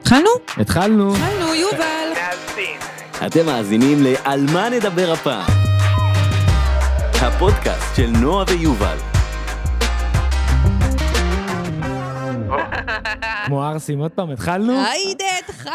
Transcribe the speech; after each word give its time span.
התחלנו? 0.00 0.28
התחלנו. 0.56 1.14
התחלנו, 1.16 1.54
יובל. 1.54 2.08
אתם 3.26 3.46
מאזינים 3.46 4.02
ל"על 4.02 4.46
מה 4.52 4.68
נדבר 4.68 5.12
הפעם" 5.12 5.46
הפודקאסט 7.22 7.96
של 7.96 8.10
נועה 8.10 8.44
ויובל. 8.48 8.96
כמו 13.46 13.64
ערסים, 13.64 13.98
עוד 13.98 14.10
פעם, 14.10 14.30
התחלנו? 14.30 14.72
היידה, 14.72 15.24
התחלנו. 15.44 15.74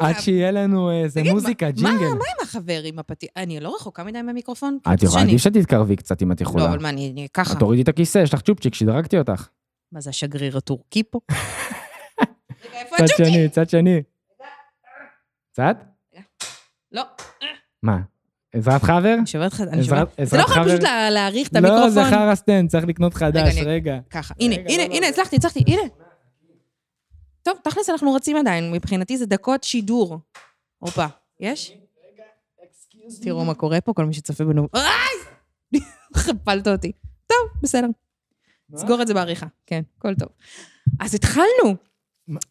עד 0.00 0.20
שיהיה 0.20 0.50
לנו 0.50 0.90
איזה 0.90 1.22
מוזיקה, 1.22 1.70
ג'ינגל. 1.70 1.90
מה 1.90 2.08
עם 2.08 2.42
החבר 2.42 2.80
עם 2.84 2.98
הפתיח? 2.98 3.30
אני 3.36 3.60
לא 3.60 3.74
רחוקה 3.76 4.04
מדי 4.04 4.22
מהמיקרופון? 4.22 4.78
את 4.94 5.02
יכולה, 5.02 5.22
עדיף 5.22 5.40
שתתקרבי 5.42 5.96
קצת 5.96 6.22
אם 6.22 6.32
את 6.32 6.40
לא, 6.40 6.46
יכולה. 6.46 6.64
אבל 6.64 6.78
מה, 6.78 6.88
אני 6.88 7.10
אני 7.12 7.26
ככה. 7.34 7.52
את 7.52 7.58
תורידי 7.58 7.82
את 7.82 7.88
הכיסא, 7.88 8.18
יש 8.18 8.34
לך 8.34 8.40
צ'ופצ'יק, 8.40 8.74
שדרגתי 8.74 9.18
אותך. 9.18 9.48
מה 9.92 10.00
זה 10.00 10.10
השגריר 10.10 10.56
הטורקי 10.56 11.02
פה? 11.10 11.18
איפה 12.80 12.96
צד? 12.98 13.06
שני, 13.16 13.48
צד 13.48 13.70
שני. 13.70 14.02
צד? 15.52 15.74
לא, 16.92 17.02
מה? 17.82 17.98
עזרת 18.52 18.82
חבר? 18.82 19.14
אני 19.18 19.26
שוברת 19.26 19.52
לך, 19.52 19.60
אני 19.60 19.84
שוברת. 19.84 20.08
זה 20.22 20.36
לא 20.36 20.42
יכול? 20.42 20.64
פשוט 20.68 20.82
לה- 20.82 21.10
להעריך 21.10 21.48
את 21.48 21.52
לא, 21.54 21.60
זה 21.60 21.68
המיקרופון. 22.00 22.10
חרא 22.18 22.34
סטנד, 22.34 22.70
צריך 22.70 22.84
לקנות 22.84 23.14
חדש, 23.14 23.54
רגע. 23.66 23.98
ככה, 24.10 24.34
הנה, 24.40 24.54
הנה, 24.54 24.76
לא, 24.88 24.94
הנה, 24.94 25.00
לא. 25.00 25.06
הצלחתי, 25.06 25.36
הצלחתי, 25.36 25.64
הנה. 25.66 25.82
טוב, 27.42 27.58
תכלס 27.64 27.90
אנחנו 27.90 28.14
רצים 28.14 28.36
עדיין, 28.36 28.72
מבחינתי 28.72 29.16
זה 29.18 29.26
דקות 29.26 29.64
שידור. 29.64 30.18
הופה, 30.78 31.06
יש? 31.40 31.72
תראו 33.22 33.44
מה 33.44 33.54
קורה 33.54 33.80
פה, 33.80 33.92
כל 33.92 34.04
מי 34.04 34.12
שצופה 34.14 34.44
בנו. 34.44 34.68
איי! 34.74 35.80
חפלת 36.16 36.68
אותי. 36.68 36.92
טוב, 37.26 37.38
בסדר. 37.62 37.86
סגור 38.76 39.02
את 39.02 39.06
זה 39.06 39.14
בעריכה. 39.14 39.46
כן, 39.66 39.82
הכל 39.98 40.14
טוב. 40.14 40.28
אז 41.00 41.14
התחלנו. 41.14 41.76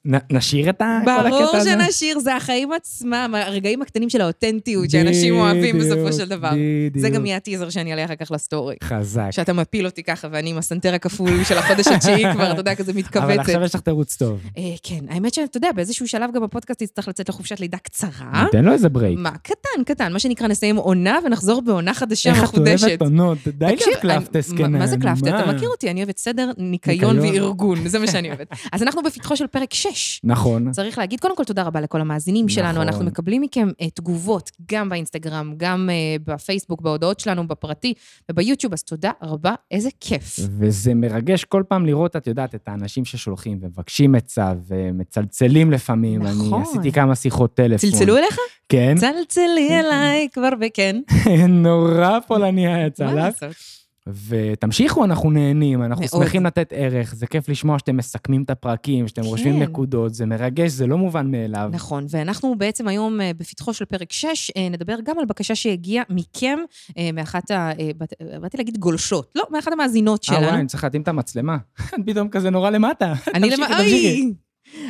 נ- 0.07 0.35
נשאיר 0.35 0.69
את 0.69 0.81
ה- 0.81 0.99
ברור 1.05 1.55
הזה? 1.55 1.69
שנשאיר, 1.71 2.20
זה 2.20 2.35
החיים 2.35 2.71
עצמם, 2.71 3.33
הרגעים 3.37 3.81
הקטנים 3.81 4.09
של 4.09 4.21
האותנטיות 4.21 4.90
שאנשים 4.90 5.35
אוהבים 5.35 5.79
בסופו 5.79 6.13
של 6.13 6.29
דבר. 6.29 6.49
בדיוק. 6.54 6.98
זה 6.98 7.09
גם 7.09 7.26
יהיה 7.26 7.37
הטיזר 7.37 7.70
שאני 7.70 7.91
אעלה 7.91 8.05
אחר 8.05 8.15
כך 8.15 8.31
לסטורי. 8.31 8.76
חזק. 8.84 9.27
שאתה 9.31 9.54
מפיל 9.54 9.85
אותי 9.85 10.04
ככה, 10.04 10.27
ואני 10.31 10.49
עם 10.49 10.57
הסנטר 10.57 10.93
הכפול 10.93 11.43
של 11.43 11.57
החודש 11.57 11.87
התשיעי 11.87 12.23
כבר, 12.34 12.51
אתה 12.51 12.59
יודע, 12.59 12.76
כזה 12.76 12.91
אבל 12.91 12.99
מתכווצת. 12.99 13.39
עכשיו 13.39 13.63
יש 13.63 13.76
לך 13.76 13.81
תירוץ 13.81 14.15
טוב. 14.15 14.39
אה, 14.57 14.63
כן, 14.84 14.99
האמת 15.09 15.34
שאתה 15.34 15.57
יודע, 15.57 15.70
באיזשהו 15.76 16.07
שלב 16.07 16.29
גם 16.35 16.43
הפודקאסט 16.43 16.82
יצטרך 16.82 17.07
לצאת 17.07 17.29
לחופשת 17.29 17.59
לידה 17.59 17.77
קצרה. 17.77 18.43
ניתן 18.45 18.65
לו 18.65 18.73
איזה 18.73 18.89
break. 18.90 19.20
מה, 19.20 19.32
קטן, 19.37 19.84
קטן, 19.85 20.13
מה 20.13 20.20
שנקרא, 20.20 20.48
נסיים 20.48 20.76
עונה 20.76 21.20
ונחזור 21.26 21.61
בעונה 21.61 21.93
חדשה 21.93 22.29
איך 22.29 22.37
את 22.39 22.43
מחודשת. 22.43 22.87
אוהבת 22.87 23.01
עונות? 23.01 23.37
די 23.48 23.65
תקשיב, 23.73 23.87
להיות 23.87 24.01
קלפטס 24.01 24.51
אני- 24.51 24.61
מה- 24.61 24.67
מה 24.67 24.87
זה 24.87 24.95
קנן, 24.98 25.15
קלפטס? 25.15 25.27
אתה 25.27 25.45
מה? 25.45 25.54
מכיר 25.54 25.70
אותי, 25.70 25.91
אני 25.91 25.99
אוהבת 26.04 26.17
סדר, 26.17 26.51
ניקיון 26.57 27.20
ניקיון. 27.20 27.43
וארגון, 27.43 27.87
זה 27.87 27.99
מה 27.99 28.07
שאני 28.07 28.27
אוהבת. 28.29 28.48
אז 28.73 28.84
אנחנו 28.84 29.04
בפתחו 29.04 29.35
של 29.35 29.48
פרק 29.48 29.68
6. 29.73 30.21
נכון. 30.23 30.71
צריך 30.71 30.98
להגיד, 30.98 31.20
קודם 31.20 31.35
כל 31.35 31.43
תודה 31.43 31.63
רבה 31.63 31.81
לכל 31.81 32.01
המאזינים 32.01 32.49
שלנו, 32.49 32.70
נכון. 32.71 32.87
אנחנו 32.87 33.05
מקבלים 33.05 33.41
מכם 33.41 33.70
אה, 33.81 33.89
תגובות, 33.89 34.51
גם 34.71 34.89
באינסטגרם, 34.89 35.53
גם 35.57 35.89
אה, 35.91 36.15
בפייסבוק, 36.34 36.81
בהודעות 36.81 37.20
שלנו, 37.20 37.48
בפרטי 37.48 37.93
וביוטיוב, 38.31 38.73
אז 38.73 38.84
תודה 38.84 39.11
רבה, 39.21 39.53
איזה 39.71 39.89
כיף. 39.99 40.39
וזה 40.59 40.93
מרגש 40.93 41.43
כל 41.43 41.63
פעם 41.67 41.85
לראות, 41.85 42.15
את 42.15 42.27
יודעת, 42.27 42.55
את 42.55 42.67
האנשים 42.67 43.05
ששולחים 43.05 43.57
ומבקשים 43.61 44.15
עצה 44.15 44.53
ומצלצלים 44.67 45.71
לפעמים. 45.71 46.21
נכון. 46.21 46.54
אני 46.54 46.63
עשיתי 46.70 46.91
כמה 46.91 47.15
שיחות 47.15 47.54
טלפון. 47.54 47.89
צלצלו 47.91 48.17
אליך? 48.17 48.37
כן. 48.70 48.95
צלצלי 48.98 49.79
אליי 49.79 50.27
כבר 50.33 50.49
בכן. 50.59 51.01
נורא 51.49 52.20
פולניה 52.27 52.85
יצא 52.85 53.05
מה 53.05 53.13
לך. 53.13 53.43
לעשות? 53.43 53.79
ותמשיכו, 54.27 55.05
אנחנו 55.05 55.32
נהנים, 55.32 55.84
אנחנו 55.84 56.05
מאוד. 56.12 56.24
שמחים 56.24 56.46
לתת 56.46 56.74
ערך, 56.76 57.15
זה 57.15 57.27
כיף 57.27 57.49
לשמוע 57.49 57.79
שאתם 57.79 57.98
מסכמים 57.98 58.43
את 58.43 58.49
הפרקים, 58.49 59.07
שאתם 59.07 59.21
רושמים 59.21 59.54
כן. 59.54 59.62
נקודות, 59.62 60.13
זה 60.13 60.26
מרגש, 60.26 60.71
זה 60.71 60.88
לא 60.88 60.98
מובן 60.98 61.32
מאליו. 61.32 61.70
נכון, 61.74 62.05
ואנחנו 62.10 62.55
בעצם 62.57 62.88
היום 62.88 63.21
אה, 63.21 63.32
בפתחו 63.38 63.74
של 63.74 63.85
פרק 63.85 64.12
6, 64.12 64.51
אה, 64.57 64.69
נדבר 64.69 64.96
גם 65.03 65.19
על 65.19 65.25
בקשה 65.25 65.56
שהגיעה 65.56 66.03
מכם, 66.09 66.59
אה, 66.97 67.09
מאחת 67.13 67.51
ה... 67.51 67.72
באת- 67.97 68.13
באתי 68.41 68.57
להגיד 68.57 68.78
גולשות, 68.78 69.31
לא, 69.35 69.44
מאחת 69.51 69.72
המאזינות 69.72 70.25
אה, 70.31 70.38
וואי. 70.38 70.50
אני 70.50 70.67
צריך 70.67 70.83
להתאים 70.83 71.01
את 71.01 71.07
המצלמה. 71.07 71.57
פתאום 72.06 72.29
כזה 72.29 72.50
נורא 72.50 72.69
למטה. 72.69 73.13
אני 73.35 73.50
תמשיכי, 73.50 73.72
למ... 73.72 73.78
תמשיכי. 73.78 74.22
אוי! 74.22 74.33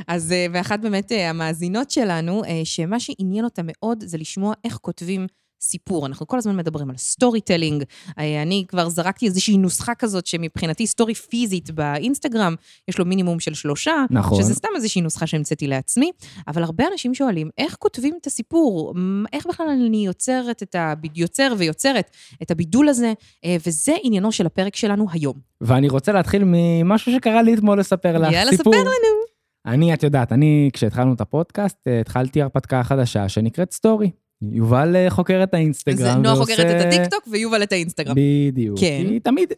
אז 0.08 0.34
ואחת 0.54 0.80
באמת 0.80 1.12
המאזינות 1.30 1.92
שלנו, 1.92 2.42
שמה 2.64 3.00
שעניין 3.00 3.46
אותה 3.46 3.62
מאוד 3.66 4.04
זה 4.04 4.18
לשמוע 4.18 4.54
איך 4.64 4.78
כותבים 4.82 5.28
סיפור. 5.62 6.06
אנחנו 6.06 6.28
כל 6.28 6.38
הזמן 6.38 6.56
מדברים 6.58 6.90
על 6.90 6.98
storytelling. 6.98 7.84
אני 8.18 8.66
כבר 8.68 8.90
זרקתי 8.90 9.26
איזושהי 9.26 9.58
נוסחה 9.58 9.96
כזאת 9.96 10.28
שמבחינתי 10.28 10.88
סטורי 10.88 11.16
פיזית 11.16 11.72
באינסטגרם, 11.72 12.56
יש 12.88 13.00
לו 13.00 13.06
מינימום 13.06 13.40
של 13.40 13.54
שלושה, 13.54 14.06
נכון. 14.10 14.44
שזה 14.44 14.54
סתם 14.54 14.70
איזושהי 14.76 15.02
נוסחה 15.02 15.28
שהמצאתי 15.28 15.68
לעצמי, 15.68 16.12
אבל 16.48 16.64
הרבה 16.64 16.84
אנשים 16.92 17.14
שואלים, 17.14 17.50
איך 17.58 17.76
כותבים 17.80 18.18
את 18.22 18.28
הסיפור? 18.28 18.94
איך 19.34 19.46
בכלל 19.48 19.68
אני 19.70 20.06
יוצרת 20.06 20.64
את 20.64 20.76
ה... 20.76 20.94
יוצר 21.16 21.54
ויוצרת 21.58 22.12
את 22.42 22.52
הבידול 22.52 22.90
הזה? 22.90 23.14
אה, 23.46 23.58
וזה 23.68 23.96
עניינו 24.04 24.32
של 24.32 24.46
הפרק 24.46 24.76
שלנו 24.76 25.06
היום. 25.12 25.34
ואני 25.62 25.90
רוצה 25.90 26.12
להתחיל 26.12 26.44
ממשהו 26.46 27.12
שקרה 27.12 27.42
לי 27.42 27.54
אתמול 27.54 27.80
לספר 27.80 28.18
לך. 28.18 28.32
יאללה, 28.32 28.52
סיפור. 28.52 28.74
ספר 28.74 28.84
לנו. 28.84 29.20
אני, 29.66 29.94
את 29.94 30.04
יודעת, 30.04 30.32
אני, 30.32 30.70
כשהתחלנו 30.74 31.14
את 31.14 31.22
הפודקאסט, 31.22 31.88
אה, 31.88 32.00
התחלתי 32.00 32.42
הרפתקה 32.42 32.84
חדשה 32.84 33.30
שנקראת 33.30 33.74
סטורי. 33.74 34.12
יובל 34.42 34.96
אה, 34.96 35.10
חוקר 35.10 35.44
את 35.44 35.54
האינסטגרם. 35.54 36.22
נועה 36.22 36.36
ועושה- 36.38 36.56
חוקרת 36.56 36.82
את 36.82 36.94
הטיקטוק 36.94 37.28
ויובל 37.32 37.64
את 37.64 37.72
האינסטגרם. 37.72 38.16
בדיוק. 38.18 38.80
כן. 38.80 39.04
כי 39.08 39.20
תמיד, 39.20 39.54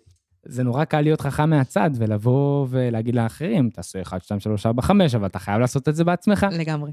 זה 0.46 0.64
נורא 0.64 0.84
קל 0.86 1.02
להיות 1.02 1.22
חכם 1.22 1.50
מהצד 1.50 1.90
ולבוא 1.96 2.68
ולהגיד 2.70 3.16
לאחרים, 3.16 3.70
תעשו 3.70 4.02
1, 4.02 4.24
2, 4.24 4.40
3, 4.40 4.66
4, 4.66 4.82
5, 4.82 5.16
אבל 5.16 5.26
אתה 5.26 5.40
חייב 5.40 5.60
לעשות 5.60 5.90
את 5.90 5.96
זה 5.96 6.04
בעצמך. 6.04 6.46
לגמרי. 6.52 6.92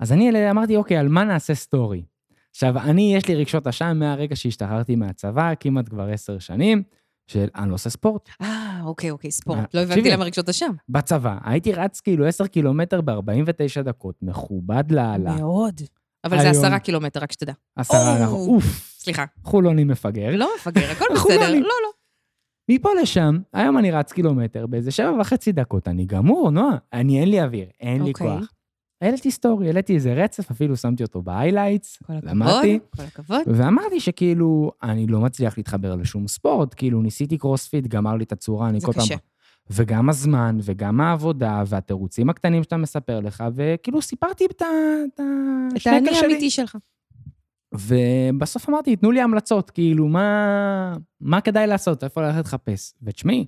אז 0.00 0.12
אני 0.12 0.50
אמרתי, 0.50 0.76
אוקיי, 0.76 0.96
על 0.96 1.08
מה 1.08 1.24
נעשה 1.24 1.54
סטורי? 1.54 2.02
עכשיו, 2.50 2.78
אני, 2.78 3.14
יש 3.16 3.28
לי 3.28 3.34
רגשות 3.34 3.66
אשם 3.66 3.96
מהרגע 3.98 4.36
שהשתחררתי 4.36 4.96
מהצבא, 4.96 5.52
כמעט 5.60 5.88
כבר 5.88 6.08
עשר 6.12 6.38
שנים, 6.38 6.82
של 7.26 7.46
אני 7.56 7.68
לא 7.68 7.74
עושה 7.74 7.90
ספורט. 7.90 8.28
אה, 8.42 8.80
אוקיי, 8.84 9.10
אוקיי, 9.10 9.28
אה, 9.28 9.32
ספורט. 9.32 9.74
לא 9.74 9.80
הבנתי. 9.80 10.10
למה 10.10 10.24
רגשות 10.24 10.48
אשם. 10.48 10.70
בצבא, 10.88 11.38
הייתי 11.44 11.72
רץ 11.72 12.00
כאילו 12.00 12.26
10 12.26 12.46
קילומטר 12.46 13.00
ב-49 13.00 13.82
דקות, 13.84 14.14
מכובד 14.22 14.84
לאללה. 14.92 15.36
מאוד. 15.36 15.80
אבל 16.28 16.42
זה 16.42 16.50
היום- 16.50 16.64
עשרה 16.64 16.78
קילומטר, 16.78 17.20
רק 17.20 17.32
שתדע. 17.32 17.52
עשרה. 17.76 18.16
אנחנו, 18.16 18.36
אוף, 18.36 18.64
סליחה. 18.98 19.24
חולוני 19.44 19.84
מפגר. 19.84 20.36
לא 20.36 20.48
מפגר, 20.58 20.90
הכל 20.90 21.04
בסדר. 21.14 21.50
לא 21.50 21.56
לא. 21.56 21.60
לא. 21.60 21.88
מפה 22.70 22.88
לשם, 23.02 23.38
היום 23.52 23.78
אני 23.78 23.90
רץ 23.90 24.12
קילומטר, 24.12 24.66
באיזה 24.66 24.90
שבע 24.90 25.12
וחצי 25.20 25.52
דקות, 25.52 25.88
אני 25.88 26.04
גמור, 26.04 26.50
נועה. 26.50 26.76
אני, 26.92 27.20
אין 27.20 27.28
לי 27.30 27.42
אוויר, 27.42 27.66
אין 27.80 28.02
לי 28.04 28.10
אוקיי. 28.12 28.26
כוח. 28.38 28.52
העליתי 29.02 29.30
סטורי, 29.30 29.66
העליתי 29.66 29.94
איזה 29.94 30.14
רצף, 30.14 30.50
אפילו 30.50 30.76
שמתי 30.76 31.02
אותו 31.02 31.22
ב 31.22 31.28
highlights, 31.28 31.96
כל 32.06 32.12
הכבוד. 32.12 32.30
למדתי, 32.30 32.78
כל 32.96 33.02
הכבוד. 33.02 33.40
ואמרתי 33.46 34.00
שכאילו, 34.00 34.72
אני 34.82 35.06
לא 35.06 35.20
מצליח 35.20 35.58
להתחבר 35.58 35.94
לשום 35.94 36.28
ספורט, 36.28 36.74
כאילו 36.76 37.02
ניסיתי 37.02 37.38
קרוספיט, 37.38 37.86
גמר 37.86 38.14
לי 38.16 38.24
את 38.24 38.32
הצורה, 38.32 38.68
אני 38.68 38.80
זה 38.80 38.86
כל 38.86 38.92
פעם... 38.92 39.02
קשה. 39.04 39.16
וגם 39.70 40.08
הזמן, 40.08 40.58
וגם 40.62 41.00
העבודה, 41.00 41.62
והתירוצים 41.66 42.30
הקטנים 42.30 42.62
שאתה 42.62 42.76
מספר 42.76 43.20
לך, 43.20 43.44
וכאילו 43.54 44.02
סיפרתי 44.02 44.46
את 44.46 44.62
ה... 44.62 44.66
את 45.06 45.20
את 45.76 45.86
האני 45.86 46.14
שלי. 46.14 46.18
האמיתי 46.18 46.50
שלך. 46.50 46.76
ובסוף 47.74 48.68
אמרתי, 48.68 48.96
תנו 48.96 49.10
לי 49.10 49.20
המלצות, 49.20 49.70
כאילו, 49.70 50.08
מה, 50.08 50.96
מה 51.20 51.40
כדאי 51.40 51.66
לעשות, 51.66 52.04
איפה 52.04 52.22
ללכת 52.22 52.44
לחפש. 52.44 52.94
ותשמעי, 53.02 53.46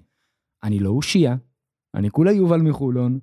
אני 0.62 0.78
לא 0.78 0.90
אושייה, 0.90 1.36
אני 1.94 2.10
כולה 2.10 2.32
יובל 2.32 2.60
מחולון, 2.60 3.18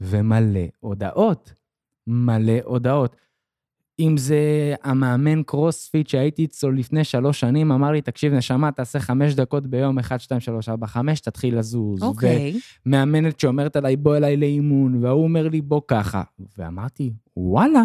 ומלא 0.00 0.60
הודעות. 0.80 1.54
מלא 2.06 2.52
הודעות. 2.64 3.16
אם 4.00 4.16
זה 4.16 4.74
המאמן 4.82 5.42
קרוספיט 5.42 6.08
שהייתי 6.08 6.44
אצלו 6.44 6.72
לפני 6.72 7.04
שלוש 7.04 7.40
שנים, 7.40 7.72
אמר 7.72 7.90
לי, 7.90 8.00
תקשיב, 8.00 8.32
נשמה, 8.32 8.72
תעשה 8.72 9.00
חמש 9.00 9.34
דקות 9.34 9.66
ביום, 9.66 9.98
1, 9.98 10.20
2, 10.20 10.40
3, 10.40 10.68
4, 10.68 10.86
5, 10.86 11.20
תתחיל 11.20 11.58
לזוז. 11.58 12.02
אוקיי. 12.02 12.58
ומאמנת 12.86 13.40
שאומרת 13.40 13.76
עליי, 13.76 13.96
בוא 13.96 14.16
אליי 14.16 14.36
לאימון, 14.36 15.04
וההוא 15.04 15.24
אומר 15.24 15.48
לי, 15.48 15.60
בוא 15.60 15.80
ככה. 15.88 16.22
ואמרתי, 16.58 17.12
וואלה. 17.36 17.84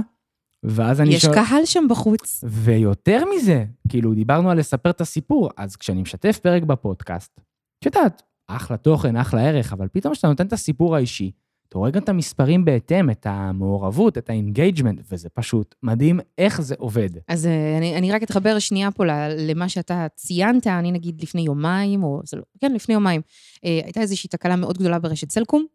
ואז 0.64 1.02
אני 1.02 1.10
יש 1.10 1.22
שואל... 1.22 1.36
קהל 1.36 1.66
שם 1.66 1.86
בחוץ. 1.90 2.44
ויותר 2.48 3.24
מזה, 3.36 3.66
כאילו, 3.90 4.14
דיברנו 4.14 4.50
על 4.50 4.60
לספר 4.60 4.90
את 4.90 5.02
הסיפור, 5.02 5.50
אז 5.58 5.76
כשאני 5.76 6.02
משתף 6.02 6.40
פרק 6.40 6.64
בפודקאסט, 6.64 7.42
את 7.80 7.86
יודעת, 7.86 8.22
אחלה 8.48 8.78
תוכן, 8.78 9.16
אחלה 9.16 9.42
ערך, 9.42 9.74
אבל 9.74 9.88
פתאום 9.92 10.14
כשאתה 10.14 10.28
נותן 10.28 10.48
את 10.48 10.54
הסיפור 10.54 10.96
האישי, 10.96 11.32
אתה 11.69 11.77
רואה 11.77 11.92
גם 11.92 12.01
את 12.01 12.10
המספרים 12.10 12.66
בהתאם, 12.66 13.10
את 13.10 13.25
המעורבות, 13.30 14.18
את 14.18 14.30
ה 14.30 14.36
engagement, 14.36 15.02
וזה 15.12 15.30
פשוט 15.30 15.75
מדהים 15.83 16.19
איך 16.38 16.62
זה 16.62 16.75
עובד. 16.77 17.10
אז 17.27 17.45
אה, 17.45 17.77
אני, 17.77 17.95
אני 17.95 18.12
רק 18.12 18.24
אתחבר 18.24 18.60
שנייה 18.60 18.92
פה 18.92 19.04
למה 19.38 19.69
שאתה 19.69 20.07
ציינת, 20.16 20.68
אני 20.68 20.92
נגיד 20.92 21.21
לפני 21.21 21.42
יומיים, 21.42 22.04
או 22.04 22.21
זה 22.25 22.38
לא, 22.38 22.44
כן, 22.62 22.74
לפני 22.74 22.94
יומיים, 22.94 23.21
אה, 23.66 23.80
הייתה 23.83 24.01
איזושהי 24.01 24.30
תקלה 24.30 24.56
מאוד 24.56 24.77
גדולה 24.77 25.00
ברשת 25.00 25.31
סלקום. 25.31 25.66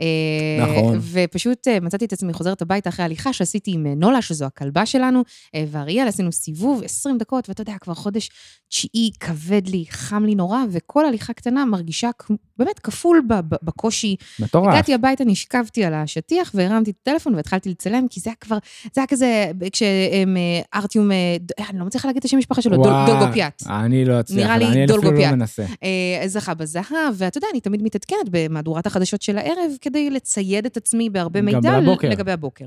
אה, 0.00 0.06
נכון. 0.60 0.98
ופשוט 1.12 1.68
אה, 1.68 1.80
מצאתי 1.80 2.04
את 2.04 2.12
עצמי 2.12 2.32
חוזרת 2.32 2.62
הביתה 2.62 2.88
אחרי 2.88 3.04
הליכה 3.04 3.32
שעשיתי 3.32 3.70
עם 3.74 3.86
אה, 3.86 3.94
נולה, 3.94 4.22
שזו 4.22 4.44
הכלבה 4.44 4.86
שלנו, 4.86 5.22
אה, 5.54 5.64
ואריאל, 5.70 6.08
עשינו 6.08 6.32
סיבוב 6.32 6.82
20 6.84 7.18
דקות, 7.18 7.48
ואתה 7.48 7.62
יודע, 7.62 7.74
כבר 7.80 7.94
חודש 7.94 8.30
תשיעי, 8.68 9.10
כבד 9.20 9.68
לי, 9.68 9.84
חם 9.88 10.24
לי 10.24 10.34
נורא, 10.34 10.58
וכל 10.70 11.06
הליכה 11.06 11.32
קטנה 11.32 11.64
מרגישה 11.64 12.10
באמת 12.58 12.78
כפול 12.78 13.22
בקושי. 13.62 14.16
מטורף. 14.38 14.72
הגעתי 14.72 14.94
הביתה, 14.94 15.24
נשארתי. 15.44 15.64
השכבתי 15.64 15.84
על 15.84 15.94
השטיח 15.94 16.50
והרמתי 16.54 16.90
את 16.90 16.96
הטלפון 17.02 17.34
והתחלתי 17.34 17.70
לצלם, 17.70 18.06
כי 18.10 18.20
זה 18.20 18.30
היה 18.30 18.36
כבר, 18.40 18.58
זה 18.94 19.00
היה 19.00 19.06
כזה, 19.06 19.50
כשארטיום, 19.72 21.10
אני 21.70 21.78
לא 21.78 21.84
מצליחה 21.86 22.08
להגיד 22.08 22.18
את 22.20 22.24
השם 22.24 22.36
המשפחה 22.36 22.62
שלו, 22.62 22.76
דול- 22.76 22.86
וואו, 22.86 23.06
דולגופיאט. 23.06 23.62
אני 23.66 24.04
לא 24.04 24.20
אצליח, 24.20 24.46
נראה 24.46 24.58
לי 24.58 24.64
אני 24.66 24.84
אפילו 24.84 25.00
דולגופיאט. 25.00 25.30
לא 25.30 25.36
מנסה. 25.36 25.62
אה, 25.82 26.28
זכה 26.28 26.54
בזהב, 26.54 26.84
ואתה 27.14 27.38
יודע, 27.38 27.48
אני 27.52 27.60
תמיד 27.60 27.82
מתעדכנת 27.82 28.28
במהדורת 28.30 28.86
החדשות 28.86 29.22
של 29.22 29.38
הערב, 29.38 29.70
כדי 29.80 30.10
לצייד 30.10 30.66
את 30.66 30.76
עצמי 30.76 31.10
בהרבה 31.10 31.42
מידע. 31.42 31.58
לגבי 32.08 32.32
הבוקר. 32.32 32.64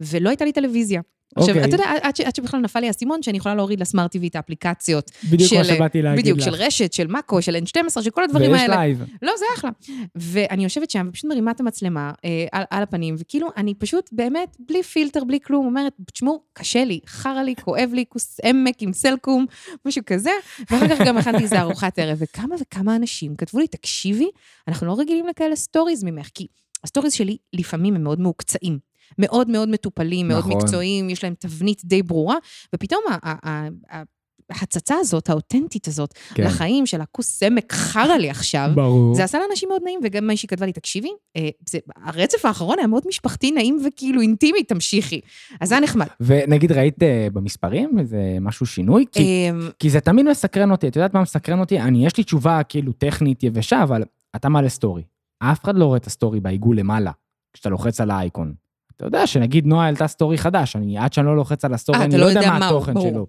ולא 0.00 0.28
הייתה 0.28 0.44
לי 0.44 0.52
טלוויזיה. 0.52 1.00
עכשיו, 1.36 1.54
אוקיי. 1.54 1.68
אתה 1.68 1.74
יודע, 1.74 1.90
עד, 2.02 2.16
ש, 2.16 2.20
עד 2.20 2.34
שבכלל 2.34 2.60
נפל 2.60 2.80
לי 2.80 2.86
האסימון, 2.86 3.22
שאני 3.22 3.38
יכולה 3.38 3.54
להוריד 3.54 3.80
ל 3.80 3.86
smart 3.86 4.16
TV 4.16 4.20
את 4.26 4.36
האפליקציות. 4.36 5.10
בדיוק 5.30 5.52
מה 5.52 5.64
של- 5.64 5.74
שבאתי 5.74 6.02
להגיד 6.02 6.26
לך. 6.26 6.32
בדיוק, 6.34 6.40
של 6.56 6.62
רשת, 6.62 6.92
של 6.92 7.06
מאקו, 7.06 7.42
של 7.42 7.56
N12, 7.56 8.02
של 8.02 8.10
כל 8.10 8.24
הדברים 8.24 8.52
ויש 8.52 8.60
האלה. 8.60 8.76
live. 8.76 9.04
לא, 9.22 9.32
זה 9.38 9.44
אחלה. 9.56 9.70
ואני 10.14 10.64
יושבת 10.64 10.90
שם 10.90 11.06
ופשוט 11.08 11.30
מרימה 11.30 11.50
את 11.50 11.60
המצלמה 11.60 12.12
אה, 12.24 12.46
על, 12.52 12.64
על 12.70 12.82
הפנים, 12.82 13.14
וכאילו, 13.18 13.48
אני 13.56 13.74
פשוט 13.74 14.10
באמת, 14.12 14.56
בלי 14.68 14.82
פילטר, 14.82 15.24
בלי 15.24 15.38
כלום, 15.44 15.66
אומרת, 15.66 15.92
תשמעו, 16.12 16.42
קשה 16.52 16.84
לי, 16.84 17.00
חרא 17.06 17.42
לי, 17.42 17.54
כואב 17.64 17.90
לי, 17.94 18.04
כוס 18.08 18.36
עמק 18.44 18.82
עם 18.82 18.92
סלקום, 18.92 19.46
משהו 19.86 20.02
כזה. 20.06 20.30
ואחר 20.70 20.88
כך 20.88 21.06
גם 21.06 21.18
הכנתי 21.18 21.42
איזה 21.42 21.60
ארוחת 21.60 21.98
ערב, 21.98 22.18
וכמה 22.20 22.54
וכמה 22.60 22.96
אנשים 22.96 23.36
כתבו 23.36 23.58
לי, 23.58 23.66
תקשיבי, 23.66 24.28
אנחנו 24.68 24.86
לא 24.86 24.96
רגילים 24.98 25.26
לכאלה 25.26 25.56
סטוריז 25.56 26.04
ממך, 26.04 26.28
כי 26.34 26.46
הסטוריז 26.84 27.12
שלי 27.12 27.36
לפעמים 27.52 27.94
הם 27.96 28.02
מאוד 28.02 28.20
מהוקצעים. 28.20 28.89
מאוד 29.18 29.50
מאוד 29.50 29.68
מטופלים, 29.68 30.28
מאוד 30.28 30.38
נכון. 30.38 30.56
מקצועיים, 30.56 31.10
יש 31.10 31.24
להם 31.24 31.34
תבנית 31.38 31.82
די 31.84 32.02
ברורה, 32.02 32.36
ופתאום 32.74 33.02
ה- 33.10 33.30
ה- 33.30 33.48
ה- 33.50 33.68
ה- 33.92 34.02
ההצצה 34.50 34.94
הזאת, 35.00 35.30
האותנטית 35.30 35.88
הזאת, 35.88 36.14
כן. 36.34 36.44
לחיים 36.44 36.86
של 36.86 37.00
הכוס 37.00 37.42
עמק 37.42 37.72
חרא 37.72 38.16
לי 38.16 38.30
עכשיו, 38.30 38.70
ברור. 38.74 39.14
זה 39.14 39.24
עשה 39.24 39.38
לאנשים 39.38 39.68
מאוד 39.68 39.82
נעים, 39.84 40.00
וגם 40.04 40.26
מישהי 40.26 40.48
כתבה 40.48 40.66
לי, 40.66 40.72
תקשיבי, 40.72 41.08
אה, 41.36 41.48
זה, 41.68 41.78
הרצף 41.96 42.44
האחרון 42.44 42.78
היה 42.78 42.86
מאוד 42.86 43.02
משפחתי, 43.08 43.50
נעים 43.50 43.78
וכאילו 43.86 44.20
אינטימי, 44.20 44.62
תמשיכי. 44.62 45.20
אז 45.60 45.68
זה 45.68 45.74
היה 45.74 45.84
נחמד. 45.84 46.06
ונגיד, 46.20 46.72
ראית 46.72 47.02
אה, 47.02 47.28
במספרים 47.32 47.98
איזה 47.98 48.36
משהו 48.40 48.66
שינוי? 48.66 49.04
כי 49.12 49.20
אה, 49.20 49.68
כי 49.78 49.90
זה 49.90 50.00
תמיד 50.00 50.26
מסקרן 50.30 50.70
אותי, 50.70 50.88
את 50.88 50.96
יודעת 50.96 51.14
מה 51.14 51.22
מסקרן 51.22 51.60
אותי? 51.60 51.80
אני, 51.80 52.06
יש 52.06 52.16
לי 52.16 52.24
תשובה 52.24 52.62
כאילו 52.62 52.92
טכנית 52.92 53.42
יבשה, 53.42 53.82
אבל 53.82 54.02
אתה 54.36 54.48
מעלה 54.48 54.68
סטורי. 54.68 55.02
אף 55.38 55.64
אחד 55.64 55.76
לא 55.76 55.84
רואה 55.84 55.96
את 55.96 56.06
הסטורי 56.06 56.40
בעיגול 56.40 56.78
למעלה, 56.78 57.10
כשאתה 57.52 57.68
לוחץ 57.68 58.00
על 58.00 58.10
האייקון. 58.10 58.54
אתה 59.00 59.08
יודע 59.08 59.26
שנגיד 59.26 59.66
נועה 59.66 59.84
העלתה 59.84 60.06
סטורי 60.06 60.38
חדש, 60.38 60.76
אני, 60.76 60.98
עד 60.98 61.12
שאני 61.12 61.26
לא 61.26 61.36
לוחץ 61.36 61.64
על 61.64 61.74
הסטורי, 61.74 61.98
אה, 61.98 62.04
אני 62.04 62.14
לא 62.16 62.20
לא 62.20 62.26
יודע 62.26 62.50
מה 62.50 62.58
מהו, 62.58 62.76
התוכן 62.76 62.94
ברור. 62.94 63.10
שלו. 63.10 63.26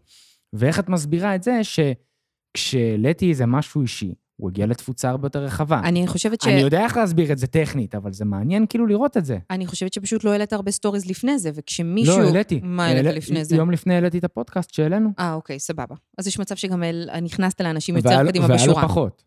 ואיך 0.54 0.80
את 0.80 0.90
מסבירה 0.90 1.36
את 1.36 1.44
זה 1.44 1.60
שכשהעליתי 1.64 3.30
איזה 3.30 3.46
משהו 3.46 3.82
אישי, 3.82 4.14
הוא 4.36 4.50
הגיע 4.50 4.66
לתפוצה 4.66 5.10
הרבה 5.10 5.26
יותר 5.26 5.44
רחבה. 5.44 5.80
אני 5.84 6.08
חושבת 6.08 6.42
ש... 6.42 6.48
אני 6.48 6.60
יודע 6.62 6.84
איך 6.84 6.98
להסביר 6.98 7.32
את 7.32 7.38
זה 7.38 7.48
טכנית, 7.48 7.96
אבל 7.96 8.14
זה 8.14 8.26
מעניין 8.26 8.66
כאילו 8.70 8.88
לראות 8.88 9.18
את 9.18 9.26
זה. 9.26 9.38
אני 9.50 9.68
חושבת 9.68 9.94
שפשוט 9.94 10.24
לא 10.24 10.32
העלית 10.32 10.54
הרבה 10.54 10.72
סטוריז 10.72 11.06
לפני 11.10 11.40
זה, 11.40 11.52
וכשמישהו... 11.56 12.20
לא, 12.20 12.24
העליתי. 12.26 12.60
מה 12.64 12.86
העלית 12.86 13.06
העלה- 13.06 13.18
לפני 13.18 13.46
זה? 13.46 13.56
יום 13.56 13.72
לפני 13.72 13.96
העליתי 13.96 14.18
את 14.18 14.24
הפודקאסט 14.24 14.74
שהעלינו. 14.74 15.10
אה, 15.20 15.34
אוקיי, 15.34 15.60
סבבה. 15.60 15.96
אז 16.18 16.28
יש 16.28 16.40
מצב 16.40 16.56
שגם 16.56 16.84
אל- 16.84 17.10
נכנסת 17.22 17.62
לאנשים 17.62 17.98
יותר 17.98 18.22
לו- 18.24 18.30
קדימה 18.30 18.46
והיה 18.46 18.66
לו 18.66 18.72
בשורה. 18.74 18.88
פחות. 18.88 19.24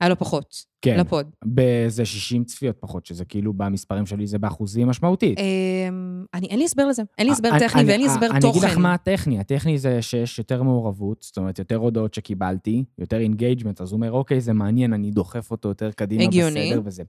היה 0.00 0.08
לו 0.08 0.18
פחות. 0.18 0.54
כן. 0.82 1.00
לפוד. 1.00 1.26
באיזה 1.44 2.04
60 2.04 2.44
צפיות 2.44 2.76
פחות, 2.80 3.06
שזה 3.06 3.24
כאילו 3.24 3.52
במספרים 3.52 4.06
שלי 4.06 4.26
זה 4.26 4.38
באחוזים 4.38 4.88
משמעותית. 4.88 5.38
אמ, 5.38 6.24
אני, 6.34 6.46
אין 6.46 6.58
לי 6.58 6.64
הסבר 6.64 6.86
לזה. 6.86 7.02
אין 7.18 7.26
לי 7.26 7.32
הסבר 7.32 7.48
אני- 7.48 7.58
טכני 7.58 7.80
אני- 7.80 7.88
ואין 7.88 8.00
לי 8.00 8.06
הסבר 8.06 8.26
אני 8.30 8.40
תוכן. 8.40 8.58
אגיד 8.58 8.70
לך 8.70 8.78
מה 8.78 8.94
הטכני, 8.94 9.38
הטכני 9.40 9.78
זה 9.78 10.02
שיש 10.02 10.38
יותר 10.38 10.62
מעורבות, 10.62 11.22
זאת 11.22 11.38
אומרת, 11.38 11.58
יותר 11.58 11.76
הודעות 11.76 12.14
שקיבלתי, 12.14 12.84
יותר 12.98 13.18
engagement, 13.20 13.80
אז 13.80 13.92
הוא 13.92 13.96
אומר, 13.96 14.12
אוקיי, 14.12 14.40
זה 14.40 14.52
מעניין, 14.52 14.92
אני 14.92 15.10
דוחף 15.10 15.50
אותו 15.50 15.68
יותר 15.68 15.90
קדימה 15.92 16.22
הגיוני. 16.22 16.66
בסדר 16.70 16.82
וזה. 16.84 17.02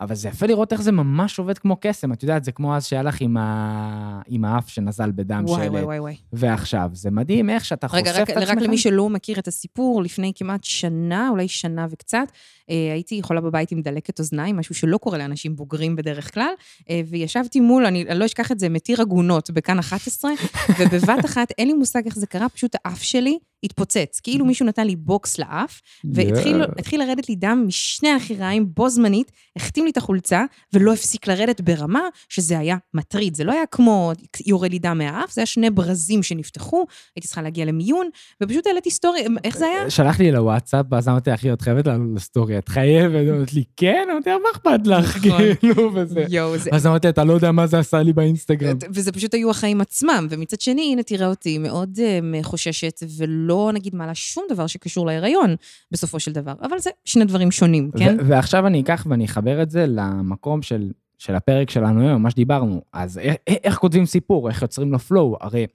אבל 0.00 0.14
זה 0.14 0.28
יפה 0.28 0.46
לראות 0.46 0.72
איך 0.72 0.82
זה 0.82 0.92
ממש 0.92 1.38
עובד 1.38 1.58
כמו 1.58 1.76
קסם, 1.80 2.12
את 2.12 2.22
יודעת, 2.22 2.44
זה 2.44 2.52
כמו 2.52 2.76
אז 2.76 2.86
שהיה 2.86 3.02
לך 3.02 3.20
עם, 3.20 3.36
ה... 3.36 4.20
עם 4.26 4.44
האף 4.44 4.68
שנזל 4.68 5.10
בדם 5.10 5.44
וואי, 5.46 5.64
של... 5.64 5.70
וואי, 5.70 5.82
וואי, 5.82 5.98
וואי. 5.98 6.16
ועכשיו, 6.32 6.90
זה 6.92 7.10
מדהים 7.10 7.50
איך 7.50 7.64
שאתה 7.64 7.88
חושף 7.88 8.00
רגע, 8.02 8.10
את 8.10 8.16
רק, 8.16 8.30
עצמך. 8.30 8.48
רק 8.48 8.58
למי 8.58 8.78
שלא 8.78 9.10
מכיר 9.10 9.38
את 9.38 9.48
הסיפור, 9.48 10.02
לפני 10.02 10.32
כמעט 10.34 10.64
שנה, 10.64 11.28
אולי 11.28 11.48
שנה 11.48 11.86
וקצת, 11.90 12.26
אה, 12.70 12.92
הייתי 12.92 13.22
חולה 13.22 13.40
בבית 13.40 13.72
עם 13.72 13.82
דלקת 13.82 14.18
אוזניים, 14.18 14.56
משהו 14.56 14.74
שלא 14.74 14.96
קורה 14.96 15.18
לאנשים 15.18 15.56
בוגרים 15.56 15.96
בדרך 15.96 16.34
כלל, 16.34 16.52
אה, 16.90 17.00
וישבתי 17.06 17.60
מול, 17.60 17.86
אני, 17.86 18.04
אני 18.08 18.18
לא 18.18 18.24
אשכח 18.24 18.52
את 18.52 18.58
זה, 18.58 18.68
מתיר 18.68 19.00
עגונות 19.00 19.50
בכאן 19.50 19.78
11, 19.78 20.30
ובבת 20.78 21.24
אחת, 21.24 21.50
אין 21.58 21.68
לי 21.68 21.74
מושג 21.74 22.02
איך 22.06 22.18
זה 22.18 22.26
קרה, 22.26 22.48
פשוט 22.48 22.76
האף 22.84 23.02
שלי 23.02 23.38
התפוצץ. 23.64 24.20
כאילו 24.22 24.44
מישהו 24.44 24.66
נתן 24.66 24.86
לי 24.86 24.96
בוקס 24.96 25.38
לאף, 25.38 25.80
והתחיל. 26.04 26.62
התחיל 26.78 27.02
לרדת 27.02 27.28
לי 27.28 27.34
דם 27.34 27.64
משני 27.66 28.10
הנחיריים 28.10 28.66
בו 28.74 28.88
זמנית, 28.88 29.32
הכתים 29.56 29.84
לי 29.84 29.90
את 29.90 29.96
החולצה, 29.96 30.44
ולא 30.72 30.92
הפסיק 30.92 31.26
לרדת 31.26 31.60
ברמה 31.60 32.00
שזה 32.28 32.58
היה 32.58 32.76
מטריד. 32.94 33.36
זה 33.36 33.44
לא 33.44 33.52
היה 33.52 33.66
כמו 33.66 34.12
יורד 34.46 34.70
לי 34.70 34.78
דם 34.78 34.98
מהאף, 34.98 35.32
זה 35.32 35.40
היה 35.40 35.46
שני 35.46 35.70
ברזים 35.70 36.22
שנפתחו, 36.22 36.84
הייתי 37.16 37.28
צריכה 37.28 37.42
להגיע 37.42 37.64
למיון, 37.64 38.08
ופשוט 38.42 38.66
העליתי 38.66 38.90
סטורי, 38.90 39.20
איך 39.44 39.58
זה 39.58 39.66
היה? 39.66 39.90
שלח 39.90 40.20
לי 40.20 40.32
לוואטסאפ, 40.32 40.86
ואז 40.90 41.08
אמרתי, 41.08 41.34
אחי, 41.34 41.52
את 41.52 41.62
חייבת 41.62 41.86
לעלות 41.86 42.08
לסטורי, 42.14 42.58
את 42.58 42.68
חייבת? 42.68 43.14
היא 43.14 43.30
אומרת 43.30 43.52
לי, 43.54 43.64
כן? 43.76 44.08
אמרתי, 44.12 44.30
מה 44.30 44.48
אכפת 44.52 44.86
לך? 44.86 45.16
נכון. 45.26 45.54
כאילו, 45.60 45.94
וזה. 45.94 46.24
אז 46.72 46.86
אמרתי, 46.86 47.08
אתה 47.08 47.24
לא 47.24 47.32
יודע 47.32 47.52
מה 47.52 47.66
זה 47.66 47.78
עשה 47.78 48.02
לי 48.02 48.12
באינסטגרם. 48.12 48.76
וזה 48.90 49.12
פשוט 49.12 49.34
היו 49.34 49.50
החיים 49.50 49.80
עצמם, 49.80 50.26
ומצד 50.30 50.60
שני, 50.60 50.88
הנה 50.92 51.02
תראה 51.02 51.26
אותי 51.26 51.58
מאוד 51.58 51.98
um, 51.98 52.42
חוששת, 52.42 53.02
ולא 53.16 53.51
נגיד 53.74 53.94
מעלה 53.94 54.14
שום 54.14 54.44
דבר 54.50 54.66
שקשור 54.66 55.06
להיריון, 55.06 55.56
בסופו 55.90 56.20
של 56.20 56.32
דבר. 56.32 56.54
אבל 56.62 56.78
זה 56.78 56.90
שני 57.04 57.24
דברים 57.24 57.50
שונים, 57.50 57.90
כן? 57.98 58.16
ו- 58.20 58.28
ועכשיו 58.28 58.66
אני 58.66 58.80
אקח 58.80 59.06
ואני 59.08 59.24
אחבר 59.24 59.62
את 59.62 59.70
זה 59.70 59.86
למקום 59.88 60.62
של, 60.62 60.92
של 61.18 61.34
הפרק 61.34 61.70
שלנו 61.70 62.08
היום, 62.08 62.22
מה 62.22 62.30
שדיברנו. 62.30 62.82
אז 62.92 63.18
איך, 63.18 63.36
איך 63.46 63.74
כותבים 63.76 64.06
סיפור, 64.06 64.48
איך 64.48 64.62
יוצרים 64.62 64.92
לו 64.92 64.98
flow? 64.98 65.36
הרי 65.40 65.66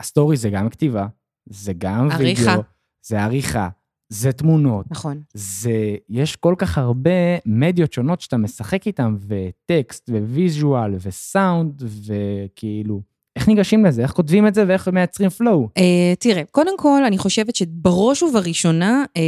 הסטורי 0.00 0.36
זה 0.36 0.50
גם 0.50 0.68
כתיבה, 0.68 1.06
זה 1.46 1.72
גם 1.78 2.10
עריכה. 2.10 2.50
וידאו, 2.50 2.62
זה 3.02 3.22
עריכה, 3.22 3.68
זה 4.08 4.32
תמונות, 4.32 4.86
נכון. 4.90 5.22
זה, 5.34 5.96
יש 6.08 6.36
כל 6.36 6.54
כך 6.58 6.78
הרבה 6.78 7.10
מדיות 7.46 7.92
שונות 7.92 8.20
שאתה 8.20 8.36
משחק 8.36 8.86
איתן, 8.86 9.16
וטקסט, 9.20 10.10
ו 10.10 10.21
visual, 10.21 10.94
וסאונד, 11.00 11.82
וכאילו, 12.06 13.02
איך 13.36 13.48
ניגשים 13.48 13.84
לזה? 13.84 14.02
איך 14.02 14.10
כותבים 14.10 14.46
את 14.46 14.54
זה 14.54 14.64
ואיך 14.68 14.88
מייצרים 14.88 15.30
flow? 15.30 15.68
Uh, 15.78 15.82
תראה, 16.18 16.42
קודם 16.50 16.78
כל, 16.78 17.04
אני 17.04 17.18
חושבת 17.18 17.56
שבראש 17.56 18.22
ובראשונה, 18.22 19.04
um, 19.08 19.20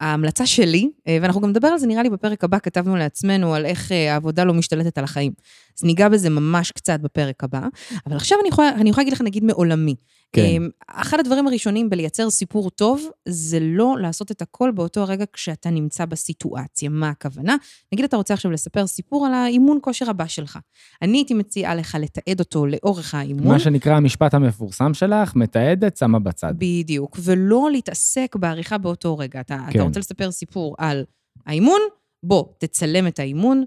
ההמלצה 0.00 0.46
שלי, 0.46 0.90
uh, 0.98 1.02
ואנחנו 1.22 1.40
גם 1.40 1.50
נדבר 1.50 1.68
על 1.68 1.78
זה, 1.78 1.86
נראה 1.86 2.02
לי 2.02 2.10
בפרק 2.10 2.44
הבא, 2.44 2.58
כתבנו 2.58 2.96
לעצמנו 2.96 3.54
על 3.54 3.66
איך 3.66 3.88
uh, 3.88 3.94
העבודה 3.94 4.44
לא 4.44 4.54
משתלטת 4.54 4.98
על 4.98 5.04
החיים. 5.04 5.32
אז 5.78 5.84
ניגע 5.84 6.08
בזה 6.08 6.30
ממש 6.30 6.70
קצת 6.70 7.00
בפרק 7.00 7.44
הבא. 7.44 7.66
אבל 8.06 8.16
עכשיו 8.16 8.38
אני 8.40 8.48
יכולה, 8.48 8.68
אני 8.68 8.90
יכולה 8.90 9.02
להגיד 9.02 9.12
לך, 9.12 9.20
נגיד, 9.20 9.44
מעולמי. 9.44 9.94
כן. 10.32 10.42
Um, 10.42 10.70
אחד 10.86 11.20
הדברים 11.20 11.46
הראשונים 11.46 11.90
בלייצר 11.90 12.30
סיפור 12.30 12.70
טוב, 12.70 13.08
זה 13.28 13.58
לא 13.60 13.96
לעשות 14.00 14.30
את 14.30 14.42
הכל 14.42 14.70
באותו 14.70 15.00
הרגע 15.00 15.24
כשאתה 15.32 15.70
נמצא 15.70 16.04
בסיטואציה. 16.04 16.88
מה 16.88 17.08
הכוונה? 17.08 17.56
נגיד 17.92 18.04
אתה 18.04 18.16
רוצה 18.16 18.34
עכשיו 18.34 18.50
לספר 18.50 18.86
סיפור 18.86 19.26
על 19.26 19.34
האימון 19.34 19.78
כושר 19.82 20.10
הבא 20.10 20.26
שלך. 20.26 20.58
אני 21.02 21.18
הייתי 21.18 21.34
מציעה 21.34 21.74
לך 21.74 21.96
לתעד 22.00 22.40
אותו 22.40 22.66
לאורך 22.66 23.14
האימון. 23.14 23.48
מה 23.48 23.58
שנקרא 23.58 23.92
המשפט 23.92 24.34
המפורסם 24.34 24.94
שלך, 24.94 25.36
מתעדת, 25.36 25.96
שמה 25.96 26.18
בצד. 26.18 26.54
בדיוק, 26.58 27.18
ולא 27.22 27.68
להתעסק 27.72 28.36
בעריכה 28.36 28.78
באותו 28.78 29.18
רגע. 29.18 29.40
אתה, 29.40 29.58
כן. 29.70 29.78
אתה 29.78 29.82
רוצה 29.82 30.00
לספר 30.00 30.30
סיפור 30.30 30.74
על 30.78 31.04
האימון? 31.46 31.80
בוא, 32.22 32.44
תצלם 32.58 33.06
את 33.06 33.18
האימון. 33.18 33.64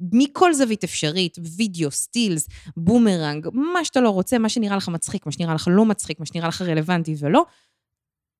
מכל 0.00 0.52
זווית 0.52 0.84
אפשרית, 0.84 1.38
וידאו, 1.56 1.90
סטילס, 1.90 2.48
בומרנג, 2.76 3.48
מה 3.52 3.84
שאתה 3.84 4.00
לא 4.00 4.10
רוצה, 4.10 4.38
מה 4.38 4.48
שנראה 4.48 4.76
לך 4.76 4.88
מצחיק, 4.88 5.26
מה 5.26 5.32
שנראה 5.32 5.54
לך 5.54 5.68
לא 5.70 5.84
מצחיק, 5.84 6.20
מה 6.20 6.26
שנראה 6.26 6.48
לך 6.48 6.62
רלוונטי 6.62 7.14
ולא, 7.18 7.44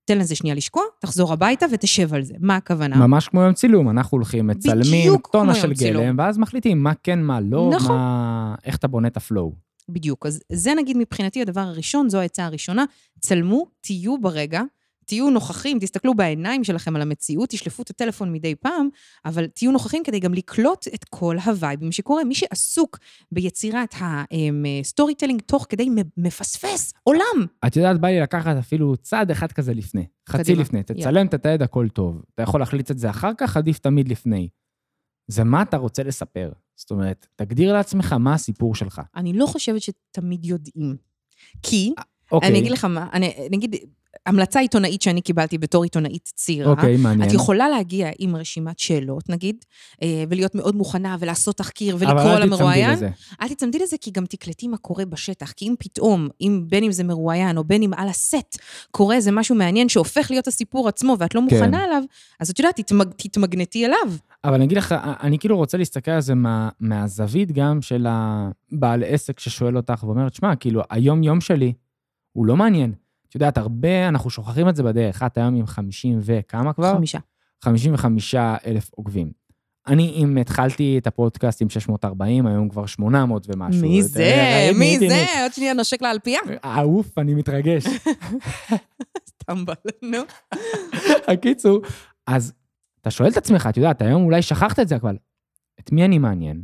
תן 0.05 0.19
לזה 0.19 0.35
שנייה 0.35 0.55
לשקוע, 0.55 0.83
תחזור 1.01 1.33
הביתה 1.33 1.67
ותשב 1.73 2.15
על 2.15 2.23
זה. 2.23 2.35
מה 2.41 2.57
הכוונה? 2.57 2.97
ממש 2.97 3.29
כמו 3.29 3.43
יום 3.43 3.55
צילום, 3.55 3.91
אנחנו 3.91 4.17
הולכים, 4.17 4.47
מצלמים, 4.47 5.13
טונה 5.33 5.55
של. 5.55 5.73
גלם, 5.73 6.15
ואז 6.19 6.39
מחליטים 6.39 6.83
מה 6.83 6.93
כן, 7.03 7.23
מה 7.23 7.41
לא, 7.41 7.71
נכון. 7.75 7.97
מה... 7.97 8.55
איך 8.65 8.77
אתה 8.77 8.89
בונה 8.89 9.09
את 9.09 9.17
הפלואו. 9.17 9.53
בדיוק. 9.89 10.27
אז 10.27 10.41
זה 10.53 10.75
נגיד 10.75 10.97
מבחינתי 10.97 11.43
הדבר 11.43 11.61
הראשון, 11.61 12.09
זו 12.09 12.19
העצה 12.19 12.45
הראשונה. 12.45 12.85
צלמו, 13.21 13.67
תהיו 13.81 14.19
ברגע, 14.21 14.63
תהיו 15.07 15.31
נוכחים, 15.31 15.79
תסתכלו 15.79 16.15
בעיניים 16.15 16.65
שלכם 16.65 16.97
על 16.97 17.03
המציאות, 17.03 17.49
תשלפו 17.49 17.83
את 17.83 17.91
הטלפון 17.91 18.33
מדי 18.33 18.55
פעם, 18.55 18.89
אבל 19.25 19.47
תהיו 19.47 19.73
נוכחים 19.73 20.03
כדי 20.05 20.21
גם 20.21 20.35
לקלוט 20.35 20.89
את 20.95 21.05
כל 21.05 21.37
הווייבים 21.45 21.93
שקורה. 21.93 22.25
מי 22.25 22.35
שעסוק 22.35 22.99
ביצירת 23.33 23.95
הסטורי 23.99 25.15
טלינג 25.15 25.41
תוך 25.41 25.67
כדי 25.69 25.89
מפספס 26.17 26.93
עולם. 27.03 27.47
את 27.67 27.77
יודעת, 27.77 28.01
בא 28.01 28.09
לי 28.09 28.21
לקחת 28.21 28.57
אפילו 28.57 28.97
צעד 28.97 29.31
אחד 29.31 29.53
כזה 29.53 29.75
לפני, 29.75 30.07
חצי 30.29 30.43
קדימה, 30.43 30.61
לפני, 30.61 30.83
תצלם, 30.83 31.27
תתעד, 31.27 31.63
הכל 31.63 31.89
טוב. 31.89 32.23
אתה 32.35 32.43
יכול 32.43 32.61
להחליט 32.61 32.91
את 32.91 32.99
זה 32.99 33.11
אחר 33.11 33.31
כך, 33.39 33.57
עדיף 33.57 33.79
תמיד 33.79 34.09
לפני. 34.09 34.49
זה 35.29 35.45
מה 35.45 35.63
אתה 35.63 35.77
רוצה 35.77 36.03
לספר. 36.03 36.53
זאת 36.77 36.91
אומרת, 36.91 37.27
תגדיר 37.37 37.73
לעצמך 37.73 38.13
מה 38.13 38.35
הסיפור 38.35 38.75
שלך. 38.75 39.01
אני 39.17 39.33
לא 39.33 39.47
חושבת 39.47 39.83
שתמיד 39.83 40.45
יודעים. 40.45 40.97
כי, 41.63 41.93
אוקיי. 42.33 42.49
אני 42.49 42.59
אגיד 42.59 42.73
לך 42.73 42.85
מה, 42.85 43.07
אני, 43.13 43.35
נגיד, 43.51 43.77
המלצה 44.27 44.61
עיתונאית 44.61 45.03
שאני 45.03 45.21
קיבלתי 45.21 45.59
בתור 45.59 45.83
עיתונאית 45.83 46.33
צעירה. 46.35 46.71
אוקיי, 46.71 46.97
מעניין. 46.97 47.29
את 47.29 47.35
יכולה 47.35 47.69
להגיע 47.69 48.11
עם 48.19 48.37
רשימת 48.37 48.79
שאלות, 48.79 49.29
נגיד, 49.29 49.57
אה, 50.03 50.25
ולהיות 50.29 50.55
מאוד 50.55 50.77
מוכנה 50.77 51.17
ולעשות 51.21 51.57
תחקיר 51.57 51.97
ולקרוא 51.97 52.21
אבל 52.21 52.29
אל 52.29 52.37
תצמדי 52.37 52.47
למרואיין. 52.47 52.93
לזה. 52.93 53.09
אל 53.43 53.49
תצמדי 53.49 53.79
לזה, 53.79 53.97
כי 54.01 54.11
גם 54.11 54.27
תקלטי 54.27 54.69
מה 54.69 54.77
קורה 54.77 55.05
בשטח. 55.05 55.53
כי 55.53 55.69
אם 55.69 55.75
פתאום, 55.79 56.29
אם 56.41 56.65
בין 56.69 56.85
אם 56.85 56.93
זה 56.93 57.05
מרואיין 57.05 57.59
או 57.59 57.65
בין 57.65 57.83
אם 57.83 57.95
על 57.97 58.09
הסט, 58.09 58.59
קורה 58.91 59.15
איזה 59.15 59.33
משהו 59.33 59.55
מעניין 59.55 59.89
שהופך 59.89 60.27
להיות 60.31 60.47
הסיפור 60.47 60.89
עצמו 60.89 61.17
ואת 61.19 61.35
לא 61.35 61.43
מוכנה 61.43 61.79
כן. 61.79 61.85
עליו, 61.85 62.03
אז 62.41 62.51
את 62.51 62.59
יודעת, 62.59 62.77
תתמג, 62.77 63.09
תתמגנטי 63.17 63.87
אליו. 63.87 64.13
אבל 64.45 64.55
אני 64.55 64.65
אגיד 64.65 64.79
לך, 64.79 64.95
אני 65.23 65.39
כאילו 65.39 65.57
רוצה 65.57 65.79
להסתכל 65.79 66.11
על 66.11 66.21
זה 66.21 66.35
מה, 66.35 66.69
מהזווית 66.81 67.53
גם 67.53 67.83
של 67.83 68.07
הבעל 68.09 69.05
עסק 69.07 69.41
ששואל 69.41 69.77
אותך 69.77 70.05
ואומרת, 70.05 70.35
שמע, 70.35 70.57
כאילו, 70.57 70.83
היום-יום 70.91 71.41
שלי 71.41 71.73
הוא 72.37 72.47
לא 72.47 72.57
מעניין. 72.57 72.93
את 73.29 73.35
יודעת, 73.35 73.59
הרבה, 73.59 74.09
אנחנו 74.09 74.31
שוכחים 74.31 74.69
את 74.69 74.77
זה 74.77 74.83
בדרך. 74.83 75.23
את 75.23 75.39
היום 75.39 75.55
עם 75.55 75.67
50 75.67 76.19
וכמה 76.23 76.73
כבר? 76.73 76.95
חמישה. 76.95 77.19
55 77.65 78.35
אלף 78.67 78.91
עוקבים. 78.95 79.33
אני, 79.87 80.13
אם 80.17 80.39
התחלתי 80.41 80.99
את 80.99 81.07
הפודקאסט 81.07 81.63
עם 81.63 81.71
640, 81.71 82.47
היום 82.47 82.69
כבר 82.69 82.87
800 82.87 83.47
ומשהו. 83.49 83.83
מי 83.83 84.01
אתה- 84.01 84.09
זה? 84.09 84.71
מי 84.79 84.99
זה? 84.99 85.25
עוד 85.43 85.53
שנייה 85.53 85.75
נושק 85.75 86.03
על 86.03 86.19
פיה. 86.19 86.39
אהוף, 86.65 87.19
אני 87.19 87.35
מתרגש. 87.35 87.85
טמבל, 89.47 89.75
נו. 90.03 90.19
הקיצור, 91.33 91.81
אז 92.27 92.53
אתה 93.01 93.11
שואל 93.11 93.31
את 93.31 93.37
עצמך, 93.37 93.67
את 93.71 93.77
יודעת, 93.77 94.03
היום 94.03 94.25
אולי 94.25 94.43
שכחת 94.43 94.79
את 94.81 94.89
זה, 94.89 94.97
אבל 94.97 95.17
את 95.81 95.93
מי 95.93 96.05
אני 96.05 96.19
מעניין? 96.19 96.63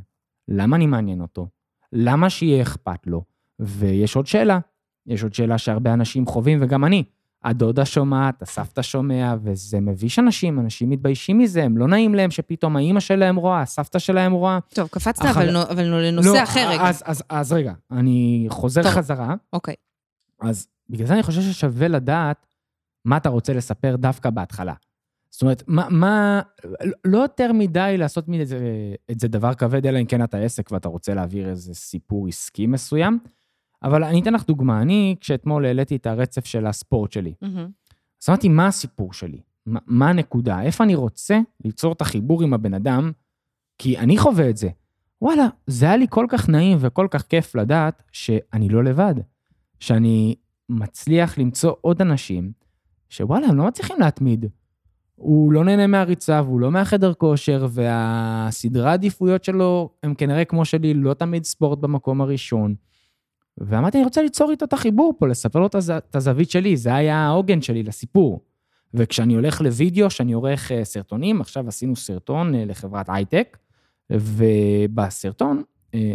למה 0.48 0.76
אני 0.76 0.86
מעניין 0.86 1.20
אותו? 1.20 1.48
למה 1.92 2.30
שיהיה 2.30 2.62
אכפת 2.62 3.06
לו? 3.06 3.24
ויש 3.60 4.16
עוד 4.16 4.26
שאלה, 4.26 4.58
יש 5.06 5.22
עוד 5.22 5.34
שאלה 5.34 5.58
שהרבה 5.58 5.92
אנשים 5.94 6.26
חווים, 6.26 6.58
וגם 6.62 6.84
אני. 6.84 7.04
הדודה 7.44 7.84
שומעת, 7.84 8.42
הסבתא 8.42 8.82
שומע, 8.82 9.34
וזה 9.42 9.80
מביש 9.80 10.18
אנשים, 10.18 10.58
אנשים 10.60 10.90
מתביישים 10.90 11.38
מזה, 11.38 11.64
הם 11.64 11.76
לא 11.78 11.88
נעים 11.88 12.14
להם 12.14 12.30
שפתאום 12.30 12.76
האימא 12.76 13.00
שלהם 13.00 13.36
רואה, 13.36 13.60
הסבתא 13.60 13.98
שלהם 13.98 14.32
רואה. 14.32 14.58
טוב, 14.74 14.88
קפצת, 14.88 15.22
אחר- 15.24 15.30
אבל 15.30 15.50
נו- 15.52 15.62
אבל 15.62 15.88
נו- 15.90 15.98
לנושא 16.00 16.28
לא, 16.28 16.42
אחר 16.42 16.68
רגע. 16.70 16.82
אז, 16.88 17.02
אז, 17.06 17.22
אז 17.28 17.52
רגע, 17.52 17.72
אני 17.90 18.46
חוזר 18.48 18.82
טוב. 18.82 18.90
חזרה. 18.92 19.34
אוקיי. 19.52 19.74
אז 20.40 20.68
בגלל 20.90 21.06
זה 21.06 21.14
אני 21.14 21.22
חושב 21.22 21.40
ששווה 21.42 21.88
לדעת 21.88 22.46
מה 23.04 23.16
אתה 23.16 23.28
רוצה 23.28 23.52
לספר 23.52 23.96
דווקא 23.96 24.30
בהתחלה. 24.30 24.74
זאת 25.30 25.42
אומרת, 25.42 25.62
מה, 25.66 25.86
מה 25.90 26.40
לא 27.04 27.18
יותר 27.18 27.52
מדי 27.52 27.94
לעשות 27.98 28.28
מזה 28.28 28.58
את 29.10 29.20
זה 29.20 29.28
דבר 29.28 29.54
כבד, 29.54 29.86
אלא 29.86 29.98
אם 30.00 30.04
כן 30.06 30.24
אתה 30.24 30.38
עסק 30.38 30.72
ואתה 30.72 30.88
רוצה 30.88 31.14
להעביר 31.14 31.48
איזה 31.48 31.74
סיפור 31.74 32.28
עסקי 32.28 32.66
מסוים. 32.66 33.18
אבל 33.84 34.04
אני 34.04 34.20
אתן 34.20 34.34
לך 34.34 34.46
דוגמה, 34.46 34.82
אני, 34.82 35.16
כשאתמול 35.20 35.64
העליתי 35.64 35.96
את 35.96 36.06
הרצף 36.06 36.46
של 36.46 36.66
הספורט 36.66 37.12
שלי, 37.12 37.34
מהמם. 37.42 37.68
אז 38.22 38.28
אמרתי, 38.28 38.48
מה 38.48 38.66
הסיפור 38.66 39.12
שלי? 39.12 39.40
מה, 39.66 39.80
מה 39.86 40.08
הנקודה? 40.08 40.62
איפה 40.62 40.84
אני 40.84 40.94
רוצה 40.94 41.40
ליצור 41.64 41.92
את 41.92 42.00
החיבור 42.00 42.42
עם 42.42 42.54
הבן 42.54 42.74
אדם? 42.74 43.12
כי 43.78 43.98
אני 43.98 44.18
חווה 44.18 44.50
את 44.50 44.56
זה. 44.56 44.68
וואלה, 45.22 45.46
זה 45.66 45.86
היה 45.86 45.96
לי 45.96 46.06
כל 46.10 46.26
כך 46.28 46.48
נעים 46.48 46.78
וכל 46.80 47.06
כך 47.10 47.22
כיף 47.22 47.54
לדעת 47.54 48.02
שאני 48.12 48.68
לא 48.68 48.84
לבד. 48.84 49.14
שאני 49.80 50.34
מצליח 50.68 51.38
למצוא 51.38 51.72
עוד 51.80 52.02
אנשים 52.02 52.52
שוואלה, 53.08 53.46
הם 53.46 53.56
לא 53.56 53.66
מצליחים 53.66 53.96
להתמיד. 54.00 54.46
הוא 55.14 55.52
לא 55.52 55.64
נהנה 55.64 55.86
מהריצה 55.86 56.42
והוא 56.44 56.60
לא 56.60 56.70
מהחדר 56.70 57.14
כושר, 57.14 57.66
והסדרי 57.70 58.88
העדיפויות 58.88 59.44
שלו 59.44 59.90
הם 60.02 60.14
כנראה 60.14 60.44
כמו 60.44 60.64
שלי, 60.64 60.94
לא 60.94 61.14
תמיד 61.14 61.44
ספורט 61.44 61.78
במקום 61.78 62.20
הראשון. 62.20 62.74
ואמרתי, 63.58 63.98
אני 63.98 64.04
רוצה 64.04 64.22
ליצור 64.22 64.50
איתו 64.50 64.64
את 64.64 64.72
החיבור 64.72 65.14
פה, 65.18 65.28
לספר 65.28 65.58
לו 65.58 65.66
את 65.66 65.74
הז- 65.74 65.90
את 65.90 66.16
הזווית 66.16 66.50
שלי, 66.50 66.76
זה 66.76 66.94
היה 66.94 67.16
העוגן 67.26 67.62
שלי 67.62 67.82
לסיפור. 67.82 68.40
וכשאני 68.94 69.34
הולך 69.34 69.60
לוידאו, 69.60 70.10
שאני 70.10 70.32
עורך 70.32 70.72
אה, 70.72 70.84
סרטונים, 70.84 71.40
עכשיו 71.40 71.68
עשינו 71.68 71.96
סרטון 71.96 72.54
אה, 72.54 72.64
לחברת 72.64 73.06
הייטק, 73.08 73.58
ובסרטון 74.10 75.62
אה, 75.94 76.14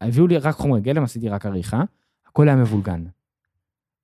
הביאו 0.00 0.26
לי 0.26 0.38
רק 0.38 0.54
חומרי 0.54 0.80
גלם, 0.80 1.02
עשיתי 1.04 1.28
רק 1.28 1.46
עריכה, 1.46 1.82
הכל 2.26 2.48
היה 2.48 2.56
מבולגן. 2.56 3.04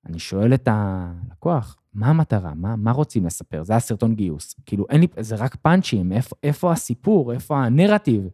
אני 0.05 0.19
שואל 0.19 0.53
את 0.53 0.67
הלקוח, 0.71 1.75
מה 1.93 2.07
המטרה? 2.07 2.53
מה, 2.53 2.75
מה 2.75 2.91
רוצים 2.91 3.25
לספר? 3.25 3.63
זה 3.63 3.73
היה 3.73 3.79
סרטון 3.79 4.15
גיוס. 4.15 4.55
כאילו, 4.65 4.85
אין 4.89 5.01
לי, 5.01 5.07
זה 5.19 5.35
רק 5.35 5.55
פאנצ'ים, 5.55 6.11
איפה, 6.11 6.35
איפה 6.43 6.71
הסיפור, 6.71 7.33
איפה 7.33 7.57
הנרטיב? 7.57 8.27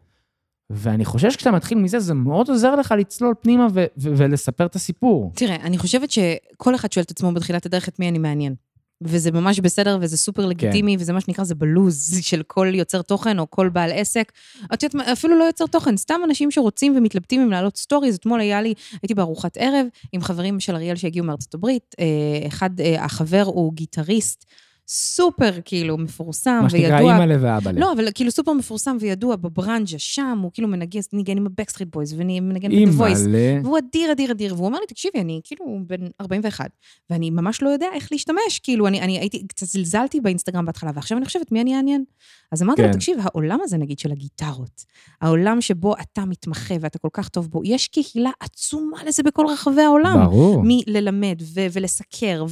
ואני 0.69 1.05
חושב 1.05 1.31
שכשאתה 1.31 1.51
מתחיל 1.51 1.77
מזה, 1.77 1.99
זה 1.99 2.13
מאוד 2.13 2.49
עוזר 2.49 2.75
לך 2.75 2.93
לצלול 2.97 3.33
פנימה 3.41 3.67
ו- 3.73 3.85
ו- 3.97 4.13
ולספר 4.17 4.65
את 4.65 4.75
הסיפור. 4.75 5.31
תראה, 5.35 5.55
אני 5.55 5.77
חושבת 5.77 6.11
שכל 6.11 6.75
אחד 6.75 6.91
שואל 6.91 7.03
את 7.03 7.11
עצמו 7.11 7.31
בתחילת 7.31 7.65
הדרך 7.65 7.89
את 7.89 7.99
מי 7.99 8.09
אני 8.09 8.19
מעניין. 8.19 8.55
וזה 9.01 9.31
ממש 9.31 9.59
בסדר, 9.59 9.97
וזה 10.01 10.17
סופר 10.17 10.45
לגיטימי, 10.45 10.97
וזה 10.99 11.13
מה 11.13 11.21
שנקרא, 11.21 11.43
זה 11.43 11.55
בלוז 11.55 12.15
של 12.29 12.43
כל 12.47 12.71
יוצר 12.73 13.01
תוכן 13.01 13.39
או 13.39 13.49
כל 13.49 13.69
בעל 13.69 13.91
עסק. 13.93 14.31
את 14.73 14.83
יודעת, 14.83 15.07
אפילו 15.07 15.39
לא 15.39 15.43
יוצר 15.43 15.65
תוכן, 15.67 15.97
סתם 15.97 16.21
אנשים 16.25 16.51
שרוצים 16.51 16.97
ומתלבטים 16.97 17.41
אם 17.41 17.51
להעלות 17.51 17.77
סטוריז. 17.77 18.15
אתמול 18.15 18.39
היה 18.39 18.61
לי, 18.61 18.73
הייתי 19.01 19.13
בארוחת 19.13 19.57
ערב 19.57 19.85
עם 20.11 20.21
חברים 20.21 20.59
של 20.59 20.75
אריאל 20.75 20.95
שהגיעו 20.95 21.25
מארצות 21.25 21.53
הברית. 21.53 21.95
אה, 21.99 22.47
אחד, 22.47 22.81
אה, 22.81 23.05
החבר 23.05 23.43
הוא 23.45 23.73
גיטריסט 23.73 24.45
סופר 24.87 25.51
כאילו 25.65 25.97
מפורסם 25.97 26.59
מה 26.63 26.69
שנקרא 26.69 26.95
וידוע. 26.95 27.13
אימא'לה 27.13 27.35
ואבא'לה. 27.41 27.79
לא, 27.79 27.91
אבל 27.93 28.07
כאילו 28.13 28.31
סופר 28.31 28.53
מפורסם 28.53 28.97
וידוע 28.99 29.35
בברנז'ה, 29.35 29.99
שם 29.99 30.39
הוא 30.41 30.51
כאילו 30.53 30.67
מנגן, 30.67 30.99
ניגן 31.13 31.37
עם 31.37 31.45
ה 31.45 31.49
Backstreet 31.49 31.89
Boys 31.91 32.13
ומנגן 32.13 32.69
ב"The 32.69 32.97
Voice". 32.97 33.19
אימא'לה. 33.19 33.59
והוא 33.63 33.77
אדיר, 33.77 34.11
אדיר, 34.11 34.31
אדיר, 34.31 34.53
והוא 34.55 34.67
אמר 34.67 34.79
לי, 34.79 34.85
תקשיבי, 34.87 35.19
אני 35.21 35.41
כאילו 35.43 35.65
בן 35.87 36.07
41, 36.21 36.69
ואני 37.09 37.29
ממש 37.29 37.61
לא 37.61 37.69
יודע 37.69 37.87
איך 37.93 38.11
להשתמש, 38.11 38.59
כאילו, 38.63 38.87
אני, 38.87 39.01
אני 39.01 39.19
הייתי, 39.19 39.47
קצת 39.47 39.65
זלזלתי 39.67 40.21
באינסטגרם 40.21 40.65
בהתחלה, 40.65 40.91
ועכשיו 40.95 41.17
אני 41.17 41.25
חושבת, 41.25 41.51
מי 41.51 41.61
אני 41.61 41.75
אעניין? 41.75 42.03
אז 42.51 42.63
אמרתי 42.63 42.81
לו, 42.81 42.87
כן. 42.87 42.93
תקשיב, 42.93 43.17
העולם 43.21 43.59
הזה, 43.63 43.77
נגיד, 43.77 43.99
של 43.99 44.11
הגיטרות, 44.11 44.83
העולם 45.21 45.61
שבו 45.61 45.93
אתה 46.01 46.25
מתמחה 46.25 46.75
ואתה 46.79 46.99
כל 46.99 47.09
כך 47.13 47.29
טוב 47.29 47.47
בו, 47.49 47.61
יש 47.65 47.87
קהילה 47.87 48.31
עצומה 48.39 49.03
לזה 49.03 49.23
בכל 49.23 49.45
רחבי 49.49 49.81
העולם. 49.81 50.25
ברור. 50.25 50.63
מללמד 50.65 51.41
ו- 51.41 51.67
ולסקר, 51.73 52.45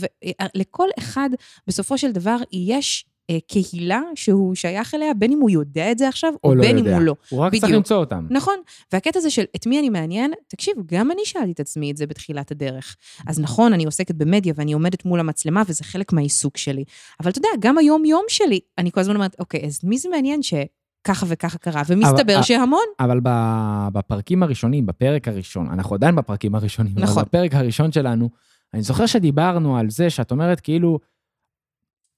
ולכל 0.55 0.87
אחד, 0.99 1.29
בסופו 1.67 1.97
של 1.97 2.11
דבר, 2.11 2.20
יש 2.51 3.05
אה, 3.29 3.37
קהילה 3.47 4.01
שהוא 4.15 4.55
שייך 4.55 4.93
אליה, 4.95 5.13
בין 5.13 5.31
אם 5.31 5.39
הוא 5.39 5.49
יודע 5.49 5.91
את 5.91 5.97
זה 5.97 6.07
עכשיו, 6.07 6.33
או, 6.43 6.49
או 6.49 6.55
לא 6.55 6.61
בין 6.61 6.77
יודע. 6.77 6.89
אם 6.91 6.95
הוא 6.95 7.03
לא. 7.03 7.15
הוא 7.29 7.39
רק 7.39 7.51
צריך 7.51 7.63
בדיוק. 7.63 7.77
למצוא 7.77 7.97
אותם. 7.97 8.27
נכון, 8.29 8.53
והקטע 8.93 9.19
הזה 9.19 9.29
של 9.29 9.43
את 9.55 9.67
מי 9.67 9.79
אני 9.79 9.89
מעניין, 9.89 10.31
תקשיב, 10.47 10.73
גם 10.85 11.11
אני 11.11 11.21
שאלתי 11.25 11.51
את 11.51 11.59
עצמי 11.59 11.91
את 11.91 11.97
זה 11.97 12.07
בתחילת 12.07 12.51
הדרך. 12.51 12.95
אז 13.27 13.39
נכון, 13.39 13.73
אני 13.73 13.85
עוסקת 13.85 14.15
במדיה 14.15 14.53
ואני 14.55 14.73
עומדת 14.73 15.05
מול 15.05 15.19
המצלמה 15.19 15.63
וזה 15.67 15.83
חלק 15.83 16.13
מהעיסוק 16.13 16.57
שלי. 16.57 16.83
אבל 17.19 17.29
אתה 17.31 17.39
יודע, 17.39 17.49
גם 17.59 17.77
היום-יום 17.77 18.23
שלי, 18.27 18.59
אני 18.77 18.91
כל 18.91 18.99
הזמן 19.01 19.15
אומרת, 19.15 19.35
אוקיי, 19.39 19.65
אז 19.65 19.79
מי 19.83 19.97
זה 19.97 20.09
מעניין 20.09 20.39
שככה 20.43 21.25
וככה 21.29 21.57
קרה? 21.57 21.81
ומסתבר 21.87 22.35
אבל- 22.35 22.43
שהמון. 22.43 22.85
אבל 22.99 23.19
בפרקים 23.93 24.43
הראשונים, 24.43 24.85
בפרק 24.85 25.27
הראשון, 25.27 25.67
אנחנו 25.69 25.95
עדיין 25.95 26.15
בפרקים 26.15 26.55
הראשונים, 26.55 26.93
נכון. 26.95 27.13
אבל 27.17 27.23
בפרק 27.23 27.55
הראשון 27.55 27.91
שלנו, 27.91 28.29
אני 28.73 28.81
זוכר 28.81 29.05
שדיברנו 29.05 29.77
על 29.77 29.89
זה 29.89 30.09
שאת 30.09 30.31
אומרת, 30.31 30.59
כאילו, 30.59 30.99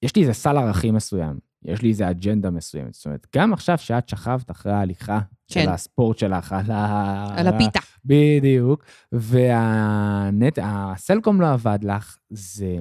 יש 0.04 0.16
לי 0.16 0.22
איזה 0.22 0.32
סל 0.32 0.56
ערכים 0.56 0.94
מסוים, 0.94 1.38
יש 1.64 1.82
לי 1.82 1.88
איזה 1.88 2.10
אג'נדה 2.10 2.50
מסוימת. 2.50 2.94
זאת 2.94 3.06
אומרת, 3.06 3.26
גם 3.36 3.52
עכשיו 3.52 3.78
שאת 3.78 4.08
שכבת 4.08 4.50
אחרי 4.50 4.72
ההליכה 4.72 5.20
כן. 5.48 5.62
של 5.62 5.68
הספורט 5.68 6.18
שלך, 6.18 6.52
על 6.52 6.70
ה... 6.70 7.34
על 7.36 7.46
הפיתה. 7.46 7.80
בדיוק. 8.04 8.84
והנט, 9.12 10.58
הסלקום 10.62 11.40
לא 11.40 11.52
עבד 11.52 11.78
לך, 11.82 12.18
זה 12.30 12.78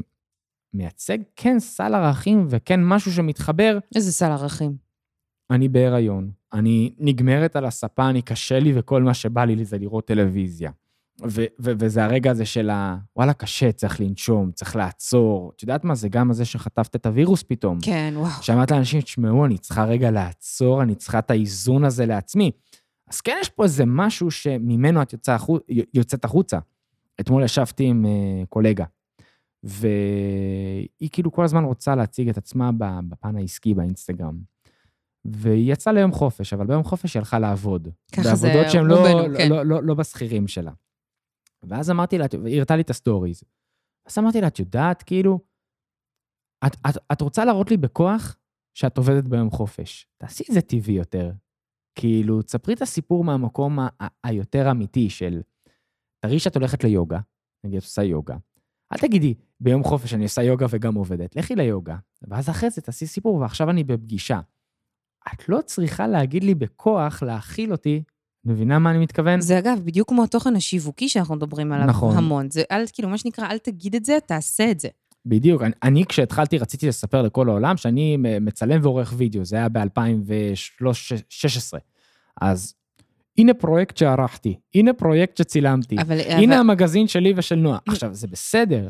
מייצג 0.73 1.17
כן 1.35 1.59
סל 1.59 1.95
ערכים 1.95 2.45
וכן 2.49 2.83
משהו 2.83 3.11
שמתחבר. 3.11 3.77
איזה 3.95 4.11
סל 4.11 4.31
ערכים. 4.31 4.75
אני 5.51 5.69
בהיריון, 5.69 6.31
אני 6.53 6.93
נגמרת 6.97 7.55
על 7.55 7.65
הספה, 7.65 8.09
אני 8.09 8.21
קשה 8.21 8.59
לי 8.59 8.71
וכל 8.75 9.03
מה 9.03 9.13
שבא 9.13 9.45
לי 9.45 9.65
זה 9.65 9.77
לראות 9.77 10.07
טלוויזיה. 10.07 10.71
ו- 11.21 11.45
ו- 11.59 11.71
וזה 11.79 12.03
הרגע 12.03 12.31
הזה 12.31 12.45
של 12.45 12.69
ה... 12.69 12.97
וואלה, 13.15 13.33
קשה, 13.33 13.71
צריך 13.71 14.01
לנשום, 14.01 14.51
צריך 14.51 14.75
לעצור. 14.75 15.51
את 15.55 15.61
יודעת 15.61 15.83
מה? 15.83 15.95
זה 15.95 16.09
גם 16.09 16.31
הזה 16.31 16.45
שחטפת 16.45 16.95
את 16.95 17.05
הווירוס 17.05 17.43
פתאום. 17.43 17.77
כן, 17.81 18.13
וואו. 18.17 18.31
שאמרת 18.41 18.71
לאנשים, 18.71 19.01
תשמעו, 19.01 19.45
אני 19.45 19.57
צריכה 19.57 19.83
רגע 19.83 20.11
לעצור, 20.11 20.83
אני 20.83 20.95
צריכה 20.95 21.19
את 21.19 21.31
האיזון 21.31 21.83
הזה 21.83 22.05
לעצמי. 22.05 22.51
אז 23.09 23.21
כן, 23.21 23.37
יש 23.41 23.49
פה 23.49 23.63
איזה 23.63 23.83
משהו 23.85 24.31
שממנו 24.31 25.01
את 25.01 25.13
יוצא 25.13 25.31
החו... 25.31 25.57
יוצאת 25.93 26.25
החוצה. 26.25 26.59
אתמול 27.19 27.43
ישבתי 27.43 27.83
עם 27.83 28.05
uh, 28.05 28.47
קולגה, 28.49 28.85
והיא 29.63 31.09
כאילו 31.11 31.31
כל 31.31 31.43
הזמן 31.43 31.63
רוצה 31.63 31.95
להציג 31.95 32.29
את 32.29 32.37
עצמה 32.37 32.71
בפן 33.07 33.35
העסקי 33.35 33.73
באינסטגרם. 33.73 34.53
והיא 35.25 35.73
יצאה 35.73 35.93
ליום 35.93 36.11
חופש, 36.11 36.53
אבל 36.53 36.65
ביום 36.65 36.83
חופש 36.83 37.13
היא 37.13 37.19
הלכה 37.19 37.39
לעבוד. 37.39 37.87
ככה 38.11 38.35
זה 38.35 38.63
לא, 38.75 38.95
רובנו, 38.95 39.27
לא, 39.27 39.37
כן. 39.37 39.49
לא, 39.49 39.63
לא, 39.65 39.83
לא 39.83 39.93
בשכירים 39.93 40.47
שלה. 40.47 40.71
ואז 41.63 41.91
אמרתי 41.91 42.17
לה, 42.17 42.25
והיא 42.43 42.57
הראתה 42.57 42.75
לי 42.75 42.81
את 42.81 42.89
הסטוריז. 42.89 43.43
אז 44.05 44.17
אמרתי 44.17 44.41
לה, 44.41 44.47
את 44.47 44.59
יודעת, 44.59 45.03
כאילו, 45.03 45.39
את, 46.65 46.75
את, 46.89 46.97
את 47.11 47.21
רוצה 47.21 47.45
להראות 47.45 47.71
לי 47.71 47.77
בכוח 47.77 48.35
שאת 48.77 48.97
עובדת 48.97 49.23
ביום 49.23 49.49
חופש. 49.49 50.07
תעשי 50.17 50.43
את 50.49 50.53
זה 50.53 50.61
טבעי 50.61 50.95
יותר. 50.95 51.31
כאילו, 51.95 52.41
תספרי 52.41 52.73
את 52.73 52.81
הסיפור 52.81 53.23
מהמקום 53.23 53.79
היותר 54.23 54.71
אמיתי 54.71 55.09
של, 55.09 55.41
תראי 56.25 56.39
שאת 56.39 56.55
הולכת 56.55 56.83
ליוגה, 56.83 57.19
נגיד 57.65 57.77
את 57.77 57.83
עושה 57.83 58.03
יוגה, 58.03 58.37
אל 58.93 58.97
תגידי, 58.97 59.33
ביום 59.59 59.83
חופש 59.83 60.13
אני 60.13 60.23
עושה 60.23 60.43
יוגה 60.43 60.65
וגם 60.69 60.95
עובדת, 60.95 61.35
לכי 61.35 61.55
ליוגה, 61.55 61.97
ואז 62.21 62.49
אחרי 62.49 62.69
זה 62.69 62.81
תעשי 62.81 63.07
סיפור, 63.07 63.35
ועכשיו 63.35 63.69
אני 63.69 63.83
בפגישה. 63.83 64.39
את 65.33 65.49
לא 65.49 65.61
צריכה 65.61 66.07
להגיד 66.07 66.43
לי 66.43 66.55
בכוח 66.55 67.23
להכיל 67.23 67.71
אותי, 67.71 68.03
מבינה 68.45 68.79
מה 68.79 68.91
אני 68.91 68.99
מתכוון? 68.99 69.41
זה 69.41 69.59
אגב, 69.59 69.79
בדיוק 69.83 70.09
כמו 70.09 70.23
התוכן 70.23 70.55
השיווקי 70.55 71.09
שאנחנו 71.09 71.35
מדברים 71.35 71.71
עליו 71.71 71.87
נכון. 71.87 72.17
המון. 72.17 72.51
זה 72.51 72.63
אל, 72.71 72.85
כאילו, 72.93 73.09
מה 73.09 73.17
שנקרא, 73.17 73.47
אל 73.47 73.57
תגיד 73.57 73.95
את 73.95 74.05
זה, 74.05 74.17
תעשה 74.25 74.71
את 74.71 74.79
זה. 74.79 74.87
בדיוק. 75.25 75.61
אני, 75.61 75.71
אני 75.83 76.05
כשהתחלתי 76.05 76.57
רציתי 76.57 76.87
לספר 76.87 77.21
לכל 77.21 77.49
העולם 77.49 77.77
שאני 77.77 78.17
מצלם 78.41 78.79
ועורך 78.83 79.13
וידאו, 79.17 79.45
זה 79.45 79.55
היה 79.55 79.69
ב-2016. 79.69 81.77
אז 82.41 82.75
הנה 83.37 83.53
פרויקט 83.53 83.97
שערכתי, 83.97 84.59
הנה 84.75 84.93
פרויקט 84.93 85.37
שצילמתי, 85.37 85.95
אבל... 86.01 86.19
הנה 86.19 86.55
אבל... 86.55 86.69
המגזין 86.69 87.07
שלי 87.07 87.33
ושל 87.35 87.55
נועה. 87.55 87.79
עכשיו, 87.87 88.13
זה 88.13 88.27
בסדר, 88.27 88.89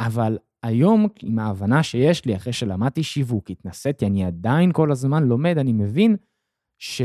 אבל 0.00 0.38
היום, 0.62 1.06
עם 1.22 1.38
ההבנה 1.38 1.82
שיש 1.82 2.24
לי, 2.24 2.36
אחרי 2.36 2.52
שלמדתי 2.52 3.02
שיווק, 3.02 3.50
התנסיתי, 3.50 4.06
אני 4.06 4.24
עדיין 4.24 4.72
כל 4.72 4.92
הזמן 4.92 5.24
לומד, 5.24 5.58
אני 5.58 5.72
מבין 5.72 6.16
ש... 6.78 7.02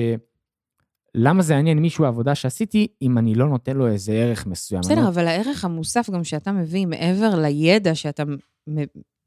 למה 1.19 1.41
זה 1.43 1.53
יעניין 1.53 1.79
מישהו 1.79 2.05
העבודה 2.05 2.35
שעשיתי, 2.35 2.87
אם 3.01 3.17
אני 3.17 3.35
לא 3.35 3.47
נותן 3.47 3.77
לו 3.77 3.87
איזה 3.87 4.11
ערך 4.13 4.45
מסוים. 4.45 4.81
אני 4.85 4.91
בסדר, 4.91 5.03
לא- 5.03 5.07
אבל 5.09 5.27
הערך 5.27 5.65
המוסף 5.65 6.09
גם 6.09 6.23
שאתה 6.23 6.51
מביא, 6.51 6.85
מעבר 6.85 7.39
לידע 7.41 7.95
שאתה 7.95 8.23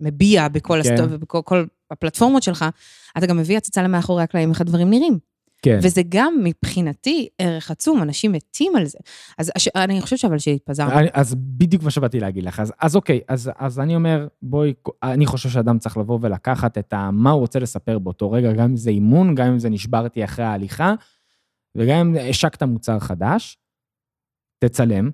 מביע 0.00 0.48
בכל, 0.48 0.80
כן. 0.84 0.94
הסטו... 0.94 1.18
בכל 1.18 1.40
כל 1.44 1.64
הפלטפורמות 1.90 2.42
שלך, 2.42 2.64
אתה 3.18 3.26
גם 3.26 3.36
מביא 3.36 3.56
הצצה 3.56 3.82
למאחורי 3.82 4.22
הקלעים, 4.22 4.50
איך 4.50 4.60
הדברים 4.60 4.90
נראים. 4.90 5.18
כן. 5.62 5.78
וזה 5.82 6.02
גם 6.08 6.34
מבחינתי 6.44 7.28
ערך 7.38 7.70
עצום, 7.70 8.02
אנשים 8.02 8.32
מתים 8.32 8.76
על 8.76 8.86
זה. 8.86 8.98
אז 9.38 9.52
הש... 9.56 9.68
אני 9.76 10.00
חושבת 10.00 10.18
שאבל 10.18 10.38
שהתפזרנו. 10.38 10.98
אני- 10.98 11.08
אז 11.12 11.34
בדיוק 11.38 11.82
מה 11.82 11.90
שבאתי 11.90 12.20
להגיד 12.20 12.44
לך. 12.44 12.60
אז, 12.60 12.72
אז 12.80 12.96
אוקיי, 12.96 13.20
אז, 13.28 13.50
אז 13.58 13.80
אני 13.80 13.94
אומר, 13.96 14.26
בואי, 14.42 14.74
אני 15.02 15.26
חושב 15.26 15.48
שאדם 15.48 15.78
צריך 15.78 15.96
לבוא 15.96 16.18
ולקחת 16.22 16.78
את 16.78 16.92
ה, 16.92 17.10
מה 17.10 17.30
הוא 17.30 17.40
רוצה 17.40 17.58
לספר 17.58 17.98
באותו 17.98 18.30
רגע, 18.30 18.52
גם 18.52 18.64
אם 18.64 18.76
זה 18.76 18.90
אימון, 18.90 19.34
גם 19.34 19.46
אם 19.46 19.58
זה 19.58 19.68
נשברתי 19.70 20.24
אחרי 20.24 20.44
ההליכה, 20.44 20.94
וגם 21.76 21.96
אם 21.98 22.30
השקת 22.30 22.62
מוצר 22.62 22.98
חדש, 22.98 23.58
תצלם, 24.64 25.10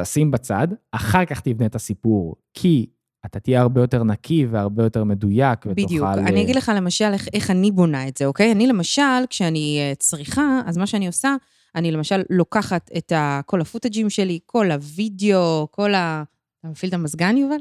תשים 0.00 0.30
בצד, 0.30 0.68
אחר 0.92 1.24
כך 1.24 1.40
תבנה 1.40 1.66
את 1.66 1.74
הסיפור, 1.74 2.36
כי 2.54 2.86
אתה 3.26 3.40
תהיה 3.40 3.60
הרבה 3.60 3.80
יותר 3.80 4.04
נקי 4.04 4.46
והרבה 4.46 4.82
יותר 4.82 5.04
מדויק, 5.04 5.58
ותוכל... 5.58 5.72
בדיוק. 5.72 6.04
אה, 6.04 6.14
אני 6.14 6.42
אגיד 6.42 6.56
לך 6.56 6.72
למשל 6.76 7.10
איך, 7.12 7.28
איך 7.32 7.50
אני 7.50 7.70
בונה 7.70 8.08
את 8.08 8.16
זה, 8.16 8.26
אוקיי? 8.26 8.52
אני 8.52 8.66
למשל, 8.66 9.02
כשאני 9.30 9.78
אה, 9.80 9.94
צריכה, 9.94 10.60
אז 10.66 10.76
מה 10.76 10.86
שאני 10.86 11.06
עושה, 11.06 11.34
אני 11.74 11.92
למשל 11.92 12.22
לוקחת 12.30 12.90
את 12.96 13.12
ה, 13.12 13.40
כל 13.46 13.60
הפוטג'ים 13.60 14.10
שלי, 14.10 14.38
כל 14.46 14.70
הוידאו, 14.70 15.68
כל 15.70 15.94
ה... 15.94 16.22
אתה 16.60 16.68
מפעיל 16.68 16.88
את 16.88 16.94
המזגן, 16.94 17.36
יובל? 17.36 17.60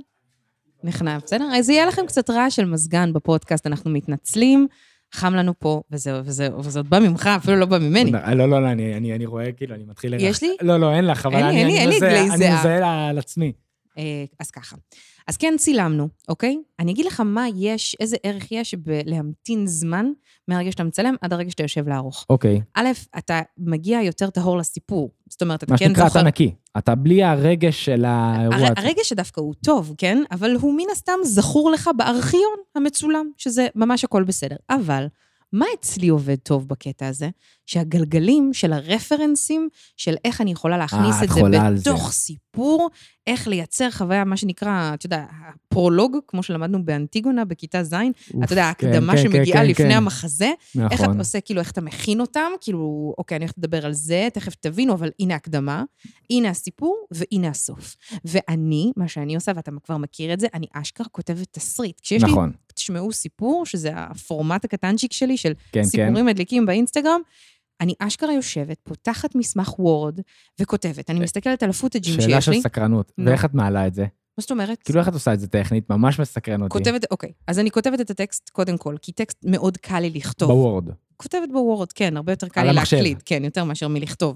נכנע, 0.83 1.17
בסדר? 1.23 1.49
אז 1.53 1.69
יהיה 1.69 1.85
לכם 1.85 2.05
קצת 2.07 2.29
רעש 2.29 2.55
של 2.55 2.65
מזגן 2.65 3.13
בפודקאסט, 3.13 3.67
אנחנו 3.67 3.91
מתנצלים, 3.91 4.67
חם 5.13 5.33
לנו 5.35 5.53
פה, 5.59 5.81
וזה, 5.91 6.21
וזה, 6.25 6.47
וזה 6.59 6.79
עוד 6.79 6.89
בא 6.89 7.00
ממך, 7.00 7.27
אפילו 7.38 7.57
לא 7.57 7.65
בא 7.65 7.77
ממני. 7.79 8.12
לא, 8.12 8.19
לא, 8.33 8.62
לא, 8.62 8.71
אני, 8.71 8.97
אני, 8.97 9.15
אני 9.15 9.25
רואה, 9.25 9.51
כאילו, 9.51 9.75
אני 9.75 9.83
מתחיל... 9.88 10.12
לרח- 10.12 10.21
יש 10.21 10.43
לי? 10.43 10.55
לא, 10.62 10.77
לא, 10.79 10.93
אין 10.93 11.05
לך, 11.07 11.25
אבל 11.25 11.35
אין 11.35 11.43
אני, 11.45 11.62
אני 11.63 11.88
אני 11.88 12.00
זיעה. 12.38 12.59
מזהה 12.59 13.09
על 13.09 13.17
עצמי. 13.17 13.51
אה, 13.97 14.25
אז 14.39 14.51
ככה. 14.51 14.75
אז 15.27 15.37
כן 15.37 15.53
צילמנו, 15.57 16.07
אוקיי? 16.29 16.57
אני 16.79 16.91
אגיד 16.91 17.05
לך 17.05 17.19
מה 17.19 17.45
יש, 17.55 17.95
איזה 17.99 18.17
ערך 18.23 18.51
יש 18.51 18.73
בלהמתין 18.73 19.67
זמן 19.67 20.05
מהרגע 20.47 20.71
שאתה 20.71 20.83
מצלם 20.83 21.15
עד 21.21 21.33
הרגע 21.33 21.49
שאתה 21.49 21.63
יושב 21.63 21.87
לערוך. 21.87 22.25
אוקיי. 22.29 22.61
א', 22.73 22.87
אתה 23.17 23.41
מגיע 23.57 24.01
יותר 24.01 24.29
טהור 24.29 24.57
לסיפור. 24.57 25.11
זאת 25.29 25.41
אומרת, 25.41 25.63
אתה 25.63 25.71
מה 25.71 25.77
כן 25.77 25.85
שנקרא, 25.85 26.07
זוכר... 26.07 26.19
אתה 26.19 26.27
נקי. 26.27 26.51
אתה 26.77 26.95
בלי 26.95 27.23
הרגש 27.23 27.85
של 27.85 28.05
האירוע 28.05 28.57
הר... 28.57 28.65
עצמו. 28.65 28.85
הרגע 28.85 29.01
שדווקא 29.03 29.41
הוא 29.41 29.53
טוב, 29.65 29.95
כן? 29.97 30.23
אבל 30.31 30.55
הוא 30.61 30.73
מן 30.73 30.89
הסתם 30.91 31.17
זכור 31.23 31.71
לך 31.71 31.89
בארכיון 31.97 32.57
המצולם, 32.75 33.29
שזה 33.37 33.67
ממש 33.75 34.03
הכל 34.03 34.23
בסדר. 34.23 34.55
אבל 34.69 35.07
מה 35.53 35.65
אצלי 35.79 36.07
עובד 36.07 36.35
טוב 36.35 36.67
בקטע 36.67 37.07
הזה? 37.07 37.29
שהגלגלים 37.65 38.53
של 38.53 38.73
הרפרנסים, 38.73 39.69
של 39.97 40.15
איך 40.25 40.41
אני 40.41 40.51
יכולה 40.51 40.77
להכניס 40.77 41.15
אה, 41.15 41.23
את 41.23 41.29
את 41.29 41.51
זה 41.51 41.61
על 41.61 41.77
זה. 41.77 41.89
בתוך 41.89 42.11
סיפור, 42.11 42.89
איך 43.27 43.47
לייצר 43.47 43.91
חוויה, 43.91 44.23
מה 44.23 44.37
שנקרא, 44.37 44.91
אתה 44.93 45.05
יודע, 45.05 45.25
הפרולוג, 45.49 46.17
כמו 46.27 46.43
שלמדנו 46.43 46.86
באנטיגונה 46.86 47.45
בכיתה 47.45 47.84
ז', 47.84 47.93
אתה 47.93 48.53
יודע, 48.53 48.71
כן, 48.77 48.88
ההקדמה 48.88 49.13
כן, 49.13 49.21
שמגיעה 49.21 49.62
כן, 49.62 49.67
לפני 49.67 49.89
כן. 49.89 49.91
המחזה, 49.91 50.51
איך 50.91 50.99
אתה 50.99 51.03
נכון. 51.03 51.19
עושה, 51.19 51.41
כאילו, 51.41 51.60
איך 51.60 51.71
אתה 51.71 51.81
מכין 51.81 52.21
אותם, 52.21 52.51
כאילו, 52.62 53.13
אוקיי, 53.17 53.36
אני 53.36 53.43
הולכת 53.45 53.58
לדבר 53.58 53.86
על 53.86 53.93
זה, 53.93 54.27
תכף 54.34 54.55
תבינו, 54.55 54.93
אבל 54.93 55.10
הנה 55.19 55.36
הקדמה, 55.36 55.84
הנה 56.29 56.49
הסיפור, 56.49 57.08
והנה 57.12 57.47
הסוף. 57.47 57.95
ואני, 58.25 58.91
מה 58.97 59.08
שאני 59.08 59.36
עושה, 59.36 59.51
ואתה 59.55 59.71
כבר 59.84 59.97
מכיר 59.97 60.34
את 60.34 60.39
זה, 60.39 60.47
אני 60.53 60.67
אשכרה 60.73 61.08
כותבת 61.08 61.47
תסריט. 61.51 61.99
כשיש 61.99 62.23
לי, 62.23 62.31
נכון, 62.31 62.51
תשמעו 62.86 63.12
סיפור, 63.12 63.65
שזה 63.65 63.91
הפורמט 63.95 64.65
הקטנצ'יק 64.65 65.13
שלי 65.13 65.38
של 65.38 65.54
כן, 65.54 65.82
כן. 65.82 65.84
סיפורים 65.84 66.26
מדליקים 66.26 66.65
באינסטגרם, 66.65 67.21
אני 67.82 67.93
אשכרה 68.00 68.34
יושבת, 68.34 68.78
פותחת 68.84 69.36
מסמך 69.36 69.80
וורד 69.80 70.19
וכותבת. 70.60 71.10
אני 71.10 71.19
מסתכלת 71.19 71.63
על 71.63 71.69
הפוטג'ים 71.69 72.15
אה, 72.15 72.21
שאלה 72.21 72.36
שיש 72.36 72.45
של 72.45 72.52
לי. 72.52 72.62
סקרנות. 72.62 73.12
נו. 73.17 73.30
ואיך 73.30 73.45
את 73.45 73.54
מעלה 73.54 73.88
את 73.88 73.93
זה? 73.93 74.02
מה 74.02 74.41
זאת 74.41 74.52
אומרת? 74.52 74.84
כאילו, 74.84 75.00
איך 75.00 75.08
את 75.08 75.13
עושה 75.13 75.34
את 75.34 75.39
זה 75.39 75.48
טכנית? 75.48 75.89
ממש 75.89 76.19
מסקרן 76.19 76.62
אותי. 76.62 76.74
כותבת, 76.74 77.06
אוקיי. 77.12 77.32
אז 77.48 77.60
אני 77.60 77.71
כותבת 77.71 78.02
את 78.02 78.10
הטקסט 78.10 78.50
קודם 78.50 78.78
כל, 78.78 78.95
כי 79.02 79.12
טקסט 79.12 79.38
מאוד 79.43 79.78
קל 79.78 80.00
לי 80.00 80.10
לכתוב. 80.10 80.52
בוורד. 80.52 80.89
כותבת 81.17 81.50
בוורד, 81.52 81.91
כן, 81.91 82.17
הרבה 82.17 82.32
יותר 82.32 82.48
קל 82.48 82.63
לי. 82.63 82.74
להקליד, 82.74 83.21
כן, 83.26 83.43
יותר 83.43 83.63
מאשר 83.63 83.88
מלכתוב. 83.88 84.36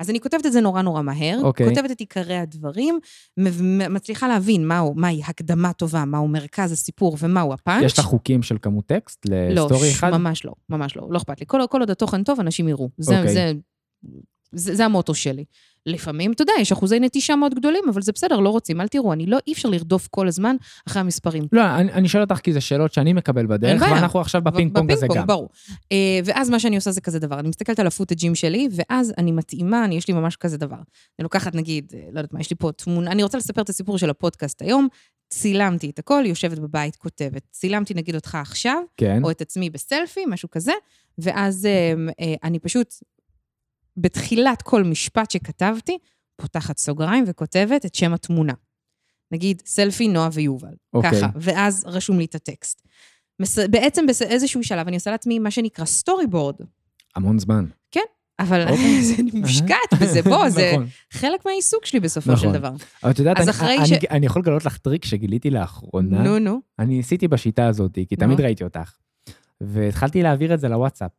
אז 0.00 0.10
אני 0.10 0.20
כותבת 0.20 0.46
את 0.46 0.52
זה 0.52 0.60
נורא 0.60 0.82
נורא 0.82 1.02
מהר, 1.02 1.40
אוקיי. 1.42 1.68
כותבת 1.68 1.90
את 1.90 2.00
עיקרי 2.00 2.36
הדברים, 2.36 2.98
מצליחה 3.90 4.28
להבין 4.28 4.68
מהו, 4.68 4.94
מהי 4.94 5.22
הקדמה 5.26 5.72
טובה, 5.72 6.04
מהו 6.04 6.28
מרכז 6.28 6.72
הסיפור 6.72 7.16
ומהו 7.20 7.52
הפאנץ'. 7.52 7.84
יש 7.84 7.98
לך 7.98 8.04
חוקים 8.04 8.42
של 8.42 8.56
כמות 8.62 8.86
טקסט 8.86 9.26
לא, 9.28 9.36
לסטורי 9.64 9.90
ש- 9.90 9.94
אחד? 9.94 10.10
ממש 10.10 10.44
לא, 10.44 10.52
ממש 10.68 10.96
לא, 10.96 11.08
לא 11.10 11.18
אכפת 11.18 11.40
לי. 11.40 11.46
כל, 11.48 11.60
כל 11.70 11.80
עוד 11.80 11.90
התוכן 11.90 12.22
טוב, 12.22 12.40
אנשים 12.40 12.68
יראו. 12.68 12.90
זה, 12.98 13.18
אוקיי. 13.18 13.34
זה, 13.34 13.52
זה, 14.52 14.74
זה 14.74 14.84
המוטו 14.84 15.14
שלי. 15.14 15.44
לפעמים, 15.86 16.32
אתה 16.32 16.42
יודע, 16.42 16.52
יש 16.60 16.72
אחוזי 16.72 17.00
נטישה 17.00 17.36
מאוד 17.36 17.54
גדולים, 17.54 17.84
אבל 17.92 18.02
זה 18.02 18.12
בסדר, 18.12 18.40
לא 18.40 18.48
רוצים, 18.48 18.80
אל 18.80 18.88
תראו, 18.88 19.12
אני 19.12 19.26
לא, 19.26 19.38
אי 19.46 19.52
אפשר 19.52 19.68
לרדוף 19.68 20.08
כל 20.10 20.28
הזמן 20.28 20.56
אחרי 20.88 21.00
המספרים. 21.00 21.44
לא, 21.52 21.76
אני 21.76 21.92
אני 21.92 22.08
שואל 22.08 22.22
אותך 22.22 22.38
כי 22.42 22.52
זה 22.52 22.60
שאלות 22.60 22.92
שאני 22.92 23.12
מקבל 23.12 23.46
בדרך. 23.46 23.82
ואנחנו 23.82 24.20
עכשיו 24.20 24.42
בפינג 24.42 24.74
פונג 24.74 24.92
הזה 24.92 25.06
גם. 25.14 25.26
ברור. 25.26 25.48
אה, 25.92 26.20
ואז 26.24 26.50
מה 26.50 26.60
שאני 26.60 26.76
עושה 26.76 26.90
זה 26.90 27.00
כזה 27.00 27.18
דבר, 27.18 27.38
אני 27.40 27.48
מסתכלת 27.48 27.80
על 27.80 27.86
ה 27.86 27.91
footageים 27.91 28.34
שלי, 28.34 28.68
ואז 28.72 29.12
אני 29.18 29.32
מתאימה, 29.32 29.84
אני, 29.84 29.94
יש 29.94 30.08
לי 30.08 30.14
ממש 30.14 30.36
כזה 30.36 30.58
דבר. 30.58 30.76
אני 30.76 31.22
לוקחת, 31.22 31.54
נגיד, 31.54 31.92
אה, 31.94 32.00
לא 32.12 32.18
יודעת 32.18 32.32
מה, 32.32 32.40
יש 32.40 32.50
לי 32.50 32.56
פה 32.56 32.72
תמונה, 32.72 33.10
אני 33.10 33.22
רוצה 33.22 33.38
לספר 33.38 33.62
את 33.62 33.68
הסיפור 33.68 33.98
של 33.98 34.10
הפודקאסט 34.10 34.62
היום, 34.62 34.88
צילמתי 35.28 35.90
את 35.90 35.98
הכל, 35.98 36.22
יושבת 36.26 36.58
בבית, 36.58 36.96
כותבת. 36.96 37.42
צילמתי, 37.50 37.94
נגיד, 37.94 38.14
אותך 38.14 38.34
עכשיו, 38.34 38.82
כן. 38.96 39.24
או 39.24 39.30
את 39.30 39.40
עצמי 39.40 39.70
בסלפי, 39.70 40.20
משהו 40.26 40.50
כזה, 40.50 40.72
ואז 41.18 41.66
אה, 41.66 41.94
אה, 42.20 42.34
אני 42.44 42.58
פשוט, 42.58 42.94
בתחילת 44.00 44.62
כל 44.62 44.84
משפט 44.84 45.30
שכתבתי, 45.30 45.98
פותחת 46.36 46.78
סוגריים 46.78 47.24
וכותבת 47.26 47.86
את 47.86 47.94
שם 47.94 48.12
התמונה. 48.14 48.52
נגיד, 49.32 49.62
סלפי, 49.66 50.08
נועה 50.08 50.28
ויובל. 50.32 50.74
אוקיי. 50.92 51.10
ככה, 51.10 51.26
ואז 51.34 51.84
רשום 51.86 52.18
לי 52.18 52.24
את 52.24 52.34
הטקסט. 52.34 52.82
מס... 53.40 53.58
בעצם 53.58 54.06
באיזשהו 54.06 54.64
שלב 54.64 54.86
אני 54.86 54.96
עושה 54.96 55.10
לעצמי 55.10 55.38
מה 55.38 55.50
שנקרא 55.50 55.84
סטורי 55.84 56.26
בורד, 56.26 56.54
המון 57.16 57.38
זמן. 57.38 57.64
אבל 58.38 58.62
אוקיי. 58.68 59.02
זה 59.08 59.14
מושקעת 59.34 59.94
בזה, 60.02 60.22
בוא, 60.22 60.48
זה 60.48 60.70
נכון. 60.72 60.86
חלק 61.12 61.46
מהעיסוק 61.46 61.86
שלי 61.86 62.00
בסופו 62.00 62.32
נכון. 62.32 62.48
של 62.52 62.58
דבר. 62.58 62.70
אבל 63.02 63.10
את 63.10 63.18
יודעת, 63.18 63.36
אני- 63.40 63.50
אחרי 63.50 63.78
אני- 63.78 63.86
ש- 63.86 64.04
אני 64.10 64.26
יכול 64.26 64.42
לגלות 64.42 64.64
לך 64.64 64.76
טריק 64.76 65.04
שגיליתי 65.04 65.50
לאחרונה. 65.50 66.22
נו, 66.22 66.38
נו. 66.38 66.60
אני 66.78 66.96
ניסיתי 66.96 67.28
בשיטה 67.28 67.66
הזאת, 67.66 67.94
כי 68.08 68.16
תמיד 68.16 68.38
נו. 68.40 68.44
ראיתי 68.44 68.64
אותך. 68.64 68.96
והתחלתי 69.60 70.22
להעביר 70.22 70.54
את 70.54 70.60
זה 70.60 70.68
לוואטסאפ. 70.68 71.10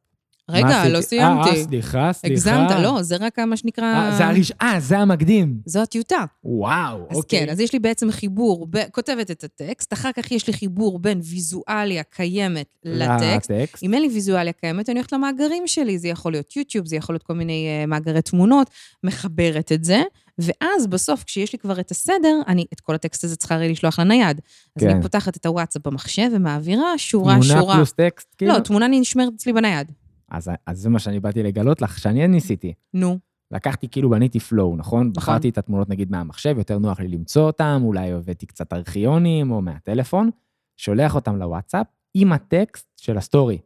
רגע? 0.52 0.88
לא 0.88 0.94
אה, 0.94 0.96
אה, 0.96 1.02
סיימתי. 1.02 1.64
סליחה, 1.64 2.14
סליחה. 2.14 2.34
הגזמת, 2.34 2.72
לא, 2.84 3.02
זה 3.02 3.18
רק 3.20 3.40
מה 3.40 3.58
שנקרא... 3.58 3.84
אה, 3.84 4.18
זה 4.18 4.26
הראש... 4.26 4.52
אה, 4.62 4.80
זה 4.80 4.98
המקדים. 4.98 5.58
זו 5.66 5.82
הטיוטה. 5.82 6.26
וואו, 6.44 7.08
אז 7.10 7.18
אוקיי. 7.18 7.46
כן, 7.46 7.52
אז 7.52 7.60
יש 7.60 7.74
לי 7.74 7.80
בעצם 7.80 8.12
חיבור, 8.12 8.68
ב... 8.70 8.84
כותבת 8.92 9.32
את 9.32 9.44
הטקסט, 9.44 9.94
אחר 9.94 10.12
כך 10.12 10.32
יש 10.32 10.48
לי 10.48 10.54
חיבור 10.54 11.00
בין 11.00 11.22
ויזואליה 11.24 12.04
קיימת 12.04 12.68
לטקסט. 12.84 13.52
לטקסט. 13.52 13.84
אם 13.84 13.94
אין 13.94 14.02
לי 14.02 14.08
ויזואליה 14.08 14.54
קיימת, 14.54 14.90
אני 14.90 15.00
הולכת 15.00 15.12
למאגרים 15.12 15.68
שלי, 15.68 16.00
זה 16.00 16.08
יכול 16.08 16.32
להיות 16.32 16.56
יוטיוב, 16.56 16.86
זה 16.86 16.96
יכול 16.96 17.16
להיות 17.16 17.24
כל 17.24 17.34
מיני 17.34 17.68
uh, 17.84 17.88
מאגרי 17.88 18.22
תמונות, 18.22 18.70
מחברת 19.04 19.72
את 19.72 19.84
זה, 19.84 20.02
ואז 20.38 20.88
בסוף, 20.88 21.24
כשיש 21.24 21.54
לי 21.54 21.60
כבר 21.60 21.80
את 21.80 21.92
הסדר, 21.92 22.42
אני 22.48 22.66
את 22.74 22.80
כל 22.80 22.96
הטקסט 22.96 23.24
הזה 23.24 23.36
צריכה 23.36 23.56
הרי 23.56 23.70
לשלוח 23.70 24.00
לנייד. 24.00 24.42
אז 24.76 24.84
כן. 24.84 24.90
אני 24.90 25.02
פותחת 25.02 25.38
את 25.38 25.46
הוואטסאפ 25.46 25.88
במחשב 25.88 26.30
ומעבירה 26.34 26.98
שורה, 26.98 27.34
תמונה 27.34 27.60
שורה. 27.60 27.76
פלוס 27.76 27.92
טקסט, 27.92 28.28
כאילו? 28.38 28.54
לא, 28.54 28.60
תמונה 28.60 28.88
נשמרת 28.88 29.34
אצלי 29.36 29.54
בנייד. 29.54 29.92
אז, 30.32 30.52
אז 30.66 30.80
זה 30.80 30.90
מה 30.90 31.00
שאני 31.00 31.20
באתי 31.20 31.44
לגלות 31.44 31.82
לך, 31.82 32.00
שאני 32.00 32.28
ניסיתי. 32.28 32.74
נו, 32.94 33.20
לקחתי, 33.52 33.88
כאילו 33.92 34.10
בניתי 34.10 34.40
flow, 34.40 34.76
נכון? 34.78 35.14
בחרתי 35.14 35.50
את 35.50 35.58
התמונות 35.58 35.90
נגיד 35.90 36.12
מהמחשב, 36.12 36.58
יותר 36.58 36.78
נוח 36.78 37.00
לי 37.00 37.08
למצוא 37.08 37.44
אותם, 37.44 37.82
אולי 37.84 38.12
הבאתי 38.12 38.46
קצת 38.46 38.74
ארכיונים 38.74 39.52
או 39.52 39.62
מהטלפון, 39.62 40.30
שולח 40.78 41.16
אותם 41.16 41.36
לוואטסאפ 41.36 41.88
עם 42.14 42.34
הטקסט 42.34 42.88
של 42.98 43.18
הסטורי. 43.18 43.58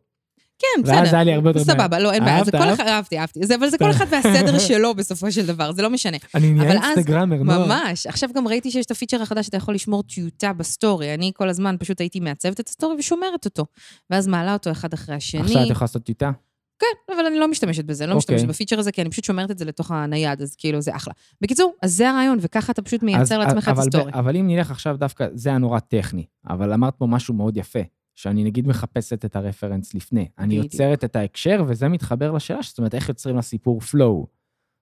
כן, 0.60 0.84
בסדר. 0.84 0.95
ואז 0.95 1.13
היה 1.13 1.23
לי 1.23 1.34
הרבה 1.34 1.49
יותר... 1.49 1.63
סבבה, 1.63 1.99
לא, 1.99 2.12
אין 2.12 2.25
בעיה. 2.25 2.43
זה 2.43 2.51
כל? 2.51 2.73
אחד, 2.73 2.88
אהבתי, 2.88 3.19
אהבתי. 3.19 3.39
אבל 3.60 3.69
זה 3.69 3.78
כל 3.78 3.91
אחד 3.95 4.06
והסדר 4.10 4.60
שלו 4.60 4.95
בסופו 4.95 5.32
של 5.32 5.45
דבר, 5.45 5.71
זה 5.71 5.82
לא 5.82 5.89
משנה. 5.89 6.17
אני 6.36 6.51
נהיה 6.51 6.71
אינסטגרמר, 6.71 7.43
נועה. 7.43 7.65
ממש. 7.65 8.08
עכשיו 8.08 8.30
גם 8.36 8.47
ראיתי 8.47 8.71
שיש 8.71 8.86
את 8.86 8.91
הפיצ'ר 8.91 9.21
החדש 9.21 9.45
שאתה 9.45 9.58
יכול 9.58 9.73
לשמור 9.75 10.04
טיוטה 10.04 10.54
בסטורי. 10.54 11.13
אני 11.13 11.32
כל 11.36 11.49
הזמן 11.49 11.75
פשוט 11.80 12.01
הייתי 12.01 12.19
מעצבת 12.19 12.60
את 12.60 12.67
הסטורי 12.67 12.95
ושומרת 12.99 13.45
אותו. 13.45 13.65
ואז 14.10 14.28
מעלה 14.28 14.54
אותו 14.54 14.71
אחד 14.71 14.93
אחרי 14.93 15.15
השני. 15.15 15.41
עכשיו 15.41 15.63
את 15.63 15.69
יכולה 15.69 15.84
לעשות 15.84 16.04
טיוטה? 16.04 16.32
כן, 16.79 17.13
אבל 17.15 17.25
אני 17.25 17.39
לא 17.39 17.47
משתמשת 17.47 17.85
בזה, 17.85 18.03
אני 18.03 18.11
לא 18.11 18.15
אוקיי. 18.15 18.35
משתמשת 18.35 18.49
בפיצ'ר 18.49 18.79
הזה, 18.79 18.91
כי 18.91 19.01
אני 19.01 19.09
פשוט 19.09 19.23
שומרת 19.23 19.51
את 19.51 19.57
זה 19.57 19.65
לתוך 19.65 19.91
הנייד, 19.91 20.41
אז 20.41 20.55
כאילו 20.55 20.81
זה 20.81 20.95
אחלה. 20.95 21.13
בקיצור, 21.41 21.73
אז 21.81 21.93
זה 21.93 22.09
הרעיון, 22.09 22.38
וככה 22.41 22.71
אתה 22.71 22.81
פשוט 22.81 23.03
מייצר 23.03 23.38
לעצמך 23.38 23.69
את 23.73 23.77
הסטורי. 23.77 24.11
אבל 24.13 24.38
אם 24.38 24.47
נלך 24.47 24.71
עכשיו 24.71 24.97
דווקא, 24.97 25.27
זה 25.33 25.49
היה 25.49 25.57
נורא 25.57 25.79
טכני, 25.79 26.25
אבל 26.49 26.73
אמרת 26.73 26.95
פה 26.97 27.05
משהו 27.05 27.33
מאוד 27.33 27.57
יפה, 27.57 27.79
שאני 28.15 28.43
נגיד 28.43 28.67
מחפשת 28.67 29.25
את 29.25 29.35
הרפרנס 29.35 29.93
לפני. 29.93 30.27
אני 30.39 30.57
בדיוק. 30.57 30.73
יוצרת 30.73 31.03
את 31.03 31.15
ההקשר, 31.15 31.63
וזה 31.67 31.88
מתחבר 31.88 32.31
לשאלה, 32.31 32.59
זאת 32.63 32.77
אומרת, 32.77 32.95
איך 32.95 33.09
יוצרים 33.09 33.38
לסיפור 33.38 33.81
flow. 33.81 34.25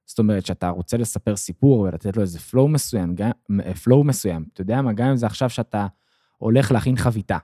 זאת 0.06 0.20
אומרת, 0.20 0.46
שאתה 0.46 0.70
רוצה 0.70 0.98
לספר 0.98 1.36
סיפור 1.36 1.80
ולתת 1.80 2.18
לו 2.18 2.22
איזה 2.22 2.40
flow 2.40 2.68
מסוים, 2.68 3.16
גם, 3.16 3.32
flow 3.86 4.04
מסוים. 4.04 4.46
אתה 4.54 4.62
יודע 4.62 4.82
מה, 4.82 4.94
גם 4.94 5.08
אם 5.08 5.18
זה 5.18 5.26
עכשיו 5.26 5.50
שאתה 5.50 5.88
הולך 6.38 6.72
להכין 6.72 6.96
חביתה, 6.96 7.38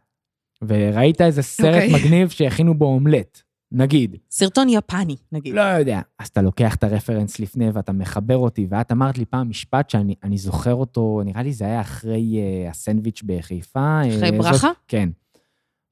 וראית 0.61 1.21
איזה 1.21 1.41
סרט 1.41 1.83
אוקיי. 1.83 1.93
מגניב 1.93 2.29
שהכינו 2.29 2.77
בו 2.77 2.85
אומלט, 2.85 3.41
נגיד. 3.71 4.15
סרטון 4.31 4.69
יפני, 4.69 5.15
נגיד. 5.31 5.53
לא 5.53 5.61
יודע. 5.61 6.01
אז 6.19 6.27
אתה 6.27 6.41
לוקח 6.41 6.75
את 6.75 6.83
הרפרנס 6.83 7.39
לפני 7.39 7.69
ואתה 7.69 7.91
מחבר 7.91 8.37
אותי, 8.37 8.67
ואת 8.69 8.91
אמרת 8.91 9.17
לי 9.17 9.25
פעם 9.25 9.49
משפט 9.49 9.89
שאני 9.89 10.15
אני 10.23 10.37
זוכר 10.37 10.73
אותו, 10.73 11.21
נראה 11.25 11.43
לי 11.43 11.53
זה 11.53 11.65
היה 11.65 11.81
אחרי 11.81 12.35
uh, 12.35 12.69
הסנדוויץ' 12.69 13.21
בחיפה. 13.25 14.01
אחרי 14.01 14.31
אה, 14.31 14.37
ברכה? 14.37 14.57
זאת, 14.57 14.77
כן. 14.87 15.09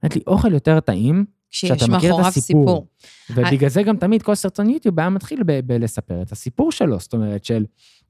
אמרת 0.03 0.15
לי, 0.15 0.21
אוכל 0.27 0.53
יותר 0.53 0.79
טעים, 0.79 1.25
כשיש 1.49 1.69
שאתה 1.69 1.91
מכיר 1.91 2.15
את 2.15 2.25
הסיפור. 2.25 2.87
סיפור. 3.27 3.45
ובגלל 3.47 3.69
זה 3.69 3.83
גם 3.83 3.97
תמיד 3.97 4.21
כל 4.21 4.35
סרטון 4.35 4.69
יוטיוב 4.69 4.99
היה 4.99 5.09
מתחיל 5.09 5.43
בלספר 5.43 6.21
את 6.21 6.31
הסיפור 6.31 6.71
שלו, 6.71 6.99
זאת 6.99 7.13
אומרת 7.13 7.45
של, 7.45 7.65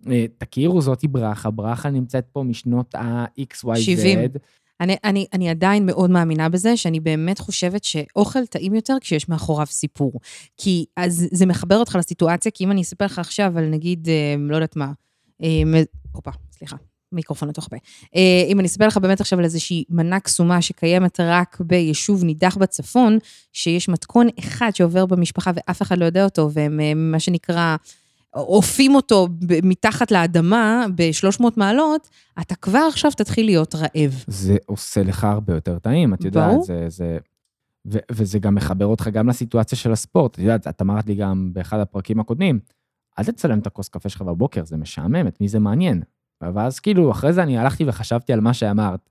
אה, 0.09 0.25
תכירו, 0.37 0.81
זאתי 0.81 1.07
ברכה, 1.07 1.51
ברכה 1.51 1.89
נמצאת 1.89 2.25
פה 2.31 2.43
משנות 2.43 2.95
ה-XYZ. 2.95 3.79
70. 3.79 4.19
אני, 4.81 4.95
אני, 5.03 5.25
אני 5.33 5.49
עדיין 5.49 5.85
מאוד 5.85 6.09
מאמינה 6.09 6.49
בזה, 6.49 6.77
שאני 6.77 6.99
באמת 6.99 7.39
חושבת 7.39 7.83
שאוכל 7.83 8.45
טעים 8.45 8.75
יותר 8.75 8.97
כשיש 9.01 9.29
מאחוריו 9.29 9.65
סיפור. 9.65 10.19
כי 10.57 10.85
אז 10.97 11.27
זה 11.31 11.45
מחבר 11.45 11.77
אותך 11.77 11.95
לסיטואציה, 11.99 12.51
כי 12.51 12.63
אם 12.63 12.71
אני 12.71 12.81
אספר 12.81 13.05
לך 13.05 13.19
עכשיו 13.19 13.57
על 13.57 13.65
נגיד, 13.65 14.09
אה, 14.09 14.35
לא 14.39 14.55
יודעת 14.55 14.75
מה, 14.75 14.91
אה, 15.43 15.81
הופה, 16.11 16.31
סליחה. 16.51 16.75
מיקרופון 17.11 17.49
לתוך 17.49 17.65
הפה. 17.65 17.75
אה, 18.15 18.43
אם 18.47 18.59
אני 18.59 18.67
אספר 18.67 18.87
לך 18.87 18.97
באמת 18.97 19.21
עכשיו 19.21 19.39
על 19.39 19.45
איזושהי 19.45 19.83
מנה 19.89 20.19
קסומה 20.19 20.61
שקיימת 20.61 21.19
רק 21.19 21.57
ביישוב 21.59 22.23
נידח 22.23 22.57
בצפון, 22.57 23.17
שיש 23.53 23.89
מתכון 23.89 24.27
אחד 24.39 24.71
שעובר 24.73 25.05
במשפחה 25.05 25.51
ואף 25.55 25.81
אחד 25.81 25.97
לא 25.97 26.05
יודע 26.05 26.23
אותו, 26.23 26.49
והם 26.53 27.11
מה 27.11 27.19
שנקרא, 27.19 27.75
אופים 28.37 28.95
אותו 28.95 29.27
מתחת 29.63 30.11
לאדמה 30.11 30.85
ב-300 30.95 31.43
מעלות, 31.57 32.09
אתה 32.41 32.55
כבר 32.55 32.87
עכשיו 32.91 33.11
תתחיל 33.11 33.45
להיות 33.45 33.75
רעב. 33.75 34.23
זה 34.27 34.57
עושה 34.65 35.03
לך 35.03 35.23
הרבה 35.23 35.53
יותר 35.53 35.79
טעים, 35.79 36.13
את 36.13 36.23
יודעת, 36.23 36.51
ברור. 36.51 36.65
זה... 36.65 36.85
זה... 36.87 37.17
ו- 37.91 37.99
וזה 38.11 38.39
גם 38.39 38.55
מחבר 38.55 38.85
אותך 38.85 39.07
גם 39.07 39.29
לסיטואציה 39.29 39.77
של 39.77 39.91
הספורט. 39.91 40.33
את 40.33 40.39
יודעת, 40.39 40.67
את 40.67 40.81
אמרת 40.81 41.07
לי 41.07 41.15
גם 41.15 41.49
באחד 41.53 41.79
הפרקים 41.79 42.19
הקודמים, 42.19 42.59
אל 43.19 43.23
תצלם 43.23 43.59
את 43.59 43.67
הכוס 43.67 43.89
קפה 43.89 44.09
שלך 44.09 44.21
בבוקר, 44.21 44.65
זה 44.65 44.77
משעמם, 44.77 45.27
את 45.27 45.41
מי 45.41 45.47
זה 45.47 45.59
מעניין. 45.59 46.01
ואז 46.53 46.79
כאילו, 46.79 47.11
אחרי 47.11 47.33
זה 47.33 47.43
אני 47.43 47.57
הלכתי 47.57 47.83
וחשבתי 47.87 48.33
על 48.33 48.39
מה 48.39 48.53
שאמרת, 48.53 49.09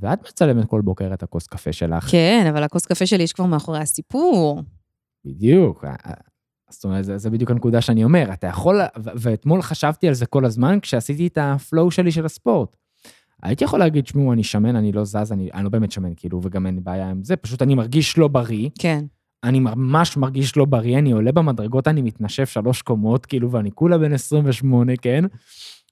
ואת 0.00 0.28
מצלמת 0.28 0.64
כל 0.68 0.80
בוקר 0.80 1.14
את 1.14 1.22
הכוס 1.22 1.46
קפה 1.46 1.72
שלך. 1.72 2.04
כן, 2.10 2.46
אבל 2.50 2.62
הכוס 2.62 2.86
קפה 2.86 3.06
שלי 3.06 3.22
יש 3.22 3.32
כבר 3.32 3.46
מאחורי 3.46 3.78
הסיפור. 3.78 4.62
בדיוק. 5.26 5.84
זאת 6.70 6.84
אומרת, 6.84 7.04
זה, 7.04 7.18
זה 7.18 7.30
בדיוק 7.30 7.50
הנקודה 7.50 7.80
שאני 7.80 8.04
אומר, 8.04 8.32
אתה 8.32 8.46
יכול, 8.46 8.80
ו- 8.98 9.10
ואתמול 9.16 9.62
חשבתי 9.62 10.08
על 10.08 10.14
זה 10.14 10.26
כל 10.26 10.44
הזמן 10.44 10.78
כשעשיתי 10.82 11.26
את 11.26 11.38
הפלואו 11.40 11.90
שלי 11.90 12.12
של 12.12 12.24
הספורט. 12.24 12.76
הייתי 13.42 13.64
יכול 13.64 13.78
להגיד, 13.78 14.06
שמעו, 14.06 14.32
אני 14.32 14.44
שמן, 14.44 14.76
אני 14.76 14.92
לא 14.92 15.04
זז, 15.04 15.32
אני, 15.32 15.50
אני 15.54 15.64
לא 15.64 15.70
באמת 15.70 15.92
שמן, 15.92 16.12
כאילו, 16.16 16.40
וגם 16.42 16.66
אין 16.66 16.84
בעיה 16.84 17.10
עם 17.10 17.24
זה, 17.24 17.36
פשוט 17.36 17.62
אני 17.62 17.74
מרגיש 17.74 18.18
לא 18.18 18.28
בריא, 18.28 18.68
כן. 18.78 19.04
אני 19.44 19.60
ממש 19.60 20.16
מרגיש 20.16 20.56
לא 20.56 20.64
בריא, 20.64 20.98
אני 20.98 21.12
עולה 21.12 21.32
במדרגות, 21.32 21.88
אני 21.88 22.02
מתנשף 22.02 22.48
שלוש 22.48 22.82
קומות, 22.82 23.26
כאילו, 23.26 23.50
ואני 23.50 23.70
כולה 23.74 23.98
בן 23.98 24.12
28, 24.12 24.92
כן? 24.96 25.24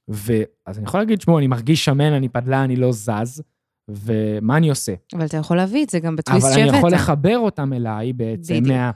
ואז 0.08 0.78
אני 0.78 0.84
יכול 0.84 1.00
להגיד, 1.00 1.20
שמעו, 1.20 1.38
אני 1.38 1.46
מרגיש 1.46 1.84
שמן, 1.84 2.12
אני 2.12 2.28
פדלה, 2.28 2.64
אני 2.64 2.76
לא 2.76 2.92
זז, 2.92 3.42
ומה 3.88 4.56
אני 4.56 4.70
עושה? 4.70 4.94
אבל 5.14 5.24
אתה 5.24 5.36
יכול 5.36 5.56
להביא 5.56 5.84
את 5.84 5.90
זה 5.90 6.00
גם 6.00 6.16
בטוויסט 6.16 6.46
אבל 6.46 6.54
שהבאת. 6.54 6.68
אני 6.68 6.78
יכול 6.78 6.90
לחבר 6.92 7.38
אותם 7.38 7.72
אליי 7.72 8.12
בעצם. 8.12 8.62
מה... 8.66 8.90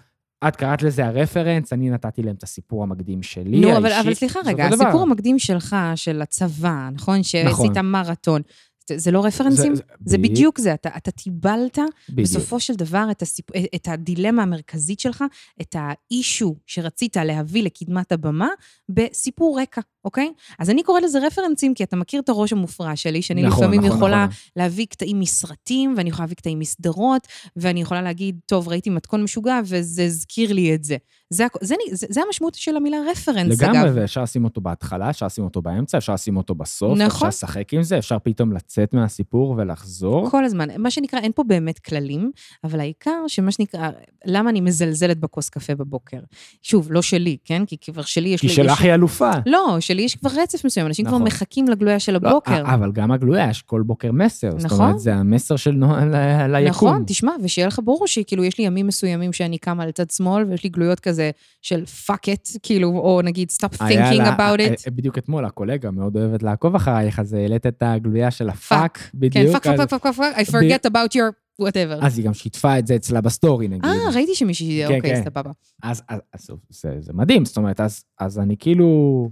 את 0.49 0.57
קראת 0.57 0.83
לזה 0.83 1.07
הרפרנס, 1.07 1.73
אני 1.73 1.91
נתתי 1.91 2.23
להם 2.23 2.35
את 2.39 2.43
הסיפור 2.43 2.83
המקדים 2.83 3.23
שלי, 3.23 3.61
נו, 3.61 3.77
אבל, 3.77 3.87
האישי. 3.87 4.01
אבל 4.01 4.15
סליחה 4.15 4.41
זה 4.45 4.51
רגע, 4.51 4.69
דבר. 4.71 4.85
הסיפור 4.85 5.03
המקדים 5.03 5.39
שלך, 5.39 5.77
של 5.95 6.23
הצבא, 6.23 6.89
נכון? 6.93 7.23
שעשית 7.23 7.45
מרתון. 7.85 8.43
זה- 8.89 8.99
זה 8.99 9.11
לא 9.11 9.25
רפרנסים? 9.25 9.75
זה- 9.75 9.83
זה 10.05 10.19
ב- 10.19 10.23
בדיוק 10.23 10.59
זה, 10.59 10.75
אתה, 10.75 10.89
אתה 10.97 11.11
טיבלת 11.11 11.79
בדיוק. 12.09 12.29
בסופו 12.29 12.61
של 12.61 12.75
דבר 12.75 13.07
את, 13.11 13.23
הסיפ... 13.23 13.45
את 13.75 13.89
הדילמה 13.89 14.43
המרכזית 14.43 15.01
שלך, 15.01 15.25
את 15.61 15.77
האישו 15.79 16.57
שרצית 16.67 17.17
להביא 17.17 17.63
לקדמת 17.63 18.13
הבמה, 18.13 18.49
בסיפור 18.89 19.61
רקע, 19.61 19.81
אוקיי? 20.09 20.33
אז 20.59 20.71
אני 20.71 20.83
קוראת 20.83 21.03
לזה 21.03 21.19
רפרנסים, 21.27 21.75
כי 21.75 21.85
אתה 21.85 21.97
מכיר 21.97 22.21
את 22.21 22.29
הראש 22.29 22.53
המופרע 22.53 22.97
שלי, 22.97 23.23
שאני 23.23 23.43
נכון, 23.43 23.65
לפעמים 23.65 23.81
נכון, 23.81 23.97
יכולה 23.97 24.25
נכון. 24.25 24.37
להביא 24.57 24.87
קטעים 24.87 25.21
מסרטים, 25.21 25.95
ואני 25.97 26.09
יכולה 26.09 26.25
להביא 26.25 26.37
קטעים 26.37 26.59
מסדרות, 26.59 27.27
ואני 27.57 27.81
יכולה 27.81 28.03
להגיד, 28.03 28.41
טוב, 28.47 28.69
ראיתי 28.69 28.91
מתכון 28.91 29.23
משוגע, 29.23 29.61
וזה 29.65 30.05
הזכיר 30.05 30.53
לי 30.53 30.75
את 30.75 30.85
זה. 30.85 30.97
זה, 31.31 31.47
זה, 31.61 31.75
זה, 31.93 32.07
זה 32.11 32.21
המשמעות 32.27 32.55
של 32.55 32.77
המילה 32.77 32.97
רפרנס, 33.11 33.63
לגמרי, 33.63 33.81
אגב. 33.83 33.93
ואפשר 33.95 34.23
לשים 34.23 34.45
אותו 34.45 34.61
בהתחלה, 34.61 35.11
אפשר 35.11 35.27
לשים 35.27 35.45
אותו 35.45 35.63
באמצע, 35.63 35.99
אפשר 35.99 36.15
לשים 36.15 36.37
אותו 36.37 36.55
בסוף, 36.55 36.99
נכון. 36.99 37.07
אפשר 37.07 37.29
לשחק 37.29 37.75
עם 37.75 37.83
זה, 37.83 37.99
אפשר 37.99 38.19
פתאום 38.19 38.53
לצאת 38.53 38.95
מהסיפור 38.95 39.55
ולחזור. 39.59 40.31
כל 40.31 40.45
הזמן. 40.45 40.69
מה 40.79 40.91
שנקרא, 40.91 41.19
אין 41.19 41.33
פה 41.35 41.43
באמת 41.43 41.79
כללים, 41.79 42.31
אבל 42.65 42.81
העיקר 42.81 43.25
שמה 43.29 43.53
שנקרא, 43.53 43.91
למה 44.25 44.51
אני 44.51 44.61
מזלזלת 44.61 45.19
בכוס 45.21 45.49
קפה 45.49 45.75
בבוקר? 45.75 46.19
שוב, 46.63 46.93
לא 46.93 47.03
שלי, 47.03 47.37
כן? 47.45 47.67
כי 47.67 47.77
כבר 47.79 48.03
שלי 48.03 48.29
יש... 48.29 48.41
כי 48.41 48.47
לי- 48.47 48.53
שלך 48.53 48.79
יש... 48.79 48.85
היא 48.85 48.95
אלופה. 48.95 49.31
לא, 49.47 49.77
שלי 49.81 49.98
יש 50.03 50.17
כבר 50.17 50.31
רצף 50.43 50.65
מסוים, 50.65 50.87
אנשים 50.87 51.05
כבר 51.07 51.15
נכון. 51.17 51.27
מחכים 51.27 51.69
לגלויה 51.69 51.99
של 51.99 52.13
לא, 52.13 52.29
הבוקר. 52.29 52.75
אבל 52.75 52.93
גם 52.93 53.13
הגלויה, 53.13 53.51
יש 53.51 53.63
כל 53.63 53.83
בוקר 53.83 54.13
מסר. 54.13 54.51
זאת 54.51 54.65
נכון. 54.65 54.81
אומרת, 54.81 54.99
זה 55.01 55.15
המסר 55.15 55.57
של 55.57 55.71
נועה 55.71 56.05
ל- 56.07 56.47
ליקום. 56.57 56.69
נכון, 56.69 57.03
תשמע, 57.07 57.33
ושיהיה 57.43 57.69
לך 57.69 57.81
ברור 57.85 58.07
שכאילו 58.07 58.45
יש 58.45 58.59
לי 58.59 58.65
ימים 58.65 58.87
מסוימים 58.87 59.33
שאני 59.33 59.59
קמה 59.59 59.83
על 59.83 59.91
צד 59.91 60.11
שמאל, 60.11 60.45
ויש 60.45 60.65
לי 60.65 60.71
גלויות 60.71 61.01
כזה 61.01 61.31
של 61.63 61.85
fuck 62.07 62.15
it, 62.35 62.59
כאילו, 62.63 62.89
או 62.89 63.21
נגיד 63.25 63.49
stop 63.51 63.75
thinking 63.77 63.85
לה- 64.15 64.37
about 64.37 64.61
אה, 64.61 64.75
it. 64.75 64.91
בדיוק 64.91 65.19
אתמול, 65.19 65.45
הקולגה 65.45 65.91
מאוד 65.91 66.17
אוהבת 66.17 66.43
לעקוב 66.43 66.75
אחרייך, 66.75 67.19
אז 67.19 67.33
העלית 67.33 67.67
את 67.67 67.83
הגלויה 67.87 68.31
של 68.31 68.49
הפאק, 68.49 68.99
כן, 68.99 69.09
בדיוק. 69.19 69.67
אז- 69.67 69.81
fuck, 69.81 69.89
fuck, 69.89 70.03
fuck, 70.05 70.17
fuck, 70.19 70.39
I 70.39 70.51
forget 70.51 70.91
about 70.91 71.17
your 71.17 71.33
whatever. 71.63 71.99
אז 72.07 72.19
היא 72.19 72.27
גם 72.27 72.35
שיתפה 72.35 72.79
את 72.79 72.87
זה 72.87 72.97
אצלה 72.97 73.21
בסטורי, 73.21 73.69
נגיד. 73.69 73.85
אה, 73.85 74.11
ראיתי 74.15 74.35
שמישהי, 74.35 74.85
כן, 74.89 74.95
אוקיי, 74.97 75.15
כן. 75.15 75.23
סבבה. 75.25 75.51
אז, 75.83 76.03
אז, 76.09 76.19
אז 76.35 76.51
זה, 76.71 76.95
זה 77.01 77.13
מדהים, 77.13 77.45
זאת 77.45 77.57
אומרת, 77.57 77.81
אז, 77.81 78.05
אז 78.21 78.39
אני 78.39 78.57
כאילו 78.59 79.31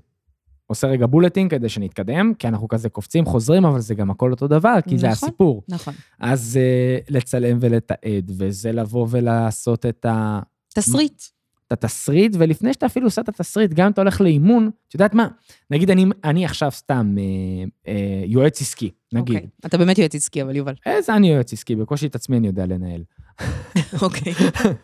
עושה 0.66 0.86
רגע 0.86 1.06
בולטים 1.06 1.48
כדי 1.48 1.68
שנתקדם, 1.68 2.32
כי 2.38 2.48
אנחנו 2.48 2.68
כזה 2.68 2.88
קופצים, 2.88 3.24
חוזרים, 3.24 3.64
אבל 3.64 3.80
זה 3.80 3.94
גם 3.94 4.10
הכל 4.10 4.30
אותו 4.30 4.48
דבר, 4.48 4.74
כי 4.88 4.98
זה 4.98 5.08
נכון. 5.08 5.28
הסיפור. 5.28 5.62
נכון. 5.68 5.94
אז 6.20 6.58
uh, 6.58 7.04
לצלם 7.08 7.58
ולתעד, 7.60 8.30
וזה 8.38 8.72
לבוא 8.72 9.06
ולעשות 9.10 9.86
את, 9.86 10.04
ה, 10.04 10.40
תסריט. 10.74 11.22
את 11.66 11.72
התסריט, 11.72 12.36
ולפני 12.38 12.72
שאתה 12.72 12.86
אפילו 12.86 13.06
עושה 13.06 13.22
את 13.22 13.28
התסריט, 13.28 13.70
גם 13.70 13.86
אם 13.86 13.92
אתה 13.92 14.00
הולך 14.00 14.20
לאימון, 14.20 14.70
את 14.88 14.94
יודעת 14.94 15.14
מה? 15.14 15.28
נגיד 15.70 15.90
אני, 15.90 16.04
אני 16.24 16.44
עכשיו 16.44 16.70
סתם 16.70 17.14
אה, 17.18 17.92
אה, 17.92 18.22
יועץ 18.24 18.60
עסקי, 18.60 18.90
נגיד. 19.12 19.36
אוקיי. 19.36 19.50
אתה 19.66 19.78
באמת 19.78 19.98
יועץ 19.98 20.14
עסקי, 20.14 20.42
אבל 20.42 20.56
יובל. 20.56 20.74
איזה 20.86 21.14
אני 21.14 21.32
יועץ 21.32 21.52
עסקי, 21.52 21.76
בקושי 21.76 22.06
את 22.06 22.14
עצמי 22.14 22.36
אני 22.36 22.46
יודע 22.46 22.66
לנהל. 22.66 23.02
אוקיי. 24.02 24.32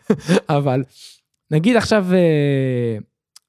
אבל 0.49 0.83
נגיד 1.51 1.75
עכשיו 1.75 2.05
אה, 2.13 2.97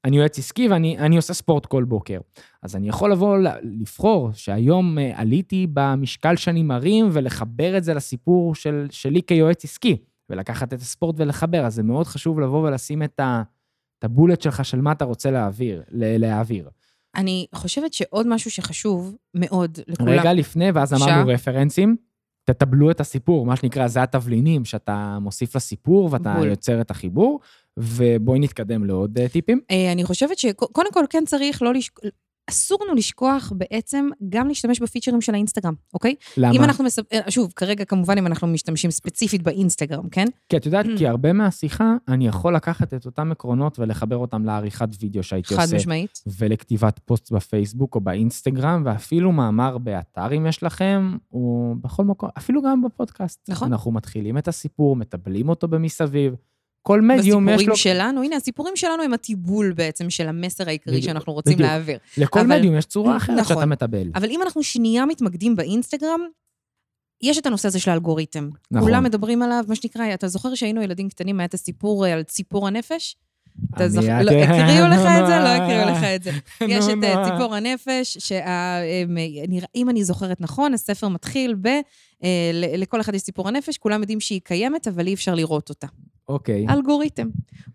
אני 0.05 0.17
יועץ 0.17 0.39
עסקי 0.39 0.67
ואני 0.67 0.97
אני 0.97 1.15
עושה 1.15 1.33
ספורט 1.33 1.65
כל 1.65 1.83
בוקר. 1.83 2.19
אז 2.63 2.75
אני 2.75 2.89
יכול 2.89 3.11
לבוא 3.11 3.37
לבחור 3.63 4.29
שהיום 4.33 4.99
אה, 4.99 5.11
עליתי 5.15 5.67
במשקל 5.73 6.35
שאני 6.35 6.63
מרים 6.63 7.09
ולחבר 7.11 7.77
את 7.77 7.83
זה 7.83 7.93
לסיפור 7.93 8.55
של, 8.55 8.87
שלי 8.91 9.21
כיועץ 9.27 9.63
עסקי, 9.63 9.97
ולקחת 10.29 10.73
את 10.73 10.79
הספורט 10.81 11.15
ולחבר. 11.17 11.65
אז 11.65 11.75
זה 11.75 11.83
מאוד 11.83 12.07
חשוב 12.07 12.39
לבוא 12.39 12.67
ולשים 12.67 13.03
את, 13.03 13.19
ה, 13.19 13.43
את 13.99 14.03
הבולט 14.03 14.41
שלך 14.41 14.65
של 14.65 14.81
מה 14.81 14.91
אתה 14.91 15.05
רוצה 15.05 15.31
להעביר, 15.31 15.83
להעביר. 15.91 16.69
אני 17.15 17.45
חושבת 17.55 17.93
שעוד 17.93 18.27
משהו 18.27 18.51
שחשוב 18.51 19.15
מאוד 19.33 19.79
לכולם... 19.87 20.09
רגע 20.09 20.33
לפני, 20.33 20.71
ואז. 20.71 20.93
אמרנו 20.93 21.27
רפרנסים. 21.27 21.95
תטבלו 22.45 22.91
את 22.91 22.99
הסיפור, 22.99 23.45
מה 23.45 23.55
שנקרא, 23.55 23.87
זה 23.87 24.03
התבלינים 24.03 24.65
שאתה 24.65 25.17
מוסיף 25.21 25.55
לסיפור 25.55 26.09
ואתה 26.11 26.33
בול. 26.33 26.47
יוצר 26.47 26.81
את 26.81 26.91
החיבור, 26.91 27.39
ובואי 27.77 28.39
נתקדם 28.39 28.85
לעוד 28.85 29.17
אה, 29.19 29.29
טיפים. 29.29 29.61
אה, 29.71 29.91
אני 29.91 30.03
חושבת 30.03 30.37
שקודם 30.37 30.91
כל 30.93 31.05
כן 31.09 31.23
צריך 31.25 31.61
לא 31.61 31.73
לשק... 31.73 31.99
אסור 32.49 32.79
לנו 32.85 32.95
לשכוח 32.95 33.51
בעצם 33.55 34.09
גם 34.29 34.47
להשתמש 34.47 34.79
בפיצ'רים 34.81 35.21
של 35.21 35.33
האינסטגרם, 35.33 35.73
אוקיי? 35.93 36.15
למה? 36.37 36.55
אם 36.55 36.63
אנחנו 36.63 36.83
מספ... 36.83 37.13
אה, 37.13 37.31
שוב, 37.31 37.53
כרגע 37.55 37.85
כמובן 37.85 38.17
אם 38.17 38.27
אנחנו 38.27 38.47
משתמשים 38.47 38.91
ספציפית 38.91 39.41
באינסטגרם, 39.41 40.09
כן? 40.09 40.25
כי 40.49 40.57
את 40.57 40.65
יודעת. 40.65 40.85
כי 40.97 41.07
הרבה 41.07 41.33
מהשיחה, 41.33 41.93
אני 42.07 42.27
יכול 42.27 42.55
לקחת 42.55 42.93
את 42.93 43.05
אותם 43.05 43.31
עקרונות 43.31 43.79
ולחבר 43.79 44.17
אותם 44.17 44.45
לעריכת 44.45 44.89
וידאו 44.99 45.23
שהייתי 45.23 45.55
חד 45.55 45.63
עושה. 45.63 45.75
משמעית. 45.75 46.23
ולכתיבת 46.39 46.99
פוסט 47.05 47.31
בפייסבוק 47.31 47.95
או 47.95 48.01
באינסטגרם, 48.01 48.83
ואפילו 48.85 49.31
מאמר 49.31 49.77
באתר 49.77 50.37
אם 50.37 50.45
יש 50.45 50.63
לכם, 50.63 51.17
או 51.31 51.73
בכל 51.81 52.03
מקום, 52.03 52.29
אפילו 52.37 52.61
גם 52.61 52.81
בפודקאסט. 52.81 53.49
נכון. 53.49 53.71
אנחנו 53.71 53.91
מתחילים 53.91 54.37
את 54.37 54.47
הסיפור, 54.47 54.95
מטבלים 54.95 55.49
אותו 55.49 55.67
במסביב. 55.67 56.35
כל 56.87 57.01
מדיום 57.01 57.49
יש 57.49 57.53
בסיפורים 57.55 57.69
לו... 57.69 57.75
שלנו, 57.75 58.23
הנה, 58.23 58.35
הסיפורים 58.35 58.75
שלנו 58.75 59.03
הם 59.03 59.13
הטיבול 59.13 59.73
בעצם 59.73 60.09
של 60.09 60.27
המסר 60.27 60.67
העיקרי 60.67 60.93
בדיוק, 60.93 61.05
שאנחנו 61.05 61.33
רוצים 61.33 61.53
בדיוק. 61.53 61.69
להעביר. 61.69 61.97
לכל 62.17 62.39
אבל- 62.39 62.57
מדיום 62.59 62.77
יש 62.77 62.85
צורה 62.85 63.17
אחרת 63.17 63.37
נכון. 63.39 63.55
שאתה 63.55 63.65
מטבל. 63.65 64.07
אבל 64.15 64.29
אם 64.29 64.41
אנחנו 64.41 64.63
שנייה 64.63 65.05
מתמקדים 65.05 65.55
באינסטגרם, 65.55 66.19
יש 67.23 67.37
את 67.37 67.45
הנושא 67.45 67.67
הזה 67.67 67.79
של 67.79 67.91
האלגוריתם. 67.91 68.49
נכון. 68.71 68.87
כולם 68.87 69.03
מדברים 69.03 69.41
עליו, 69.41 69.63
מה 69.67 69.75
שנקרא, 69.75 70.13
אתה 70.13 70.27
זוכר 70.27 70.55
שהיינו 70.55 70.81
ילדים 70.81 71.09
קטנים, 71.09 71.39
היה 71.39 71.45
את 71.45 71.53
הסיפור 71.53 72.05
אה, 72.05 72.13
על 72.13 72.23
ציפור 72.23 72.67
הנפש? 72.67 73.15
אתה 73.75 73.89
זוכר? 73.89 74.21
את- 74.21 74.25
לא, 74.25 74.31
הקריאו 74.31 74.85
לך 74.87 74.99
את 74.99 75.27
זה? 75.27 75.39
לא 75.39 75.47
הקריאו 75.57 75.89
לך 75.91 76.03
את 76.15 76.23
זה. 76.23 76.31
יש 76.75 76.85
את 76.85 77.03
אה. 77.03 77.25
ציפור 77.25 77.55
הנפש, 77.55 78.17
שאם 78.17 79.89
אני 79.89 80.03
זוכרת 80.03 80.41
נכון, 80.41 80.73
הספר 80.73 81.07
מתחיל 81.07 81.55
ב... 81.61 81.67
אה, 82.23 82.51
לכל 82.53 83.01
אחד 83.01 83.15
יש 83.15 83.21
ציפור 83.21 83.47
הנפש, 83.47 83.77
כולם 83.77 84.01
יודעים 84.01 84.19
שהיא 84.19 84.41
קיימת, 84.43 84.87
אבל 84.87 85.07
אי 85.07 85.13
אפשר 85.13 85.35
לראות 85.35 85.69
אותה. 85.69 85.87
אוקיי. 86.29 86.65
אלגוריתם. 86.69 87.27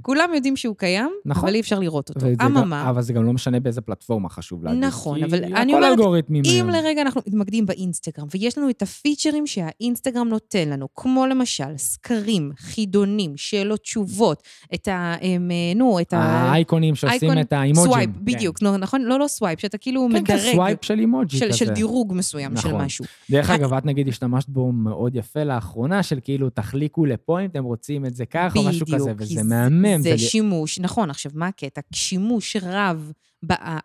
כולם 0.03 0.31
יודעים 0.35 0.57
שהוא 0.57 0.76
קיים, 0.76 1.11
נכון. 1.24 1.44
אבל 1.44 1.55
אי 1.55 1.61
אפשר 1.61 1.79
לראות 1.79 2.09
אותו. 2.09 2.26
אממה, 2.46 2.90
אבל 2.90 3.03
זה 3.03 3.12
גם 3.12 3.24
לא 3.24 3.33
משנה 3.33 3.61
באיזה 3.61 3.81
פלטפורמה 3.81 4.29
חשוב 4.29 4.64
להגיד. 4.64 4.85
נכון, 4.85 5.22
אבל 5.24 5.44
אני 5.44 5.74
אומרת, 5.74 5.98
אם. 6.31 6.70
לרגע 6.70 7.03
אנחנו 7.03 7.20
מתמקדים 7.26 7.66
באינסטגרם, 7.66 8.26
ויש 8.35 8.59
לנו 8.59 8.70
את 8.70 8.83
הפיצ'רים 8.83 9.46
שהאינסטגרם 9.46 10.29
נותן 10.29 10.68
לנו, 10.68 10.88
כמו 10.94 11.26
למשל 11.26 11.76
סקרים, 11.76 12.53
חידונים, 12.57 13.37
שאלות 13.37 13.81
תשובות, 13.81 14.42
את 14.74 14.88
ה... 14.88 15.14
אה, 15.22 15.37
נו, 15.76 16.00
את 16.00 16.12
ה... 16.12 16.18
האייקונים 16.18 16.94
שעושים 16.94 17.40
את 17.40 17.53
האימוג'ים. 17.53 17.85
swipe, 17.85 18.11
כן. 18.11 18.24
בדיוק, 18.24 18.62
נכון? 18.62 19.03
לא, 19.03 19.18
לא 19.18 19.29
swipe, 19.28 19.61
שאתה 19.61 19.79
כאילו 19.79 20.09
כן, 20.12 20.24
כן, 20.24 20.35
מדרג. 20.35 20.53
swipe 20.52 20.85
של 20.85 20.98
אימוג'י 20.98 21.38
של, 21.38 21.48
כזה. 21.48 21.57
של 21.57 21.70
דירוג 21.70 22.12
מסוים 22.14 22.57
של 22.57 22.68
נכון. 22.68 22.81
משהו. 22.85 23.05
דרך 23.31 23.50
אגב, 23.50 23.74
את 23.74 23.85
נגיד 23.85 24.09
השתמשת 24.09 24.29
בו 24.48 24.72
מאוד 24.72 25.14
יפה 25.14 25.44
לאחרונה, 25.44 26.02
של 26.02 26.18
כאילו, 26.22 26.50
תחליקו 26.50 27.06
לפה 27.06 27.40
אם 27.40 27.46
אתם 27.46 27.64
רוצים 27.64 28.06
את 28.06 28.14
זה 28.14 28.26
ככה, 28.26 28.58
או 28.58 28.64
משהו 28.64 28.86
כזה, 28.94 29.12
וזה 29.18 29.42
מהמם. 29.42 30.02
זה 30.02 30.10
ול- 30.10 30.16
שימוש, 30.16 30.78
נכון, 30.78 31.10
עכשיו, 31.10 31.32
מה 31.34 31.46
הקטע? 31.46 31.80
שימוש 31.94 32.56
רב 32.62 33.12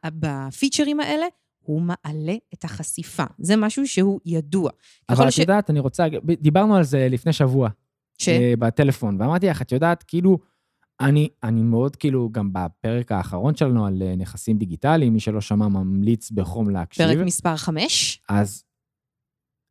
בפיצ'רים 0.05 0.99
האלה, 0.99 1.25
הוא 1.59 1.81
מעלה 1.81 2.35
את 2.53 2.63
החשיפה. 2.63 3.23
זה 3.37 3.55
משהו 3.55 3.87
שהוא 3.87 4.19
ידוע. 4.25 4.69
אבל 5.09 5.27
את 5.27 5.37
יודעת, 5.37 5.69
אני 5.69 5.79
רוצה, 5.79 6.05
דיברנו 6.41 6.75
על 6.75 6.83
זה 6.83 7.07
לפני 7.11 7.33
שבוע, 7.33 7.69
ש... 8.17 8.29
אה, 8.29 8.53
בטלפון, 8.59 9.21
ואמרתי 9.21 9.47
לך, 9.47 9.61
את 9.61 9.71
יודעת, 9.71 10.03
כאילו, 10.03 10.37
אני, 11.01 11.29
אני 11.43 11.61
מאוד, 11.61 11.95
כאילו, 11.95 12.29
גם 12.31 12.53
בפרק 12.53 13.11
האחרון 13.11 13.55
שלנו 13.55 13.85
על 13.85 14.03
אה, 14.05 14.15
נכסים 14.15 14.57
דיגיטליים, 14.57 15.13
מי 15.13 15.19
שלא 15.19 15.41
שמע 15.41 15.67
ממליץ 15.67 16.31
בחום 16.31 16.69
להקשיב. 16.69 17.07
פרק 17.07 17.17
מספר 17.25 17.55
5, 17.55 18.21
אז 18.29 18.63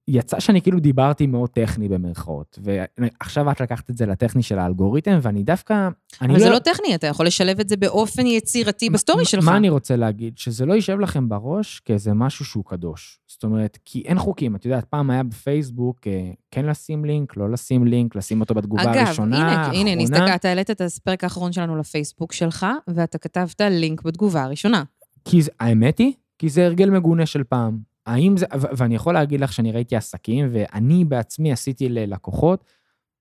יצא 0.08 0.40
שאני 0.40 0.62
כאילו 0.62 0.80
דיברתי 0.80 1.26
מאוד 1.26 1.50
טכני 1.50 1.88
במרכאות, 1.88 2.58
ועכשיו 2.62 3.50
את 3.50 3.60
לקחת 3.60 3.90
את 3.90 3.96
זה 3.96 4.06
לטכני 4.06 4.42
של 4.42 4.58
האלגוריתם, 4.58 5.18
ואני 5.22 5.42
דווקא... 5.42 5.88
אני 6.22 6.32
אבל 6.32 6.40
זה 6.40 6.50
לא 6.50 6.58
טכני, 6.58 6.94
אתה 6.94 7.06
יכול 7.06 7.26
לשלב 7.26 7.60
את 7.60 7.68
זה 7.68 7.76
באופן 7.76 8.26
יצירתי 8.26 8.90
בסטורי 8.90 9.24
שלך. 9.24 9.44
מה 9.44 9.56
אני 9.56 9.68
רוצה 9.68 9.96
להגיד? 9.96 10.38
שזה 10.38 10.66
לא 10.66 10.74
יישב 10.74 10.98
לכם 10.98 11.28
בראש 11.28 11.80
כאיזה 11.80 12.14
משהו 12.14 12.44
שהוא 12.44 12.64
קדוש. 12.64 13.18
זאת 13.28 13.44
אומרת, 13.44 13.78
כי 13.84 14.02
אין 14.06 14.18
חוקים. 14.18 14.56
את 14.56 14.64
יודעת, 14.64 14.84
פעם 14.84 15.10
היה 15.10 15.22
בפייסבוק 15.22 16.06
אה, 16.06 16.30
כן 16.50 16.66
לשים 16.66 17.04
לינק, 17.04 17.36
לא 17.36 17.50
לשים 17.50 17.84
לינק, 17.86 18.16
לשים 18.16 18.40
אותו 18.40 18.54
בתגובה 18.54 18.82
אגב, 18.82 19.06
הראשונה, 19.06 19.36
הנה, 19.36 19.52
האחרונה. 19.52 19.90
הנה, 19.90 20.02
נסתכל, 20.02 20.28
אתה 20.34 20.48
העלית 20.48 20.70
את 20.70 20.80
הפרק 20.80 21.24
האחרון 21.24 21.52
שלנו 21.52 21.76
לפייסבוק 21.76 22.32
שלך, 22.32 22.66
ואתה 22.88 23.18
כתבת 23.18 23.60
לינק 23.60 24.02
בתגובה 24.02 24.42
הראשונה. 24.42 24.82
כי 25.24 25.42
זה, 25.42 25.50
האמת 25.60 25.98
היא, 25.98 26.12
כי 26.38 26.48
זה 26.48 26.66
הרגל 26.66 26.90
מגונה 26.90 27.26
של 27.26 27.44
פעם. 27.44 27.93
האם 28.06 28.36
זה, 28.36 28.46
ו- 28.54 28.66
ואני 28.76 28.94
יכול 28.94 29.14
להגיד 29.14 29.40
לך 29.40 29.52
שאני 29.52 29.72
ראיתי 29.72 29.96
עסקים, 29.96 30.48
ואני 30.52 31.04
בעצמי 31.04 31.52
עשיתי 31.52 31.88
ללקוחות, 31.88 32.64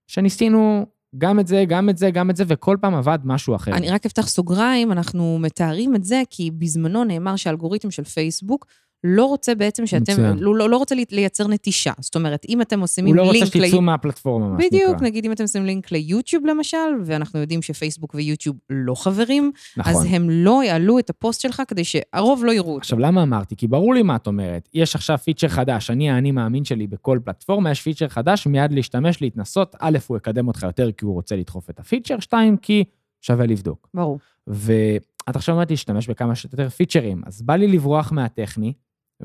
שניסינו 0.07 0.85
גם 1.17 1.39
את 1.39 1.47
זה, 1.47 1.63
גם 1.67 1.89
את 1.89 1.97
זה, 1.97 2.11
גם 2.11 2.29
את 2.29 2.35
זה, 2.35 2.43
וכל 2.47 2.77
פעם 2.81 2.95
עבד 2.95 3.19
משהו 3.23 3.55
אחר. 3.55 3.71
אני 3.71 3.89
רק 3.89 4.05
אפתח 4.05 4.27
סוגריים, 4.27 4.91
אנחנו 4.91 5.39
מתארים 5.39 5.95
את 5.95 6.03
זה 6.03 6.21
כי 6.29 6.51
בזמנו 6.51 7.03
נאמר 7.03 7.35
שהאלגוריתם 7.35 7.91
של 7.91 8.03
פייסבוק 8.03 8.67
לא 9.03 9.25
רוצה 9.25 9.55
בעצם 9.55 9.85
שאתם, 9.87 10.01
מצוין. 10.13 10.37
לא, 10.39 10.55
לא, 10.55 10.69
לא 10.69 10.77
רוצה 10.77 10.95
לי- 10.95 11.05
לייצר 11.11 11.47
נטישה. 11.47 11.91
זאת 11.99 12.15
אומרת, 12.15 12.45
אם 12.49 12.61
אתם 12.61 12.79
עושים 12.79 13.05
הוא 13.05 13.15
לא 13.15 13.21
רוצה 13.21 13.39
לינק... 13.39 13.67
שתצאו 13.67 13.81
מהפלטפורמה, 13.81 14.47
מה 14.49 14.61
שנקרא. 14.61 14.79
בדיוק, 14.79 15.01
נגיד 15.01 15.25
אם 15.25 15.31
אתם 15.31 15.47
שמים 15.47 15.65
לינק 15.65 15.91
ליוטיוב 15.91 16.45
למשל, 16.45 16.77
ואנחנו 17.05 17.39
יודעים 17.39 17.61
שפייסבוק 17.61 18.15
ויוטיוב 18.15 18.55
לא 18.69 18.95
חברים, 18.95 19.51
נכון. 19.77 19.93
אז 19.93 20.05
הם 20.09 20.29
לא 20.29 20.63
יעלו 20.63 20.99
את 20.99 21.09
הפוסט 21.09 21.41
שלך 21.41 21.61
כדי 21.67 21.83
שהרוב 21.83 22.45
לא 22.45 22.51
יראו 22.51 22.69
אותו. 22.69 22.77
עכשיו, 22.77 22.99
למה 22.99 23.23
אמרתי? 23.23 23.55
כי 23.55 23.67
ברור 23.67 23.93
לי 23.93 24.01
מה 24.03 24.15
את 24.15 24.27
אומרת. 24.27 24.69
יש 24.73 24.95
עכשיו 24.95 25.17
פיצ'ר 25.17 25.47
חדש, 25.47 25.89
אני 25.89 26.09
האני 26.11 26.31
מאמין 26.31 26.65
שלי 26.65 26.87
בכל 26.87 27.19
פלטפורמה, 27.23 27.71
יש 27.71 27.81
פיצ'ר 27.81 28.07
חדש, 28.07 28.47
מיד 28.47 28.71
להשתמש, 28.71 29.21
להתנסות. 29.21 29.75
א', 29.79 29.97
הוא 30.07 30.17
יקדם 30.17 30.47
אותך 30.47 30.63
יותר 30.63 30.91
כי 30.91 31.05
הוא 31.05 31.13
רוצה 31.13 31.35
לדחוף 31.35 31.69
את 31.69 31.79
הפיצ'ר, 31.79 32.19
שתיים, 32.19 32.57
כי 32.57 32.83
שווה 33.21 33.45
לבדוק. 33.45 33.89
ברור. 33.93 34.19
ואת 34.47 35.35
עכשיו 35.35 35.55
אומרת 35.55 35.71
להשתמש 35.71 36.07
בכמה 36.09 36.35
שיותר 36.35 36.69
פיצ'רים, 36.69 37.21
אז 37.25 37.41
בא 37.41 37.55
לי 37.55 37.67
לברוח 37.67 38.11
מהטכני, 38.11 38.73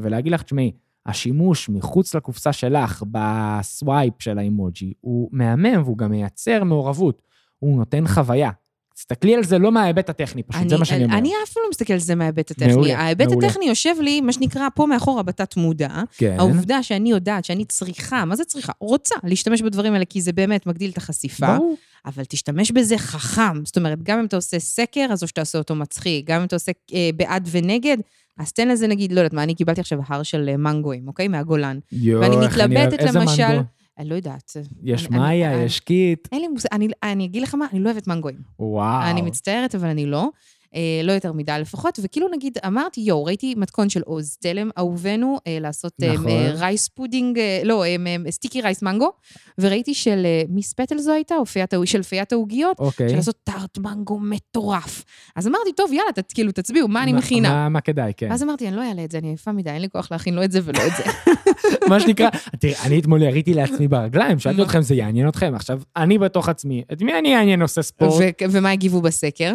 ולהגיד 0.02 0.32
לך, 0.32 0.42
תשמעי, 0.42 0.72
השימוש 1.06 1.68
מחוץ 1.68 2.14
לקופסה 2.14 2.52
שלך 2.52 3.02
ב 3.10 3.28
swipe 3.28 4.14
של 4.18 4.38
האימוג'י 4.38 4.92
הוא 5.00 5.28
מהמם 5.32 5.82
והוא 5.84 5.98
גם 5.98 6.10
מייצר 6.10 6.64
מעורבות, 6.64 7.22
הוא 7.58 7.78
נותן 7.78 8.06
חוויה. 8.06 8.50
תסתכלי 8.94 9.34
על 9.34 9.44
זה 9.44 9.58
לא 9.58 9.72
מההיבט 9.72 10.10
הטכני, 10.10 10.42
פשוט 10.42 10.68
זה 10.68 10.76
מה 10.76 10.84
שאני 10.84 11.04
אומר. 11.04 11.18
אני 11.18 11.32
אף 11.44 11.52
פעם 11.52 11.62
לא 11.62 11.70
מסתכל 11.70 11.92
על 11.92 11.98
זה 11.98 12.14
מההיבט 12.14 12.50
הטכני. 12.50 12.72
מעולה, 12.72 12.98
ההיבט 12.98 13.26
מעולה. 13.26 13.46
הטכני 13.46 13.66
יושב 13.66 13.94
לי, 14.00 14.20
מה 14.20 14.32
שנקרא, 14.32 14.68
פה 14.74 14.86
מאחורה 14.86 15.22
בתת 15.22 15.56
מודע. 15.56 16.02
כן. 16.16 16.36
העובדה 16.38 16.82
שאני 16.82 17.10
יודעת 17.10 17.44
שאני 17.44 17.64
צריכה, 17.64 18.24
מה 18.24 18.36
זה 18.36 18.44
צריכה? 18.44 18.72
רוצה 18.80 19.14
להשתמש 19.24 19.62
בדברים 19.62 19.92
האלה, 19.92 20.04
כי 20.04 20.20
זה 20.20 20.32
באמת 20.32 20.66
מגדיל 20.66 20.90
את 20.90 20.96
החשיפה. 20.96 21.56
ברור. 21.56 21.76
אבל 22.06 22.24
תשתמש 22.24 22.70
בזה 22.70 22.98
חכם. 22.98 23.64
זאת 23.64 23.76
אומרת, 23.76 24.02
גם 24.02 24.18
אם 24.18 24.24
אתה 24.24 24.36
עושה 24.36 24.58
סקר, 24.58 25.06
אז 25.10 25.22
או 25.22 25.28
שאתה 25.28 25.40
עושה 25.40 25.58
אותו 25.58 25.74
מצחיק, 25.74 26.26
גם 26.26 26.40
אם 26.40 26.46
אתה 26.46 26.56
עושה 26.56 26.72
אה, 26.94 27.10
בעד 27.16 27.48
ונגד, 27.50 27.96
אז 28.38 28.52
תן 28.52 28.68
לזה 28.68 28.86
נגיד, 28.86 29.12
לא 29.12 29.20
יודעת 29.20 29.32
מה, 29.32 29.42
אני 29.42 29.54
קיבלתי 29.54 29.80
עכשיו 29.80 29.98
הר 30.08 30.22
של 30.22 30.48
אה, 30.48 30.56
מנגויים, 30.56 31.08
אוקיי? 31.08 31.28
מהגולן. 31.28 31.78
יואו, 31.92 32.20
ואני 32.22 32.36
אני 32.36 32.46
מתלבטת 32.46 33.00
איזה 33.00 33.18
למשל... 33.18 33.48
מנגו? 33.48 33.62
אני 33.98 34.08
לא 34.08 34.14
יודעת. 34.14 34.52
יש 34.82 35.06
אני- 35.06 35.18
מאיה, 35.18 35.54
אני- 35.54 35.62
יש 35.64 35.80
קיט. 35.80 36.28
אין 36.32 36.40
לי 36.40 36.48
מושג, 36.48 36.68
אני, 36.72 36.88
אני 37.02 37.24
אגיד 37.24 37.42
לך 37.42 37.54
מה, 37.54 37.66
אני 37.72 37.80
לא 37.80 37.90
אוהבת 37.90 38.06
מנגויים. 38.06 38.38
וואו. 38.58 39.10
אני 39.10 39.22
מצטערת, 39.22 39.74
אבל 39.74 39.88
אני 39.88 40.06
לא. 40.06 40.28
אה, 40.74 40.80
לא 41.04 41.12
יותר 41.12 41.32
מדי 41.32 41.56
לפחות, 41.60 41.98
וכאילו 42.02 42.28
נגיד, 42.34 42.58
אמרתי, 42.66 43.00
יואו, 43.00 43.24
ראיתי 43.24 43.54
מתכון 43.56 43.88
של 43.88 44.00
עוז 44.04 44.36
תלם, 44.40 44.70
אהובנו, 44.78 45.38
אה, 45.46 45.58
לעשות 45.60 45.92
אה, 46.02 46.12
נכון. 46.12 46.26
אה, 46.30 46.50
rice 46.54 46.88
pudding, 46.88 47.38
אה, 47.38 47.60
לא, 47.64 47.84
אה, 47.84 47.96
אה, 48.06 48.30
sticky 48.30 48.60
rice 48.60 48.82
mango, 48.82 49.10
וראיתי 49.58 49.94
של 49.94 50.22
אה, 50.24 50.42
מיס 50.48 50.72
פטל 50.72 50.98
זו 50.98 51.12
הייתה, 51.12 51.34
או 51.36 51.46
פיית, 51.46 51.74
של 51.84 52.02
פיית 52.02 52.32
העוגיות, 52.32 52.78
אוקיי. 52.78 53.08
של 53.08 53.16
לעשות 53.16 53.36
טארט 53.44 53.78
מנגו 53.78 54.18
מטורף. 54.22 55.04
אז 55.36 55.46
אמרתי, 55.48 55.72
טוב, 55.76 55.92
יאללה, 55.92 56.12
ת, 56.12 56.32
כאילו, 56.32 56.52
תצביעו, 56.52 56.88
מה 56.88 57.02
אני 57.02 57.12
מכינה? 57.12 57.48
מה- 57.50 57.68
מה 57.68 57.80
כדאי, 57.80 58.12
כן. 58.16 58.26
ואז 58.30 58.42
אמרתי, 58.42 58.68
אני 58.68 58.76
לא 58.76 58.82
אעלה 58.88 59.04
את 59.04 59.10
זה, 59.10 59.18
אני 59.18 59.28
עייפה 59.28 59.52
מדי, 59.52 59.70
אין 59.70 59.82
לי 59.82 59.88
כוח 59.88 60.08
להכין 60.12 60.34
לא 60.34 60.44
את 60.44 60.52
זה 60.52 60.60
ולא 60.64 60.78
את 60.86 60.92
זה. 60.96 61.02
מה 61.90 62.00
שנקרא, 62.00 62.28
תראי, 62.58 62.74
אני 62.84 62.98
אתמול 63.00 63.22
יריתי 63.22 63.54
לעצמי 63.54 63.88
ברגליים, 63.88 64.38
שאלתי? 64.38 64.62
אתכם, 64.62 64.82
זה 64.82 64.94
יעניין 64.94 65.28
אתכם. 65.28 65.52
עכשיו, 65.54 65.80
אני 65.96 66.18
בתוך 66.18 66.48
עצמי, 66.48 66.82
את 66.92 67.02
מי 67.02 67.18
אני 67.18 67.36
אעניין 67.36 67.62
עושה 67.62 67.82
ספורט? 67.82 68.12
ומה 68.50 68.70
הגיבו 68.70 69.00
בסקר? 69.00 69.54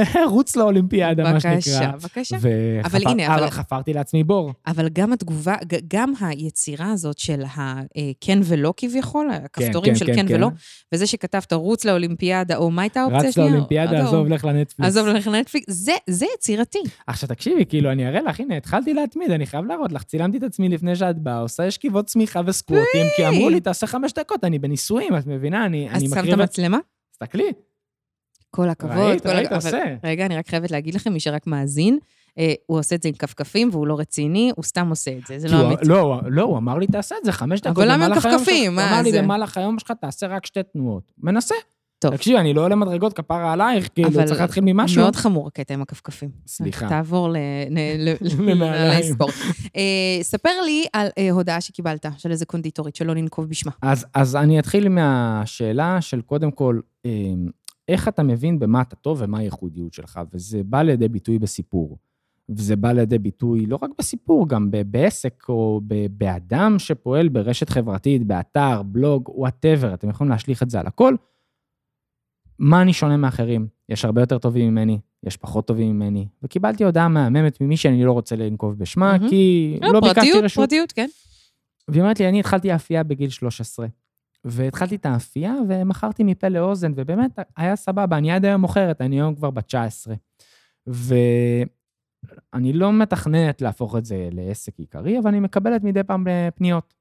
אה, 0.00 0.26
רוץ 0.26 0.56
לאולימפיאדה, 0.56 1.22
מה 1.32 1.40
שנקרא. 1.40 1.56
בבקשה, 1.56 1.90
בבקשה. 1.92 2.36
אבל 2.84 3.00
הנה, 3.08 3.26
אבל- 3.26 3.38
אבל 3.42 3.50
חפרתי 3.50 3.92
לעצמי 3.92 4.24
בור. 4.24 4.52
אבל 4.66 4.88
גם 4.88 5.12
התגובה, 5.12 5.54
גם 5.88 6.12
היצירה 6.20 6.90
הזאת 6.92 7.18
של 7.18 7.42
הכן 7.46 8.38
ולא 8.44 8.74
כביכול, 8.76 9.30
הכפתורים 9.30 9.92
כן, 9.92 9.98
של 9.98 10.06
כן, 10.06 10.14
כן 10.14 10.28
כן. 10.28 10.34
ולא, 10.34 10.48
וזה 10.94 11.06
שכתבת 11.06 11.52
רוץ 11.52 11.84
לאולימפיאדה, 11.84 12.56
או 12.56 12.70
מה 12.70 12.82
הייתה 12.82 13.00
האופציה 13.00 13.20
רץ 13.20 13.26
השנייה? 13.26 13.48
לאולימפיאדה, 13.50 14.02
עזוב. 14.02 14.26
לך 14.28 14.44
לנטפליקס. 14.44 14.88
עזוב, 14.90 15.06
לך 15.06 15.26
לנטפליקס, 15.26 15.66
זה- 15.72 15.92
זה 16.10 16.26
יצירתי. 16.34 16.78
עכשיו 17.06 17.28
תקשיבי, 17.28 17.66
כאילו, 17.66 17.92
אני 17.92 18.08
אראה 18.08 18.20
לך, 18.22 18.40
הנה, 18.40 18.56
התחלתי 18.56 18.94
להתמיד, 18.94 19.30
אני 19.30 19.46
חייב 19.46 19.64
להראות 19.64 19.92
לך, 19.92 20.02
צילמתי 20.02 20.38
את 20.38 20.42
עצמי 20.42 20.68
לפני 20.68 20.96
שאת 20.96 21.18
באה, 21.18 21.38
עושה 21.38 21.70
שכיבות 21.70 22.06
צמיחה 22.06 22.40
וסקווטים, 22.46 23.06
כי 23.16 23.28
אמרו 23.28 23.48
לי, 23.48 23.60
תעשה 23.60 23.86
חמש 23.86 24.12
דקות, 24.12 24.44
אני 24.44 24.58
בנישואים, 24.58 25.16
את 25.16 25.26
מבינה? 25.26 25.66
אני 25.66 25.88
אז 25.90 25.96
אני 26.02 26.08
שמת 26.08 26.18
מקריב. 26.18 26.42
מצלמה? 26.42 26.78
תסתכלי, 27.12 27.52
כל 28.50 28.68
הכבוד. 28.68 28.96
ראית, 28.96 29.22
כל 29.22 29.28
ראית, 29.28 29.46
הכ- 29.46 29.54
אבל- 29.54 29.56
עושה. 29.56 29.82
רגע, 30.04 30.26
אני 30.26 30.36
רק 30.36 30.48
חייבת 30.48 30.70
להגיד 30.70 30.94
לכם, 30.94 31.12
מי 31.12 31.20
שרק 31.20 31.46
מאזין, 31.46 31.98
אה, 32.38 32.52
הוא 32.66 32.78
עושה 32.78 32.94
את 32.96 33.02
זה 33.02 33.08
עם 33.08 33.14
כפכפים 33.14 33.68
והוא 33.72 33.86
לא 33.86 33.98
רציני, 33.98 34.52
הוא 34.56 34.64
סתם 34.64 34.88
עושה 34.90 35.10
את 35.10 35.26
זה, 35.26 35.38
זה 35.38 35.48
לא 35.48 35.66
אמיתי. 35.66 35.88
לא, 35.88 36.00
הוא- 36.00 36.22
לא, 36.26 36.42
הוא 36.42 36.58
אמר 36.58 36.78
לי, 36.78 36.86
תעשה 36.86 37.14
את 37.20 37.24
זה 37.24 37.32
חמש 37.32 37.60
דקות. 37.60 37.76
אבל 37.76 37.92
למה 37.92 38.06
עם 38.06 38.14
כפכפים? 38.14 38.64
שלך." 38.64 38.74
מה 38.74 38.90
הוא 38.90 39.00
אמר 39.00 39.10
לי? 39.10 39.18
במהלך 39.22 39.56
היום 39.58 39.78
שלך 39.78 39.92
תעשה 40.00 40.26
רק 40.26 40.46
שתי 40.46 40.60
תנועות. 40.72 41.12
מנסה. 41.18 41.54
טוב. 41.98 42.16
תקשיבי, 42.16 42.38
אני 42.38 42.54
לא 42.54 42.64
עולה 42.64 42.76
מדרגות 42.76 43.12
כפרה 43.12 43.52
עלייך, 43.52 43.88
כאילו, 43.94 44.08
אבל 44.08 44.24
צריך 44.26 44.40
להתחיל 44.40 44.64
ממשהו. 44.66 45.02
מאוד 45.02 45.16
חמור 45.16 45.46
הקטע 45.46 45.74
עם 45.74 45.82
הכפכפים. 45.82 46.28
סליחה. 46.46 46.88
תעבור 46.88 47.28
ל- 47.28 47.36
ל- 47.70 48.08
ל- 48.08 48.14
לנעליים. 48.40 48.60
לנעלי 48.62 49.02
ספורט. 49.02 49.34
אה, 49.76 49.82
ספר 50.22 50.60
לי 50.64 50.84
על 50.92 51.08
אה, 51.18 51.30
הודעה 51.30 51.60
שקיבלת 51.60 52.06
של 52.18 52.30
איזה 52.30 52.46
קונדיטורית, 52.46 52.96
שלא 52.96 53.14
ננקוב 53.14 53.48
בשמה. 53.48 53.72
אז, 53.82 54.06
אז 54.14 54.36
אני 54.36 54.58
אתחיל 54.58 54.88
מהשאלה 54.88 56.00
של 56.00 56.20
קודם 56.20 56.50
כל, 56.50 56.80
אה, 57.06 57.10
איך 57.90 58.08
אתה 58.08 58.22
מבין 58.22 58.58
במה 58.58 58.82
אתה 58.82 58.96
טוב 58.96 59.18
ומה 59.20 59.38
הייחודיות 59.38 59.92
שלך, 59.92 60.20
וזה 60.32 60.62
בא 60.64 60.82
לידי 60.82 61.08
ביטוי 61.08 61.38
בסיפור. 61.38 61.98
וזה 62.48 62.76
בא 62.76 62.92
לידי 62.92 63.18
ביטוי 63.18 63.66
לא 63.66 63.78
רק 63.82 63.90
בסיפור, 63.98 64.48
גם 64.48 64.70
בעסק 64.86 65.44
או 65.48 65.80
באדם 66.10 66.78
שפועל 66.78 67.28
ברשת 67.28 67.70
חברתית, 67.70 68.26
באתר, 68.26 68.82
בלוג, 68.82 69.28
whatever, 69.28 69.94
אתם 69.94 70.08
יכולים 70.08 70.30
להשליך 70.30 70.62
את 70.62 70.70
זה 70.70 70.80
על 70.80 70.86
הכל. 70.86 71.14
מה 72.58 72.82
אני 72.82 72.92
שונה 72.92 73.16
מאחרים? 73.16 73.66
יש 73.88 74.04
הרבה 74.04 74.22
יותר 74.22 74.38
טובים 74.38 74.70
ממני, 74.70 74.98
יש 75.22 75.36
פחות 75.36 75.66
טובים 75.66 75.96
ממני, 75.96 76.28
וקיבלתי 76.42 76.84
הודעה 76.84 77.08
מהממת 77.08 77.60
ממי 77.60 77.76
שאני 77.76 78.04
לא 78.04 78.12
רוצה 78.12 78.36
לנקוב 78.36 78.78
בשמה, 78.78 79.12
מהמם. 79.12 79.28
כי 79.28 79.76
לא, 79.82 79.92
לא 79.92 80.00
ביקשתי 80.00 80.20
פרטיות, 80.20 80.44
רשות. 80.44 80.62
פרטיות, 80.62 80.92
כן. 80.92 81.08
והיא 81.88 82.02
אומרת 82.02 82.20
לי, 82.20 82.28
אני 82.28 82.40
התחלתי 82.40 82.74
אפייה 82.74 83.02
בגיל 83.02 83.30
13. 83.30 83.86
והתחלתי 84.44 84.96
את 84.96 85.06
האפייה 85.06 85.54
ומכרתי 85.68 86.24
מפה 86.24 86.48
לאוזן, 86.48 86.92
ובאמת 86.96 87.38
היה 87.56 87.76
סבבה, 87.76 88.18
אני 88.18 88.32
עד 88.32 88.44
היום 88.44 88.60
מוכרת, 88.60 89.00
אני 89.00 89.16
היום 89.16 89.34
כבר 89.34 89.50
בת 89.50 89.66
19. 89.66 90.14
ואני 90.86 92.72
לא 92.72 92.92
מתכננת 92.92 93.62
להפוך 93.62 93.96
את 93.96 94.04
זה 94.04 94.28
לעסק 94.32 94.78
עיקרי, 94.78 95.18
אבל 95.18 95.28
אני 95.28 95.40
מקבלת 95.40 95.82
מדי 95.84 96.02
פעם 96.02 96.28
אה, 96.28 96.48
פניות. 96.54 96.94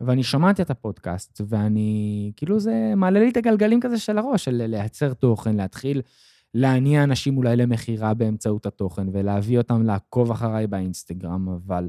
ואני 0.00 0.22
שומעת 0.22 0.60
את 0.60 0.70
הפודקאסט, 0.70 1.40
ואני, 1.48 2.32
כאילו 2.36 2.60
זה 2.60 2.92
מעלה 2.96 3.20
לי 3.20 3.30
את 3.30 3.36
הגלגלים 3.36 3.80
כזה 3.80 3.98
של 3.98 4.18
הראש, 4.18 4.44
של 4.44 4.62
לייצר 4.66 5.14
תוכן, 5.14 5.56
להתחיל 5.56 6.02
להניע 6.54 7.04
אנשים 7.04 7.36
אולי 7.36 7.56
למכירה 7.56 8.14
באמצעות 8.14 8.66
התוכן, 8.66 9.06
ולהביא 9.12 9.58
אותם 9.58 9.82
לעקוב 9.82 10.30
אחריי 10.30 10.66
באינסטגרם, 10.66 11.48
אבל 11.48 11.88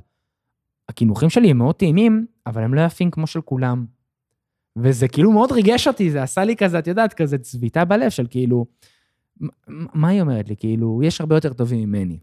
הקינוחים 0.90 1.30
שלי 1.30 1.52
הם 1.52 1.58
מאוד 1.58 1.76
טעימים, 1.76 2.26
אבל 2.46 2.64
הם 2.64 2.74
לא 2.74 2.82
יפים 2.82 3.12
כמו 3.12 3.28
של 3.28 3.42
כולם. 3.42 3.86
וזה 4.84 5.08
כאילו 5.08 5.32
מאוד 5.32 5.52
ריגש 5.52 5.88
אותי, 5.88 6.12
זה 6.12 6.24
עשה 6.24 6.44
לי 6.44 6.56
כזה, 6.56 6.80
את 6.80 6.88
יודעת, 6.88 7.14
כזה 7.14 7.38
צביטה 7.38 7.86
בלב 7.86 8.10
של 8.10 8.28
כאילו, 8.30 8.66
מה 9.70 10.08
היא 10.08 10.22
אומרת 10.22 10.50
לי? 10.50 10.56
כאילו, 10.60 11.00
יש 11.04 11.22
הרבה 11.22 11.36
יותר 11.36 11.54
טובים 11.54 11.80
ממני. 11.90 12.20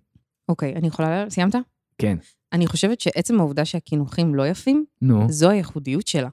אוקיי, 0.48 0.72
אני 0.76 0.86
יכולה... 0.86 1.24
סיימת? 1.30 1.54
כן. 1.98 2.16
אני 2.52 2.66
חושבת 2.66 3.00
שעצם 3.00 3.40
העובדה 3.40 3.64
שהקינוחים 3.64 4.34
לא 4.34 4.46
יפים, 4.48 4.84
נו. 5.02 5.26
זו 5.30 5.50
הייחודיות 5.50 6.06
שלה. 6.06 6.28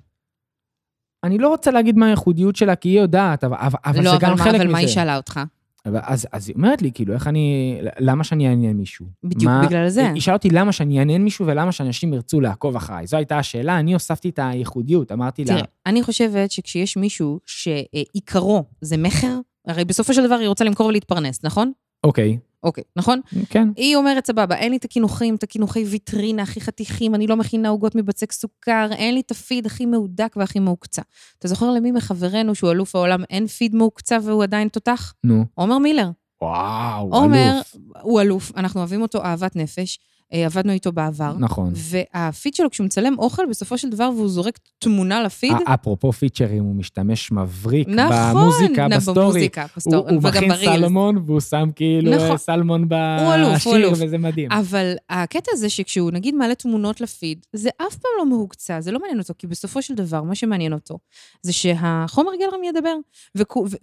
אני 1.23 1.37
לא 1.37 1.49
רוצה 1.49 1.71
להגיד 1.71 1.97
מה 1.97 2.05
הייחודיות 2.07 2.55
שלה, 2.55 2.75
כי 2.75 2.89
היא 2.89 2.99
יודעת, 2.99 3.43
אבל, 3.43 3.57
אבל, 3.59 3.79
אבל 3.85 3.97
לא, 4.03 4.03
זה 4.11 4.17
אבל 4.17 4.19
גם 4.25 4.31
מה- 4.37 4.43
חלק 4.43 4.55
אבל 4.55 4.63
מזה. 4.63 4.71
מה 4.71 4.77
היא 4.77 4.87
שאלה 4.87 5.17
אותך? 5.17 5.39
אז, 5.85 6.27
אז 6.31 6.47
היא 6.49 6.55
אומרת 6.55 6.81
לי, 6.81 6.91
כאילו, 6.93 7.13
איך 7.13 7.27
אני... 7.27 7.77
למה 7.99 8.23
שאני 8.23 8.47
אעניין 8.49 8.77
מישהו? 8.77 9.05
בדיוק 9.23 9.43
מה- 9.51 9.65
בגלל 9.65 9.89
זה. 9.89 10.11
היא 10.11 10.21
שאלה 10.21 10.35
אותי 10.35 10.49
למה 10.49 10.71
שאני 10.71 10.99
אעניין 10.99 11.23
מישהו 11.23 11.47
ולמה 11.47 11.71
שאנשים 11.71 12.13
ירצו 12.13 12.41
לעקוב 12.41 12.75
אחריי. 12.75 13.07
זו 13.07 13.17
הייתה 13.17 13.37
השאלה, 13.39 13.79
אני 13.79 13.93
הוספתי 13.93 14.29
את 14.29 14.39
הייחודיות, 14.43 15.11
אמרתי 15.11 15.45
לה... 15.45 15.53
תראה, 15.53 15.65
אני 15.85 16.03
חושבת 16.03 16.51
שכשיש 16.51 16.97
מישהו 16.97 17.39
שעיקרו 17.45 18.63
זה 18.81 18.97
מכר, 18.97 19.39
הרי 19.67 19.85
בסופו 19.85 20.13
של 20.13 20.25
דבר 20.25 20.35
היא 20.35 20.47
רוצה 20.47 20.63
למכור 20.65 20.87
ולהתפרנס, 20.87 21.39
נכון? 21.43 21.71
אוקיי, 22.03 22.37
אוקיי, 22.63 22.83
נכון? 22.95 23.21
כן. 23.49 23.67
היא 23.75 23.95
אומרת, 23.95 24.27
סבבה, 24.27 24.55
אין 24.55 24.71
לי 24.71 24.77
את 24.77 24.85
הקינוחים, 24.85 25.35
את 25.35 25.43
הקינוחי 25.43 25.83
ויטרינה 25.83 26.41
הכי 26.43 26.61
חתיכים, 26.61 27.15
אני 27.15 27.27
לא 27.27 27.37
מכינה 27.37 27.69
עוגות 27.69 27.95
מבצק 27.95 28.31
סוכר, 28.31 28.87
אין 28.91 29.13
לי 29.13 29.19
את 29.19 29.31
הפיד 29.31 29.65
הכי 29.65 29.85
מהודק 29.85 30.33
והכי 30.37 30.59
מהוקצע. 30.59 31.01
אתה 31.39 31.47
זוכר 31.47 31.71
למי 31.71 31.91
מחברינו 31.91 32.55
שהוא 32.55 32.71
אלוף 32.71 32.95
העולם 32.95 33.23
אין 33.29 33.47
פיד 33.47 33.75
מהוקצע 33.75 34.17
והוא 34.23 34.43
עדיין 34.43 34.67
תותח? 34.67 35.13
נו. 35.23 35.45
עומר 35.55 35.77
מילר. 35.77 36.09
וואו, 36.41 37.13
עומר, 37.13 37.51
אלוף. 37.53 37.75
הוא 38.01 38.21
אלוף, 38.21 38.51
אנחנו 38.57 38.79
אוהבים 38.79 39.01
אותו 39.01 39.23
אהבת 39.23 39.55
נפש, 39.55 39.99
עבדנו 40.31 40.71
איתו 40.71 40.91
בעבר. 40.91 41.33
נכון. 41.39 41.73
והפיד 41.75 42.53
שלו, 42.53 42.69
כשהוא 42.69 42.85
מצלם 42.85 43.15
אוכל, 43.19 43.43
בסופו 43.49 43.77
של 43.77 43.89
דבר, 43.89 44.09
והוא 44.15 44.27
זורק 44.29 44.59
תמונה 44.79 45.23
לפיד, 45.23 45.51
א- 45.51 45.73
אפרופו 45.73 46.11
פיצ'רים, 46.11 46.63
הוא 46.63 46.75
משתמש 46.75 47.31
מבריק 47.31 47.87
נכון, 47.87 48.15
במוזיקה, 48.33 48.87
נ- 48.87 48.95
בסטורי. 48.97 49.19
במוזיקה, 49.21 49.61
הוא 49.61 49.69
בסטורי, 49.77 50.11
הוא 50.13 50.19
וגם 50.19 50.29
מכין 50.29 50.49
ב 50.49 50.53
reels. 50.53 50.75
סלמון, 50.75 51.23
והוא 51.25 51.39
שם 51.39 51.69
כאילו 51.75 52.11
נכון. 52.15 52.31
אה, 52.31 52.37
סלמון 52.37 52.81
הוא 52.91 53.33
אלוף, 53.33 53.47
הוא 53.47 53.55
בשיר, 53.55 53.75
אלוף. 53.75 53.97
וזה 54.01 54.17
מדהים. 54.17 54.51
אבל 54.51 54.93
הקטע 55.09 55.51
הזה 55.53 55.69
שכשהוא 55.69 56.11
נגיד 56.11 56.35
מעלה 56.35 56.55
תמונות 56.55 57.01
לפיד, 57.01 57.45
זה 57.53 57.69
אף 57.77 57.95
פעם 57.95 58.11
לא 58.17 58.25
מהוקצע, 58.25 58.81
זה 58.81 58.91
לא 58.91 58.99
מעניין 58.99 59.19
אותו, 59.19 59.33
כי 59.37 59.47
בסופו 59.47 59.81
של 59.81 59.93
דבר, 59.95 60.23
מה 60.23 60.35
שמעניין 60.35 60.73
אותו, 60.73 60.97
זה 61.41 61.53
שהחומר 61.53 62.31
גלם 62.39 62.63
ידבר. 62.63 62.95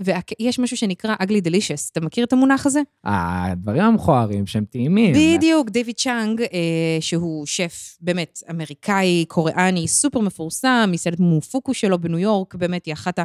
ויש 0.01 0.59
משהו 0.59 0.77
שנקרא 0.77 1.15
ugly 1.23 1.45
delicious, 1.49 1.89
אתה 1.93 2.01
מכיר 2.01 2.25
את 2.25 2.33
המונח 2.33 2.67
הזה? 2.67 2.81
הדברים 3.05 3.83
המכוערים 3.83 4.47
שהם 4.47 4.65
טעימים. 4.71 5.15
בדיוק, 5.37 5.71
דיוויד 5.71 5.97
צ'אנג, 5.97 6.38
אה, 6.40 7.01
שהוא 7.01 7.46
שף 7.46 7.96
באמת 8.01 8.42
אמריקאי, 8.51 9.24
קוריאני, 9.29 9.88
סופר 9.88 10.20
מפורסם, 10.20 10.88
מסעדת 10.92 11.20
מופוקו 11.20 11.74
שלו 11.74 11.98
בניו 11.98 12.18
יורק, 12.18 12.55
באמת 12.55 12.87
היא 12.87 12.94
אחת 12.94 13.18
ה... 13.18 13.22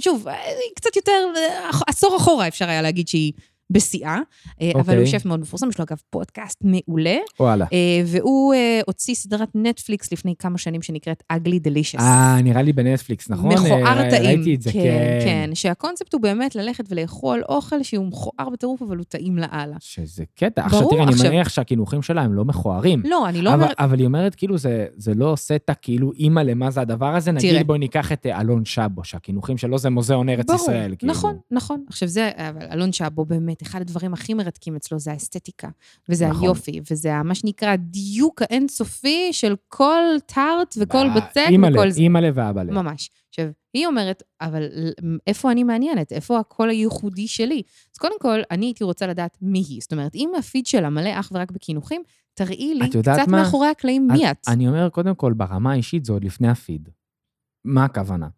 שוב, 0.00 0.28
אה, 0.28 0.34
קצת 0.76 0.96
יותר, 0.96 1.32
אה, 1.36 1.70
עשור 1.86 2.16
אחורה 2.16 2.48
אפשר 2.48 2.68
היה 2.68 2.82
להגיד 2.82 3.08
שהיא 3.08 3.32
בשיאה, 3.70 4.18
אה, 4.60 4.70
אבל 4.74 4.80
אוקיי. 4.80 4.96
הוא 4.96 5.06
שף 5.06 5.24
מאוד 5.24 5.40
מפורסם, 5.40 5.68
יש 5.68 5.78
לו 5.78 5.84
אגב 5.84 5.96
פודקאסט 6.10 6.58
מעולה, 6.64 7.16
וואלה. 7.40 7.66
אה, 7.72 7.78
והוא 8.06 8.54
אה, 8.54 8.80
הוציא 8.86 9.14
סדרת 9.14 9.48
נטפליקס 9.54 10.12
לפני 10.12 10.34
כמה 10.38 10.58
שנים 10.58 10.82
שנקראת 10.82 11.22
Ugly 11.32 11.68
Delicious. 11.68 12.00
אה, 12.00 12.38
נראה 12.42 12.62
לי 12.62 12.72
בנטפליקס, 12.72 13.30
נכון? 13.30 13.52
מכוער 13.52 13.98
אה, 13.98 14.10
טעים. 14.10 14.24
ראיתי 14.26 14.54
את 14.54 14.62
זה, 14.62 14.72
כן, 14.72 15.18
כן. 15.24 15.50
שהקונספט 15.54 16.12
הוא 16.14 16.22
באמת 16.22 16.54
ללכת 16.54 16.84
ולאכול 16.88 17.42
אוכל 17.48 17.82
שהוא 17.82 18.06
מכוער 18.06 18.48
בטירוף, 18.52 18.82
אבל 18.82 18.96
הוא 18.96 19.04
טעים 19.08 19.38
לאללה. 19.38 19.76
שזה 19.80 20.24
קטע. 20.34 20.64
עכשיו 20.64 20.80
ברור, 20.80 20.92
תראה, 20.92 21.02
אני 21.04 21.12
עכשיו- 21.12 21.30
מניח 21.30 21.48
שהקינוחים 21.48 22.02
שלה 22.02 22.22
הם 22.22 22.32
לא 22.32 22.44
מכוערים. 22.44 23.02
לא, 23.04 23.28
אני 23.28 23.42
לא 23.42 23.50
אבל, 23.54 23.62
אומרת... 23.62 23.76
אבל 23.78 23.98
היא 23.98 24.06
אומרת, 24.06 24.34
כאילו, 24.34 24.58
זה, 24.58 24.86
זה 24.96 25.14
לא 25.14 25.32
עושה 25.32 25.56
את 25.56 25.70
הכאילו, 25.70 26.12
אימא, 26.12 26.40
למה 26.40 26.70
זה 26.70 26.80
הדבר 26.80 27.16
הזה? 27.16 27.30
תראה. 27.38 27.52
נגיד, 27.52 27.66
בואי 27.66 27.78
ניקח 27.78 28.12
את 28.12 28.26
אלון 28.26 28.64
שבו, 28.64 29.04
שהקינוחים 29.04 29.58
שלו 29.58 29.78
זה 29.78 29.90
מוזיאון 29.90 30.28
ארץ 30.28 30.46
ברור, 30.46 30.60
ישראל. 30.60 30.94
כאילו. 30.98 31.12
נכון, 31.12 31.36
נכון. 31.50 31.84
עכשיו 31.88 32.08
זה, 32.08 32.30
אבל 32.36 32.66
אלון 32.72 32.92
שבו 32.92 33.24
באמת, 33.24 33.59
אחד 33.62 33.80
הדברים 33.80 34.12
הכי 34.12 34.34
מרתקים 34.34 34.76
אצלו 34.76 34.98
זה 34.98 35.12
האסתטיקה, 35.12 35.68
וזה 36.08 36.28
נכון. 36.28 36.42
היופי, 36.42 36.80
וזה 36.90 37.22
מה 37.22 37.34
שנקרא 37.34 37.68
הדיוק 37.68 38.42
האינסופי 38.42 39.32
של 39.32 39.56
כל 39.68 40.02
טארט 40.26 40.74
וכל 40.78 41.06
אה, 41.08 41.14
בצק 41.16 41.46
וכל 41.72 41.90
זה. 41.90 42.00
אימא'לה 42.00 42.30
ואבא'לה. 42.34 42.72
ממש. 42.72 43.10
עכשיו, 43.28 43.46
היא 43.74 43.86
אומרת, 43.86 44.22
אבל 44.40 44.62
איפה 45.26 45.52
אני 45.52 45.64
מעניינת? 45.64 46.12
איפה 46.12 46.38
הקול 46.38 46.70
הייחודי 46.70 47.28
שלי? 47.28 47.62
אז 47.94 47.98
קודם 47.98 48.18
כל, 48.20 48.40
אני 48.50 48.66
הייתי 48.66 48.84
רוצה 48.84 49.06
לדעת 49.06 49.38
מי 49.42 49.58
היא. 49.68 49.80
זאת 49.80 49.92
אומרת, 49.92 50.14
אם 50.14 50.30
הפיד 50.38 50.66
שלה 50.66 50.90
מלא 50.90 51.20
אך 51.20 51.32
ורק 51.34 51.50
בקינוחים, 51.50 52.02
תראי 52.34 52.74
לי 52.74 52.88
קצת 52.88 53.28
מה? 53.28 53.42
מאחורי 53.42 53.68
הקלעים 53.68 54.08
מי 54.12 54.30
את. 54.30 54.48
אני 54.48 54.68
אומר, 54.68 54.88
קודם 54.88 55.14
כל, 55.14 55.32
ברמה 55.32 55.72
האישית 55.72 56.04
זה 56.04 56.12
עוד 56.12 56.24
לפני 56.24 56.48
הפיד. 56.48 56.88
מה 57.64 57.84
הכוונה? 57.84 58.28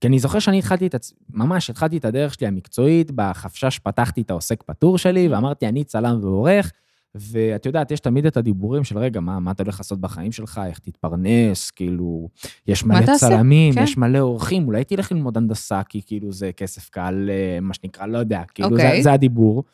כי 0.00 0.06
אני 0.06 0.18
זוכר 0.18 0.38
שאני 0.38 0.58
התחלתי 0.58 0.86
את 0.86 0.94
עצ... 0.94 1.12
ממש 1.30 1.70
התחלתי 1.70 1.96
את 1.96 2.04
הדרך 2.04 2.34
שלי 2.34 2.46
המקצועית, 2.46 3.10
בחפשש 3.14 3.78
פתחתי 3.78 4.20
את 4.20 4.30
העוסק 4.30 4.62
פטור 4.62 4.98
שלי, 4.98 5.28
ואמרתי, 5.28 5.68
אני 5.68 5.84
צלם 5.84 6.18
ועורך, 6.22 6.72
ואת 7.14 7.66
יודעת, 7.66 7.90
יש 7.90 8.00
תמיד 8.00 8.26
את 8.26 8.36
הדיבורים 8.36 8.84
של, 8.84 8.98
רגע, 8.98 9.20
מה, 9.20 9.40
מה 9.40 9.50
אתה 9.50 9.62
הולך 9.62 9.80
לעשות 9.80 10.00
בחיים 10.00 10.32
שלך, 10.32 10.60
איך 10.66 10.78
תתפרנס, 10.78 11.70
כאילו, 11.70 12.28
יש 12.66 12.84
מלא? 12.84 13.16
צלמים, 13.16 13.74
כן. 13.74 13.82
יש 13.82 13.96
מלא 13.96 14.18
אורחים, 14.18 14.66
אולי 14.66 14.84
תלך 14.84 15.12
ללמוד 15.12 15.36
הנדסה, 15.36 15.82
כי 15.88 16.02
כאילו 16.06 16.32
זה 16.32 16.50
כסף 16.52 16.88
קל, 16.88 17.30
אה, 17.30 17.60
מה 17.60 17.74
שנקרא, 17.74 18.06
לא 18.06 18.18
יודע, 18.18 18.42
כאילו, 18.54 18.68
אוקיי. 18.68 18.96
זה, 18.96 19.02
זה 19.02 19.12
הדיבור. 19.12 19.64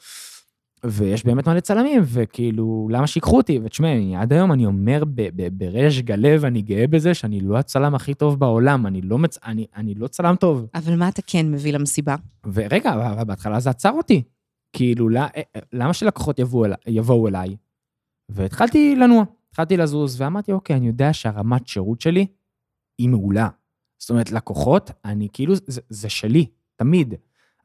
ויש 0.87 1.25
באמת 1.25 1.49
מלא 1.49 1.61
צלמים, 1.61 2.03
וכאילו, 2.05 2.89
למה 2.91 3.07
שיקחו 3.07 3.37
אותי? 3.37 3.59
ותשמע, 3.65 3.93
אני- 3.93 4.17
עד 4.17 4.33
היום 4.33 4.53
אני 4.53 4.67
אומר 4.67 5.03
בריש 5.53 6.03
גלי, 6.03 6.37
ואני 6.41 6.63
גאה 6.63 6.87
בזה, 6.87 7.15
שאני 7.15 7.41
לא 7.41 7.57
הצלם 7.59 7.95
הכי 7.95 8.15
טוב 8.15 8.39
בעולם, 8.41 8.87
אני 8.87 9.03
לא, 9.03 9.19
מצ... 9.19 9.39
אני, 9.45 9.67
אני 9.77 9.95
לא 9.95 10.09
צלם 10.09 10.35
טוב. 10.37 10.67
אבל 10.75 10.97
מה 10.97 11.09
אתה 11.09 11.23
כן 11.27 11.51
מביא 11.53 11.73
למסיבה? 11.73 12.17
ורגע, 12.53 12.93
אבל 13.13 13.25
בהתחלה 13.25 13.61
זה 13.61 13.71
עצר 13.71 13.91
אותי. 13.91 14.23
כאילו, 14.73 15.09
לא- 15.09 15.21
למה 15.73 15.93
שלקוחות 15.95 16.39
יבואו, 16.39 16.65
אל... 16.65 16.73
יבואו 16.87 17.29
אליי? 17.29 17.57
והתחלתי 18.29 18.97
לנוע, 18.97 19.25
התחלתי 19.51 19.77
לזוז, 19.77 20.21
ואמרתי, 20.21 20.53
אוקיי, 20.53 20.77
אני 20.77 20.87
יודע 20.87 21.13
שהרמת 21.13 21.67
שירות 21.67 22.01
שלי 22.01 22.27
היא 22.99 23.09
מעולה. 23.09 23.49
זאת 23.99 24.11
אומרת, 24.11 24.33
לקוחות, 24.33 24.91
אני 25.05 25.29
כאילו, 25.33 25.55
זה, 25.67 25.81
זה 25.89 26.09
שלי, 26.09 26.47
תמיד. 26.77 27.15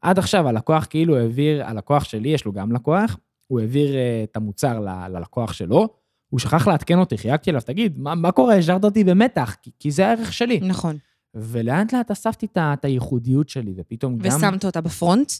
עד 0.02 0.18
עכשיו 0.18 0.48
הלקוח 0.48 0.86
כאילו 0.90 1.16
העביר, 1.16 1.64
הלקוח 1.66 2.04
שלי, 2.04 2.28
יש 2.28 2.44
לו 2.44 2.52
גם 2.52 2.72
לקוח, 2.72 3.18
הוא 3.46 3.60
העביר 3.60 3.88
uh, 3.92 3.96
את 4.24 4.36
המוצר 4.36 4.80
ל, 4.80 4.88
ללקוח 5.08 5.52
שלו, 5.52 5.88
הוא 6.28 6.40
שכח 6.40 6.66
לעדכן 6.66 6.98
אותי, 6.98 7.18
חייגתי 7.18 7.50
אליו, 7.50 7.60
תגיד, 7.60 7.98
מה, 7.98 8.14
מה 8.14 8.32
קורה? 8.32 8.54
השארת 8.54 8.84
אותי 8.84 9.04
במתח, 9.04 9.56
כי, 9.62 9.70
כי 9.78 9.90
זה 9.90 10.06
הערך 10.06 10.32
שלי. 10.32 10.60
נכון. 10.60 10.96
ולאט 11.34 11.92
לאט 11.92 12.10
אספתי 12.10 12.46
את 12.58 12.84
הייחודיות 12.84 13.48
שלי, 13.48 13.74
ופתאום 13.76 14.18
גם... 14.18 14.36
ושמת 14.36 14.64
אותה 14.64 14.80
בפרונט? 14.80 15.32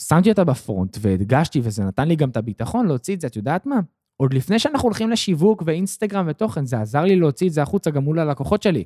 שמתי 0.00 0.30
אותה 0.30 0.44
בפרונט 0.44 0.96
והדגשתי, 1.00 1.60
וזה 1.62 1.84
נתן 1.84 2.08
לי 2.08 2.16
גם 2.16 2.28
את 2.28 2.36
הביטחון 2.36 2.86
להוציא 2.86 3.14
את 3.14 3.20
זה, 3.20 3.26
את 3.26 3.36
יודעת 3.36 3.66
מה? 3.66 3.80
עוד 4.16 4.34
לפני 4.34 4.58
שאנחנו 4.58 4.88
הולכים 4.88 5.10
לשיווק 5.10 5.62
ואינסטגרם 5.66 6.26
ותוכן, 6.28 6.66
זה 6.66 6.80
עזר 6.80 7.04
לי 7.04 7.16
להוציא 7.16 7.48
את 7.48 7.52
זה 7.52 7.62
החוצה 7.62 7.90
גם 7.90 8.04
מול 8.04 8.18
הלקוחות 8.18 8.62
שלי. 8.62 8.84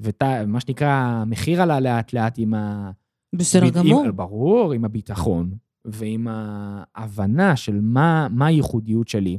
ומה 0.00 0.60
שנקרא, 0.60 0.88
המחיר 0.88 1.62
עלה 1.62 1.80
לאט 1.80 2.12
לאט 2.12 2.34
עם, 2.38 2.54
ה, 2.54 2.90
בסדר 3.34 3.66
עם- 3.66 3.72
גמור. 3.72 4.10
ברור, 4.10 4.72
עם 4.72 4.84
הביטחון 4.84 5.50
ועם 5.84 6.26
ההבנה 6.30 7.56
של 7.56 7.78
מה, 7.82 8.28
מה 8.30 8.46
הייחודיות 8.46 9.08
שלי, 9.08 9.38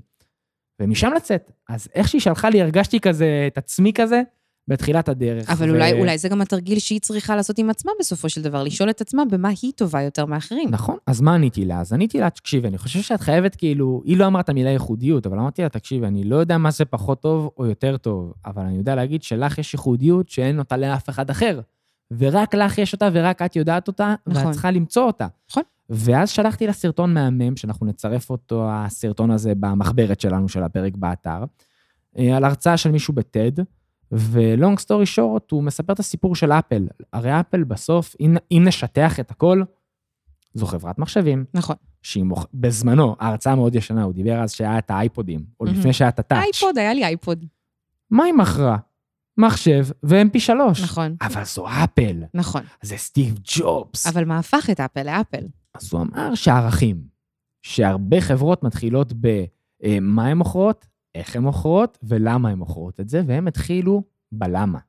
ומשם 0.82 1.12
לצאת. 1.16 1.52
אז 1.70 1.88
איך 1.96 2.08
שהיא 2.08 2.22
שלחה 2.22 2.50
לי, 2.50 2.62
הרגשתי 2.62 3.00
כזה, 3.00 3.44
את 3.48 3.58
עצמי 3.58 3.94
כזה, 3.94 4.22
בתחילת 4.68 5.10
הדרך. 5.10 5.50
אבל 5.50 5.70
ו- 5.70 5.74
אולי, 5.74 5.94
אולי 6.00 6.18
זה 6.18 6.30
גם 6.30 6.42
התרגיל 6.42 6.80
שהיא 6.80 7.00
צריכה 7.00 7.36
לעשות 7.36 7.58
עם 7.60 7.70
עצמה 7.70 7.92
בסופו 8.00 8.30
של 8.30 8.42
דבר, 8.42 8.64
לשאול 8.64 8.90
את 8.90 9.02
עצמה 9.02 9.24
במה 9.26 9.50
היא 9.62 9.72
טובה 9.76 10.02
יותר 10.02 10.26
מאחרים. 10.26 10.70
נכון, 10.70 10.98
אז 11.08 11.22
מה 11.22 11.34
עניתי 11.36 11.66
לה? 11.66 11.80
אז 11.80 11.94
עניתי 11.94 12.20
לה, 12.20 12.30
תקשיבי, 12.30 12.68
אני 12.68 12.78
חושב 12.78 13.02
שאת 13.02 13.22
חייבת 13.22 13.56
כאילו, 13.56 14.02
היא 14.06 14.18
לא 14.18 14.28
אמרה 14.28 14.42
את 14.42 14.50
המילה 14.50 14.70
ייחודיות, 14.70 15.26
אבל 15.28 15.40
אמרתי 15.40 15.62
לה, 15.62 15.70
תקשיבי, 15.70 16.08
אני 16.08 16.24
לא 16.24 16.36
יודע 16.36 16.58
מה 16.58 16.72
זה 16.72 16.86
פחות 16.86 17.22
טוב 17.22 17.50
או 17.58 17.66
יותר 17.66 17.98
טוב, 17.98 18.34
אבל 18.46 18.64
אני 18.64 18.78
יודע 18.78 18.96
להגיד 18.96 19.24
שלך 19.24 19.58
יש 19.58 19.74
ייחודיות 19.74 20.30
שאין 20.30 20.60
אותה 20.60 20.78
לאף 20.78 21.10
אחד 21.10 21.30
אחר. 21.30 21.60
ורק 22.18 22.55
לך 22.55 22.78
יש 22.78 22.93
אותה 22.93 23.10
ורק 23.14 23.41
את 23.41 23.55
יודעת 23.55 23.88
אותה, 23.88 24.16
נכון. 24.28 24.45
ואת 24.45 24.53
צריכה 24.53 24.72
למצוא 24.72 25.03
אותה. 25.03 25.28
נכון. 25.49 25.64
ואז 25.89 26.30
שלחתי 26.30 26.68
לה 26.68 26.74
סרטון 26.74 27.14
מהמם, 27.14 27.55
שאנחנו 27.55 27.86
נצרף 27.86 28.30
אותו, 28.30 28.70
הסרטון 28.72 29.32
הזה, 29.32 29.53
במחברת 29.55 30.20
שלנו 30.20 30.49
של 30.49 30.64
הפרק 30.64 30.95
באתר, 30.95 31.43
אה, 32.18 32.38
על 32.38 32.43
הרצאה 32.43 32.78
של 32.78 32.91
מישהו 32.91 33.14
ב 33.14 33.21
TED, 33.21 33.51
ו 34.12 34.25
long 34.25 34.80
story 34.80 35.05
short, 35.05 35.51
הוא 35.51 35.64
מספר 35.64 35.93
את 35.93 35.99
הסיפור 35.99 36.36
של 36.36 36.51
אפל. 36.51 36.88
הרי 37.14 37.39
אפל 37.39 37.64
בסוף, 37.64 38.16
אם, 38.20 38.38
אם 38.51 38.64
נשטח 38.68 39.20
את 39.20 39.32
הכל, 39.32 39.64
זו 40.53 40.66
חברת 40.66 40.99
מחשבים, 40.99 41.45
נכון. 41.53 41.76
שהיא 42.01 42.24
מוכ... 42.24 42.45
בזמנו, 42.53 43.16
ההרצאה 43.20 43.55
מאוד 43.55 43.76
ישנה, 43.76 44.03
הוא 44.03 44.14
דיבר 44.14 44.41
אז 44.43 44.51
שהיה 44.51 44.78
את 44.78 44.91
האייפודים, 44.91 45.39
או 45.60 45.66
מהמם. 45.66 45.78
לפני 45.78 45.93
שהיה 45.93 46.10
את 46.10 46.20
ה 46.20 46.23
touch. 46.23 46.43
אייפוד, 46.43 46.78
היה 46.78 46.93
לי 46.93 47.05
אייפוד. 47.05 47.45
מה 48.12 48.24
היא 48.24 48.34
מכרה? 48.34 48.78
מחשב 49.40 49.86
ו-MP3. 50.04 50.54
נכון, 50.84 51.16
אבל 51.22 51.44
זו 51.44 51.66
אפל, 51.84 52.24
נכון. 52.34 52.62
זה 52.82 52.98
סטיב 52.98 53.40
ג'ובס. 53.56 54.08
אבל 54.08 54.26
מה 54.26 54.40
הפך 54.40 54.70
את 54.72 54.80
אפל 54.80 55.04
לאפל? 55.04 55.48
אז 55.76 55.94
הוא 55.94 56.02
אמר 56.02 56.36
שהערכים, 56.36 57.02
שהרבה 57.62 58.22
חברות 58.22 58.64
מתחילות 58.64 59.14
במה 59.14 60.28
הן 60.28 60.38
מוכרות, 60.38 60.86
איך 61.16 61.36
הן 61.36 61.42
מוכרות 61.42 61.98
ולמה 62.04 62.50
הן 62.50 62.58
מוכרות 62.58 63.00
את 63.00 63.10
זה, 63.10 63.22
והם 63.28 63.48
התחילו 63.48 64.04
בלמה. 64.32 64.80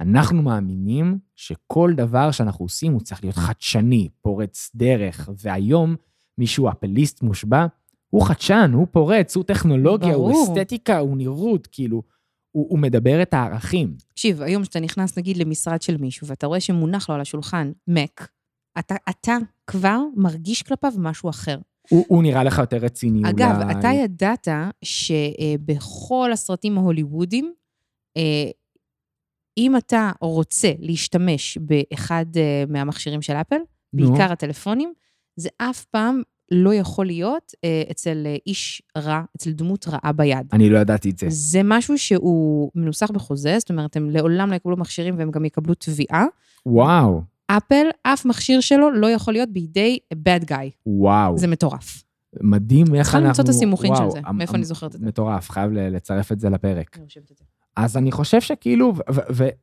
אנחנו 0.00 0.42
מאמינים 0.42 1.18
שכל 1.36 1.92
דבר 1.96 2.30
שאנחנו 2.30 2.64
עושים 2.64 2.92
הוא 2.92 3.00
צריך 3.00 3.24
להיות 3.24 3.36
חדשני, 3.36 4.08
פורץ 4.22 4.70
דרך, 4.74 5.28
והיום 5.42 5.96
מישהו 6.38 6.68
אפליסט 6.68 7.22
מושבע, 7.22 7.66
הוא 8.10 8.26
חדשן, 8.26 8.70
הוא 8.74 8.86
פורץ, 8.90 9.36
הוא 9.36 9.44
טכנולוגיה, 9.44 10.14
הוא 10.14 10.30
ברור. 10.32 10.54
אסתטיקה, 10.58 10.98
הוא 10.98 11.16
נראות, 11.16 11.66
כאילו, 11.66 12.02
הוא, 12.56 12.66
הוא 12.68 12.78
מדבר 12.78 13.22
את 13.22 13.34
הערכים. 13.34 13.96
תקשיב, 14.08 14.42
היום 14.42 14.62
כשאתה 14.62 14.80
נכנס 14.80 15.18
נגיד 15.18 15.36
למשרד 15.36 15.82
של 15.82 15.96
מישהו, 15.96 16.26
ואתה 16.26 16.46
רואה 16.46 16.60
שמונח 16.60 17.08
לו 17.08 17.14
על 17.14 17.20
השולחן 17.20 17.72
Mac, 17.90 18.24
אתה, 18.78 18.94
אתה 19.10 19.36
כבר 19.66 19.98
מרגיש 20.16 20.62
כלפיו 20.62 20.92
משהו 20.98 21.30
אחר. 21.30 21.58
הוא, 21.90 22.04
הוא 22.08 22.22
נראה 22.22 22.44
לך 22.44 22.58
יותר 22.58 22.76
רציני 22.76 23.30
אגב, 23.30 23.62
אולי. 23.62 23.78
אתה 23.78 23.88
ידעת 23.88 24.48
שבכל 24.84 26.30
הסרטים 26.32 26.78
ההוליוודיים, 26.78 27.52
אה, 28.16 28.50
אם 29.58 29.76
אתה 29.76 30.10
רוצה 30.20 30.72
להשתמש 30.78 31.58
באחד 31.58 32.26
אה, 32.36 32.64
מהמכשירים 32.68 33.22
של 33.22 33.32
אפל, 33.32 33.56
נו. 33.92 34.10
בעיקר 34.12 34.32
הטלפונים, 34.32 34.92
זה 35.36 35.48
אף 35.58 35.84
פעם 35.84 36.22
לא 36.50 36.74
יכול 36.74 37.06
להיות 37.06 37.52
אה, 37.64 37.82
אצל 37.90 38.22
אה, 38.26 38.36
איש 38.46 38.82
רע, 38.98 39.22
אצל 39.36 39.52
דמות 39.52 39.88
רעה 39.88 40.12
ביד. 40.12 40.46
אני 40.52 40.70
לא 40.70 40.78
ידעתי 40.78 41.10
את 41.10 41.18
זה. 41.18 41.26
זה 41.30 41.60
משהו 41.64 41.98
שהוא 41.98 42.70
מנוסח 42.74 43.10
בחוזה, 43.10 43.56
זאת 43.58 43.70
אומרת, 43.70 43.96
הם 43.96 44.10
לעולם 44.10 44.50
לא 44.50 44.54
יקבלו 44.54 44.76
מכשירים 44.76 45.18
והם 45.18 45.30
גם 45.30 45.44
יקבלו 45.44 45.74
תביעה. 45.74 46.24
וואו, 46.66 47.22
אפל, 47.46 47.86
אף 48.02 48.24
מכשיר 48.24 48.60
שלו 48.60 48.90
לא 48.90 49.10
יכול 49.10 49.34
להיות 49.34 49.48
בידי 49.48 49.98
bad 50.14 50.44
guy. 50.50 50.70
וואו. 50.86 51.38
זה 51.38 51.46
מטורף. 51.46 52.02
מדהים 52.42 52.94
איך 52.94 53.02
צריכה 53.02 53.18
אנחנו... 53.18 53.28
למצוא 53.28 53.44
את 53.44 53.48
הסימוכין 53.48 53.96
של 53.96 54.10
זה, 54.10 54.20
מאיפה 54.34 54.54
אני 54.56 54.64
זוכרת 54.64 54.94
את 54.94 55.00
זה. 55.00 55.06
מטורף, 55.06 55.50
חייב 55.50 55.72
לצרף 55.72 56.32
את 56.32 56.40
זה 56.40 56.50
לפרק. 56.50 56.98
אז 57.76 57.96
אני 57.96 58.12
חושב 58.12 58.40
שכאילו, 58.40 58.92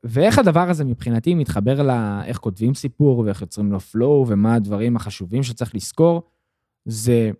ואיך 0.04 0.40
הדבר 0.40 0.70
הזה 0.70 0.86
מבחינתי 0.86 1.36
מתחבר 1.36 1.82
לאיך 1.82 2.38
כותבים 2.38 2.74
סיפור 2.74 3.20
ואיך 3.20 3.42
יוצרים 3.42 3.72
לו 3.72 3.78
flow 3.78 4.28
ומה 4.28 4.56
הדברים 4.56 4.96
החשובים 4.96 5.44
שצריך 5.44 5.76
לזכור, 5.76 6.24
זה 6.86 7.32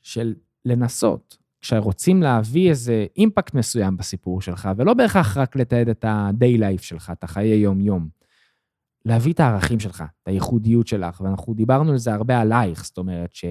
של 0.00 0.34
לנסות, 0.64 1.38
כשרוצים 1.60 2.22
להביא 2.22 2.70
איזה 2.70 3.06
אימפקט 3.16 3.54
מסוים 3.54 3.96
בסיפור 3.96 4.40
שלך, 4.40 4.68
ולא 4.76 4.94
בהכרח 4.94 5.36
רק 5.36 5.56
לתעד 5.56 5.88
את 5.88 6.04
ה-day 6.04 6.60
life 6.60 6.82
שלך, 6.82 7.12
את 7.12 7.24
החיי 7.24 7.54
יום-יום, 7.54 8.08
להביא 9.04 9.32
את 9.32 9.40
הערכים 9.40 9.80
שלך, 9.80 10.04
את 10.22 10.28
הייחודיות 10.28 10.86
שלך, 10.86 11.20
ואנחנו 11.20 11.54
דיברנו 11.54 11.90
על 11.90 11.98
זה 11.98 12.14
הרבה 12.14 12.40
עלייך, 12.40 12.84
זאת 12.84 12.98
אומרת 12.98 13.34
ש... 13.34 13.44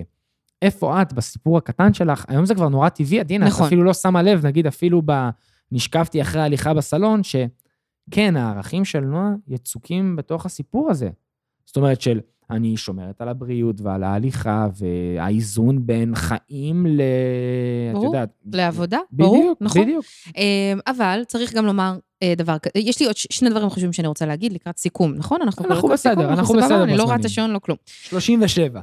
איפה 0.61 1.01
את 1.01 1.13
בסיפור 1.13 1.57
הקטן 1.57 1.93
שלך, 1.93 2.25
היום 2.27 2.45
זה 2.45 2.55
כבר 2.55 2.69
נורא 2.69 2.89
טבעי, 2.89 3.19
עדינה, 3.19 3.47
את 3.47 3.51
נכון. 3.51 3.65
אפילו 3.65 3.83
לא 3.83 3.93
שמה 3.93 4.21
לב, 4.21 4.45
נגיד 4.45 4.67
אפילו 4.67 5.01
ב... 5.05 5.11
נשכבתי 5.71 6.21
אחרי 6.21 6.41
ההליכה 6.41 6.73
בסלון, 6.73 7.21
שכן, 7.23 8.37
הערכים 8.37 8.85
של 8.85 8.99
נועה 8.99 9.31
יצוקים 9.47 10.15
בתוך 10.15 10.45
הסיפור 10.45 10.89
הזה. 10.89 11.09
זאת 11.65 11.77
אומרת 11.77 12.01
של, 12.01 12.19
אני 12.51 12.77
שומרת 12.77 13.21
על 13.21 13.29
הבריאות 13.29 13.81
ועל 13.81 14.03
ההליכה, 14.03 14.67
והאיזון 14.77 15.85
בין 15.85 16.15
חיים 16.15 16.85
ל... 16.87 17.01
את 17.89 17.93
ברור, 17.93 18.05
יודעת... 18.05 18.29
לעבודה, 18.53 18.99
ברור, 19.11 19.37
בדיוק, 19.37 19.57
נכון. 19.61 19.81
בדיוק. 19.81 20.05
אה, 20.37 20.73
אבל 20.87 21.21
צריך 21.27 21.53
גם 21.53 21.65
לומר 21.65 21.97
אה, 22.23 22.33
דבר 22.37 22.57
כזה, 22.57 22.71
יש 22.75 22.99
לי 22.99 23.05
עוד 23.05 23.17
שני 23.17 23.49
דברים 23.49 23.69
חשובים 23.69 23.93
שאני 23.93 24.07
רוצה 24.07 24.25
להגיד 24.25 24.53
לקראת 24.53 24.77
סיכום, 24.77 25.13
נכון? 25.13 25.41
אנחנו 25.41 25.65
אנחנו 25.65 25.87
לקראת 25.87 25.99
סיכום, 25.99 26.15
בסדר, 26.15 26.33
אנחנו? 26.33 26.55
בסדר 26.55 26.83
אני 26.83 26.97
לא 26.97 27.03
רואה 27.03 27.15
את 27.15 27.19
בזמנים. 27.19 27.25
השעון, 27.25 27.51
לא 27.51 27.59
כלום. 27.59 27.77
37. 27.85 28.79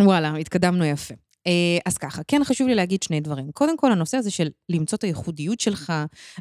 וואלה, 0.00 0.36
התקדמנו 0.36 0.84
יפה. 0.84 1.14
אה, 1.46 1.78
אז 1.86 1.98
ככה, 1.98 2.22
כן 2.28 2.44
חשוב 2.44 2.68
לי 2.68 2.74
להגיד 2.74 3.02
שני 3.02 3.20
דברים. 3.20 3.50
קודם 3.52 3.76
כל, 3.76 3.92
הנושא 3.92 4.16
הזה 4.16 4.30
של 4.30 4.48
למצוא 4.68 4.96
את 4.96 5.04
הייחודיות 5.04 5.60
שלך, 5.60 5.92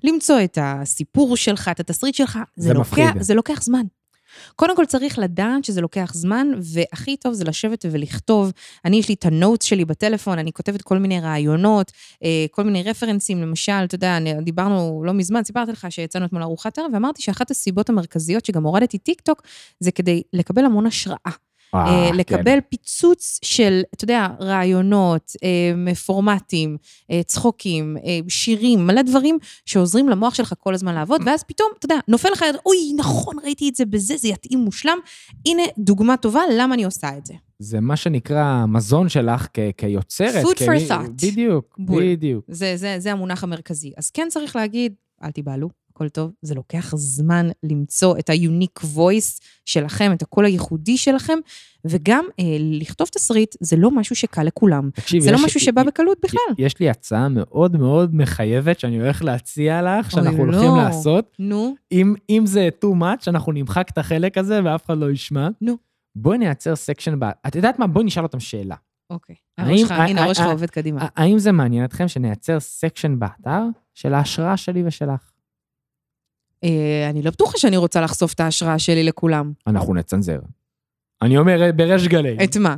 למצוא 0.03 0.39
את 0.43 0.57
הסיפור 0.61 1.37
שלך, 1.37 1.67
את 1.71 1.79
התסריט 1.79 2.15
שלך, 2.15 2.39
זה, 2.55 2.67
זה 2.67 2.73
לוקח, 2.73 2.99
מפחיד. 2.99 3.21
זה 3.21 3.33
לוקח 3.33 3.61
זמן. 3.61 3.83
קודם 4.55 4.75
כל 4.75 4.85
צריך 4.85 5.19
לדעת 5.19 5.65
שזה 5.65 5.81
לוקח 5.81 6.11
זמן, 6.13 6.47
והכי 6.61 7.17
טוב 7.17 7.33
זה 7.33 7.43
לשבת 7.43 7.85
ולכתוב. 7.91 8.51
אני, 8.85 8.97
יש 8.97 9.09
לי 9.09 9.13
את 9.13 9.25
ה 9.25 9.32
notes 9.32 9.65
שלי 9.65 9.85
בטלפון, 9.85 10.39
אני 10.39 10.53
כותבת 10.53 10.81
כל 10.81 10.97
מיני 10.97 11.19
רעיונות, 11.19 11.91
אה, 12.23 12.45
כל 12.51 12.63
מיני 12.63 12.83
רפרנסים, 12.83 13.41
למשל, 13.41 13.83
אתה 13.83 13.95
יודע, 13.95 14.17
דיברנו 14.41 15.03
לא 15.05 15.13
מזמן, 15.13 15.43
סיפרתי 15.43 15.71
לך 15.71 15.87
שיצאנו 15.89 16.25
אתמול 16.25 16.41
לארוחת 16.41 16.77
ערב, 16.77 16.91
ואמרתי 16.93 17.21
שאחת 17.21 17.51
הסיבות 17.51 17.89
המרכזיות 17.89 18.45
שגם 18.45 18.63
הורדתי 18.63 18.97
טיק 18.97 19.21
טוק, 19.21 19.41
זה 19.79 19.91
כדי 19.91 20.21
לקבל 20.33 20.65
המון 20.65 20.85
השראה. 20.85 21.50
אה, 21.75 21.79
אה, 22.05 22.09
כן. 22.11 22.15
לקבל 22.17 22.57
פיצוץ 22.69 23.39
של, 23.43 23.81
אתה 23.93 24.03
יודע, 24.03 24.27
רעיונות, 24.39 25.31
אה, 25.43 25.95
פורמטים, 25.95 26.77
אה, 27.11 27.21
צחוקים, 27.25 27.97
אה, 28.05 28.19
שירים, 28.27 28.87
מלא 28.87 29.01
דברים 29.01 29.37
שעוזרים 29.65 30.09
למוח 30.09 30.33
שלך 30.33 30.53
כל 30.59 30.73
הזמן 30.73 30.95
לעבוד, 30.95 31.21
ואז 31.25 31.43
פתאום, 31.43 31.69
אתה 31.79 31.85
יודע, 31.85 31.95
נופל 32.07 32.29
לך, 32.31 32.45
אוי, 32.65 32.77
נכון, 32.97 33.35
ראיתי 33.43 33.69
את 33.69 33.75
זה 33.75 33.85
בזה, 33.85 34.17
זה 34.17 34.27
יתאים 34.27 34.59
מושלם. 34.59 34.97
הנה 35.45 35.63
דוגמה 35.77 36.17
טובה 36.17 36.41
למה 36.57 36.75
אני 36.75 36.83
עושה 36.83 37.17
את 37.17 37.25
זה. 37.25 37.33
זה 37.59 37.79
מה 37.79 37.95
שנקרא 37.95 38.43
המזון 38.43 39.09
שלך 39.09 39.47
כ- 39.53 39.59
כיוצרת. 39.77 40.45
Food 40.45 40.57
for 40.57 40.89
thought. 40.91 41.09
בדיוק, 41.31 41.75
בול. 41.79 42.03
בדיוק. 42.03 42.45
זה, 42.47 42.73
זה, 42.77 42.95
זה 42.99 43.11
המונח 43.11 43.43
המרכזי. 43.43 43.91
אז 43.97 44.09
כן 44.09 44.27
צריך 44.29 44.55
להגיד, 44.55 44.93
אל 45.23 45.31
תיבהלו, 45.31 45.69
הכל 46.01 46.09
טוב, 46.09 46.31
זה 46.41 46.55
לוקח 46.55 46.95
זמן 46.95 47.47
למצוא 47.63 48.17
את 48.19 48.29
ה-unique 48.29 48.83
voice 48.95 49.39
שלכם, 49.65 50.11
את 50.13 50.21
הקול 50.21 50.45
הייחודי 50.45 50.97
שלכם, 50.97 51.37
וגם 51.85 52.25
אה, 52.39 52.45
לכתוב 52.59 53.07
תסריט 53.07 53.55
זה 53.59 53.75
לא 53.75 53.91
משהו 53.91 54.15
שקל 54.15 54.43
לכולם. 54.43 54.89
תקשיבי, 54.93 55.21
זה 55.21 55.31
לא 55.31 55.35
יש- 55.37 55.43
משהו 55.45 55.59
שבא 55.59 55.83
בקלות 55.83 56.17
בכלל. 56.23 56.41
יש 56.57 56.79
לי 56.79 56.89
הצעה 56.89 57.27
מאוד 57.29 57.77
מאוד 57.77 58.15
מחייבת 58.15 58.79
שאני 58.79 59.01
הולך 59.01 59.23
להציע 59.23 59.81
לך, 59.81 60.11
שאנחנו 60.11 60.29
אוי, 60.31 60.39
הולכים 60.39 60.69
לא. 60.69 60.77
לעשות. 60.77 61.35
נו, 61.39 61.75
אם, 61.91 62.13
אם 62.29 62.43
זה 62.45 62.69
too 62.85 62.95
much, 63.01 63.23
אנחנו 63.27 63.51
נמחק 63.51 63.89
את 63.89 63.97
החלק 63.97 64.37
הזה 64.37 64.59
ואף 64.65 64.85
אחד 64.85 64.97
לא 64.97 65.11
ישמע. 65.11 65.47
נו. 65.61 65.77
בואי 66.15 66.37
נייצר 66.37 66.75
section, 66.75 67.19
ב... 67.19 67.23
את 67.47 67.55
יודעת 67.55 67.79
מה? 67.79 67.87
בואי 67.87 68.05
נשאל 68.05 68.23
אותם 68.23 68.39
שאלה. 68.39 68.75
אוקיי. 69.09 69.35
הראש 69.57 69.79
שלך, 69.81 69.91
הנה, 69.91 70.23
הראש 70.23 70.37
שלך 70.37 70.47
עובד 70.47 70.69
קדימה. 70.69 71.07
האם 71.15 71.39
זה 71.39 71.51
מעניין 71.51 71.85
אתכם 71.85 72.07
שנייצר 72.07 72.59
section 72.59 73.19
באתר 73.19 73.61
של 73.95 74.13
ההשראה 74.13 74.57
שלי 74.57 74.83
ושלך? 74.85 75.30
אה, 76.63 77.09
אני 77.09 77.21
לא 77.21 77.31
בטוחה 77.31 77.57
שאני 77.57 77.77
רוצה 77.77 78.01
לחשוף 78.01 78.33
את 78.33 78.39
ההשראה 78.39 78.79
שלי 78.79 79.03
לכולם. 79.03 79.51
אנחנו 79.67 79.93
נצנזר. 79.93 80.39
אני 81.21 81.37
אומר 81.37 81.71
בריש 81.75 82.07
גלי. 82.07 82.37
את 82.43 82.57
מה? 82.57 82.75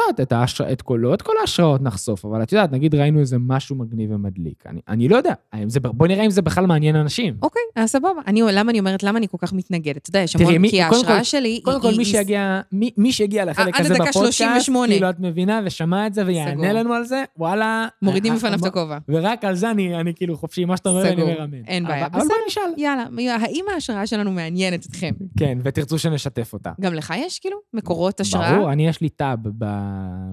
יודעת, 0.00 0.20
את, 0.20 0.32
ההשרא, 0.32 0.72
את 0.72 0.82
כל, 0.82 0.98
לא 1.02 1.14
את 1.14 1.22
כל 1.22 1.32
ההשראות 1.40 1.82
נחשוף, 1.82 2.24
אבל 2.24 2.42
את 2.42 2.52
יודעת, 2.52 2.72
נגיד 2.72 2.94
ראינו 2.94 3.20
איזה 3.20 3.36
משהו 3.40 3.76
מגניב 3.76 4.10
ומדליק. 4.12 4.64
אני, 4.66 4.80
אני 4.88 5.08
לא 5.08 5.16
יודע, 5.16 5.32
זה, 5.66 5.80
בוא 5.80 6.06
נראה 6.06 6.24
אם 6.24 6.30
זה 6.30 6.42
בכלל 6.42 6.66
מעניין 6.66 6.96
אנשים. 6.96 7.34
אוקיי, 7.42 7.62
אז 7.76 7.90
סבבה. 7.90 8.08
אני, 8.26 8.42
למה 8.52 8.70
אני 8.70 8.78
אומרת, 8.78 9.02
למה 9.02 9.18
אני 9.18 9.28
כל 9.28 9.38
כך 9.40 9.52
מתנגדת? 9.52 9.96
אתה 9.96 10.10
יודע, 10.10 10.20
יש 10.20 10.36
המון, 10.36 10.68
כי 10.68 10.82
ההשראה 10.82 11.18
כל- 11.18 11.24
שלי 11.24 11.60
קודם 11.64 11.80
כל. 11.80 11.90
מי 11.96 12.04
שיגיע, 12.04 12.60
מי, 12.72 12.90
מי 12.96 13.12
שיגיע 13.12 13.44
לחלק 13.44 13.74
עד 13.74 13.80
הזה 13.80 13.94
בפודקאסט, 13.94 14.18
38. 14.18 14.92
כאילו 14.92 15.10
את 15.10 15.20
מבינה 15.20 15.60
ושמע 15.64 16.06
את 16.06 16.14
זה 16.14 16.26
ויענה. 16.26 16.72
לנו 16.72 16.94
על 16.94 17.04
זה, 17.04 17.24
וואלה. 17.38 17.86
מורידים 18.02 18.32
אה, 18.32 18.38
בפניו 18.38 18.58
את 18.58 18.62
אה, 18.62 18.68
הכובע. 18.68 18.98
ורק 19.08 19.44
על 19.44 19.54
זה 19.54 19.70
אני, 19.70 20.00
אני 20.00 20.14
כאילו 20.14 20.36
חופשי, 20.36 20.64
מה 20.64 20.76
שאתה 20.76 20.88
אומר, 20.88 21.08
אני. 21.12 21.24
מרמם. 21.24 21.54
אין 21.66 21.84
בעיה. 21.84 22.06
אבל, 22.06 22.06
אבל 22.06 22.20
בסדר. 22.20 22.34
בואי 22.34 22.46
נשאל. 22.46 22.62
יאללה, 22.76 23.36
האם 23.44 23.64
ההשראה 23.74 24.06
שלנו 24.06 24.30
מעניינת 24.30 24.86
אתכם? 24.86 25.10
כן, 25.38 25.58
ותרצו 25.62 25.98
שנשתף 25.98 26.52
אותה. 26.52 26.70
גם 26.80 26.94
לך 26.94 27.14
יש 27.16 27.38
כאילו 27.38 27.56
מקורות 27.74 28.20
השראה? 28.20 28.56
ברור, 28.56 28.72
אני 28.72 28.88
יש 28.88 29.00
לי 29.00 29.08
טאב 29.08 29.38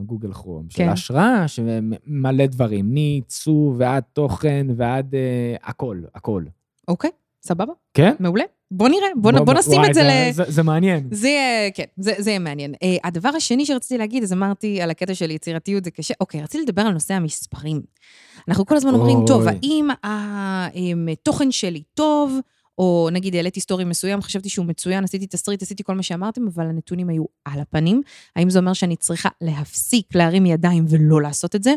בגוגל 0.01 0.33
כרום, 0.33 0.65
של 0.69 0.77
כן. 0.77 0.89
השראה, 0.89 1.47
שמלא 1.47 2.45
דברים, 2.45 2.93
מעיצוב 2.93 3.75
ועד 3.79 4.03
תוכן 4.13 4.67
ועד 4.75 5.15
אה, 5.15 5.55
הכל, 5.63 6.01
הכל. 6.15 6.43
אוקיי, 6.87 7.09
סבבה, 7.43 7.73
כן? 7.93 8.13
מעולה. 8.19 8.43
בוא 8.71 8.89
נראה, 8.89 9.07
בוא, 9.15 9.31
בוא, 9.31 9.39
בוא 9.39 9.53
נשים 9.53 9.73
וואי, 9.73 9.89
את 9.89 9.93
זה 9.93 10.03
ל... 10.03 10.31
זה, 10.31 10.43
זה 10.47 10.63
מעניין. 10.63 11.07
זה 11.11 11.27
יהיה, 11.27 11.71
כן, 11.71 11.83
זה, 11.97 12.13
זה 12.17 12.29
יהיה 12.29 12.39
מעניין. 12.39 12.73
Uh, 12.73 12.77
הדבר 13.03 13.29
השני 13.29 13.65
שרציתי 13.65 13.97
להגיד, 13.97 14.23
אז 14.23 14.33
אמרתי 14.33 14.81
על 14.81 14.89
הקטע 14.89 15.13
של 15.13 15.31
יצירתיות 15.31 15.83
זה 15.83 15.91
קשה. 15.91 16.13
אוקיי, 16.21 16.41
רציתי 16.41 16.63
לדבר 16.63 16.81
על 16.81 16.93
נושא 16.93 17.13
המספרים. 17.13 17.81
אנחנו 18.47 18.65
כל 18.65 18.75
הזמן 18.75 18.93
אומרים, 18.93 19.17
אוי. 19.17 19.27
טוב, 19.27 19.43
האם 20.03 21.07
התוכן 21.11 21.51
שלי 21.51 21.83
טוב, 21.93 22.39
או 22.81 23.09
נגיד 23.11 23.35
העליתי 23.35 23.59
סטורי 23.59 23.83
מסוים, 23.83 24.21
חשבתי 24.21 24.49
שהוא 24.49 24.65
מצוין, 24.65 25.03
עשיתי 25.03 25.27
תסריט, 25.27 25.61
עשיתי 25.61 25.83
כל 25.83 25.95
מה 25.95 26.03
שאמרתם, 26.03 26.47
אבל 26.47 26.65
הנתונים 26.65 27.09
היו 27.09 27.23
על 27.45 27.59
הפנים. 27.59 28.01
האם 28.35 28.49
זה 28.49 28.59
אומר 28.59 28.73
שאני 28.73 28.95
צריכה 28.95 29.29
להפסיק 29.41 30.15
להרים 30.15 30.45
ידיים 30.45 30.85
ולא 30.89 31.21
לעשות 31.21 31.55
את 31.55 31.63
זה, 31.63 31.73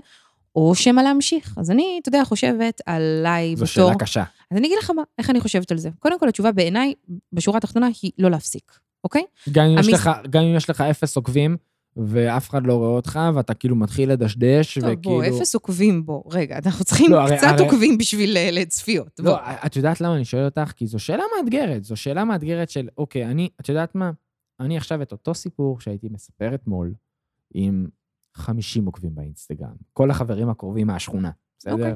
או 0.56 0.74
שמא 0.74 1.00
להמשיך? 1.00 1.54
אז 1.58 1.70
אני, 1.70 1.98
אתה 2.02 2.08
יודע, 2.08 2.24
חושבת 2.24 2.80
עליי 2.86 3.56
זו 3.56 3.64
בתור... 3.64 3.66
שאלה 3.66 3.98
קשה. 3.98 4.22
אז 4.50 4.56
אני 4.58 4.66
אגיד 4.66 4.78
לך 4.82 4.90
מה, 4.90 5.02
איך 5.18 5.30
אני 5.30 5.40
חושבת 5.40 5.70
על 5.70 5.78
זה. 5.78 5.90
קודם 5.98 6.18
כל, 6.20 6.28
התשובה 6.28 6.52
בעיניי, 6.52 6.94
בשורה 7.32 7.58
התחתונה, 7.58 7.88
היא 8.02 8.10
לא 8.18 8.30
להפסיק, 8.30 8.72
אוקיי? 9.04 9.22
גם 9.52 9.64
אם, 9.64 9.78
יש 9.78 9.86
המס- 9.86 9.94
לך, 9.94 10.10
גם 10.30 10.42
אם 10.42 10.56
יש 10.56 10.70
לך 10.70 10.80
אפס 10.80 11.16
עוקבים, 11.16 11.56
ואף 11.96 12.50
אחד 12.50 12.66
לא 12.66 12.74
רואה 12.74 12.88
אותך, 12.90 13.20
ואתה 13.34 13.54
כאילו 13.54 13.76
מתחיל 13.76 14.12
לדשדש, 14.12 14.78
טוב, 14.78 14.88
וכאילו... 14.92 15.14
בוא, 15.14 15.24
אפס 15.24 15.54
עוקבים 15.54 16.06
בו. 16.06 16.24
רגע, 16.30 16.58
אנחנו 16.64 16.84
צריכים 16.84 17.10
לא, 17.12 17.20
הרי- 17.20 17.36
קצת 17.36 17.46
הרי- 17.50 17.64
עוקבים 17.64 17.98
בשביל 17.98 18.36
אה, 18.36 18.48
לצפיות. 18.52 19.20
בוא. 19.20 19.30
לא, 19.30 19.36
את 19.66 19.76
יודעת 19.76 20.00
למה 20.00 20.16
אני 20.16 20.24
שואל 20.24 20.44
אותך? 20.44 20.72
כי 20.76 20.86
זו 20.86 20.98
שאלה 20.98 21.22
מאתגרת. 21.38 21.84
זו 21.84 21.96
שאלה 21.96 22.24
מאתגרת 22.24 22.70
של, 22.70 22.88
אוקיי, 22.98 23.26
אני, 23.26 23.48
את 23.60 23.68
יודעת 23.68 23.94
מה? 23.94 24.10
אני 24.60 24.76
עכשיו 24.76 25.02
את 25.02 25.12
אותו 25.12 25.34
סיפור 25.34 25.80
שהייתי 25.80 26.08
מספר 26.10 26.54
אתמול, 26.54 26.94
עם 27.54 27.86
50 28.34 28.86
עוקבים 28.86 29.14
באינסטגרם. 29.14 29.74
כל 29.92 30.10
החברים 30.10 30.48
הקרובים 30.48 30.86
מהשכונה, 30.86 31.30
בסדר? 31.58 31.72
אוקיי. 31.72 31.94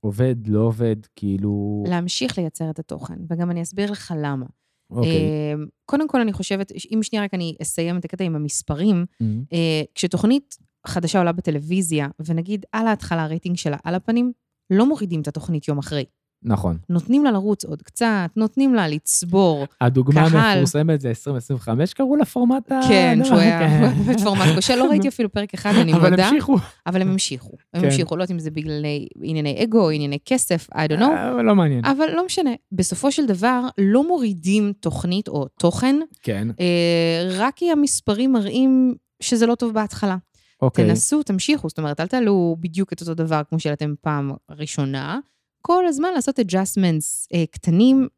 עובד, 0.00 0.36
לא 0.46 0.60
עובד, 0.60 0.96
כאילו... 1.16 1.84
להמשיך 1.88 2.38
לייצר 2.38 2.70
את 2.70 2.78
התוכן, 2.78 3.18
וגם 3.30 3.50
אני 3.50 3.62
אסביר 3.62 3.90
לך 3.92 4.14
למה. 4.22 4.46
אוקיי. 4.94 5.12
אה, 5.12 5.54
קודם 5.84 6.08
כל, 6.08 6.20
אני 6.20 6.32
חושבת, 6.32 6.72
אם 6.94 7.02
שנייה 7.02 7.24
רק 7.24 7.34
אני 7.34 7.56
אסיים 7.62 7.98
את 7.98 8.04
הקטע 8.04 8.24
עם 8.24 8.36
המספרים, 8.36 9.04
מהמם. 9.20 9.44
אה, 9.52 9.82
כשתוכנית 9.94 10.56
חדשה 10.86 11.18
עולה 11.18 11.32
בטלוויזיה, 11.32 12.08
ונגיד 12.26 12.64
על 12.72 12.86
ההתחלה 12.86 13.24
הרייטינג 13.24 13.56
שלה 13.56 13.76
על 13.84 13.94
הפנים, 13.94 14.32
לא 14.70 14.86
מורידים 14.86 15.20
את 15.20 15.28
התוכנית 15.28 15.68
יום 15.68 15.78
אחרי. 15.78 16.04
נכון. 16.44 16.78
נותנים 16.88 17.24
לה 17.24 17.30
לרוץ 17.30 17.64
עוד 17.64 17.82
קצת, 17.82 18.30
נותנים 18.36 18.74
לה 18.74 18.88
לצבור. 18.88 19.66
הדוגמה 19.80 20.30
קהל. 20.30 20.40
המפורסמת 20.40 21.00
זה 21.00 21.08
2025, 21.08 21.94
קראו 21.94 22.16
לפורמט 22.16 22.72
ה... 22.72 22.80
כן, 22.88 23.16
לא, 23.18 23.24
שהוא 23.24 23.38
היה 23.38 23.58
כן. 23.58 23.80
באמת 24.06 24.20
פורמט 24.20 24.54
כושל, 24.54 24.76
לא 24.76 24.88
ראיתי 24.88 25.08
אפילו 25.08 25.32
פרק 25.32 25.54
אחד, 25.54 25.72
אני 25.80 25.94
אבל 25.94 26.10
מודה. 26.10 26.28
המשיכו. 26.28 26.56
אבל 26.86 27.02
הם 27.02 27.08
המשיכו. 27.10 27.56
הם 27.74 27.80
כן. 27.80 27.86
המשיכו, 27.86 28.16
לא 28.16 28.22
יודעת 28.22 28.30
אם 28.30 28.38
זה 28.38 28.50
בגלל 28.50 28.84
ענייני 29.22 29.64
אגו, 29.64 29.90
ענייני 29.90 30.18
כסף, 30.24 30.68
I 30.70 30.90
don't 30.90 30.98
know. 31.00 31.04
אבל 31.32 31.42
לא 31.42 31.54
מעניין. 31.54 31.84
אבל 31.84 32.06
לא 32.14 32.26
משנה. 32.26 32.50
בסופו 32.72 33.12
של 33.12 33.26
דבר, 33.26 33.60
לא 33.78 34.08
מורידים 34.08 34.72
תוכנית 34.80 35.28
או 35.28 35.46
תוכן, 35.58 35.96
כן, 36.22 36.48
אה, 36.60 37.28
רק 37.38 37.54
כי 37.56 37.70
המספרים 37.70 38.32
מראים 38.32 38.94
שזה 39.20 39.46
לא 39.46 39.54
טוב 39.54 39.74
בהתחלה. 39.74 40.16
אוקיי. 40.62 40.86
תנסו, 40.88 41.22
תמשיכו. 41.22 41.68
זאת 41.68 41.78
אומרת, 41.78 42.00
אל 42.00 42.06
תעלו 42.06 42.56
בדיוק 42.60 42.92
את 42.92 43.00
אותו 43.00 43.14
דבר 43.14 43.42
כמו 43.48 43.60
שהעליתם 43.60 43.94
פעם 44.00 44.32
ראשונה. 44.50 45.18
כל 45.66 45.86
הזמן 45.86 46.12
לעשות 46.14 46.38
adjustments 46.38 47.26
אה, 47.34 47.44
קטנים 47.50 48.08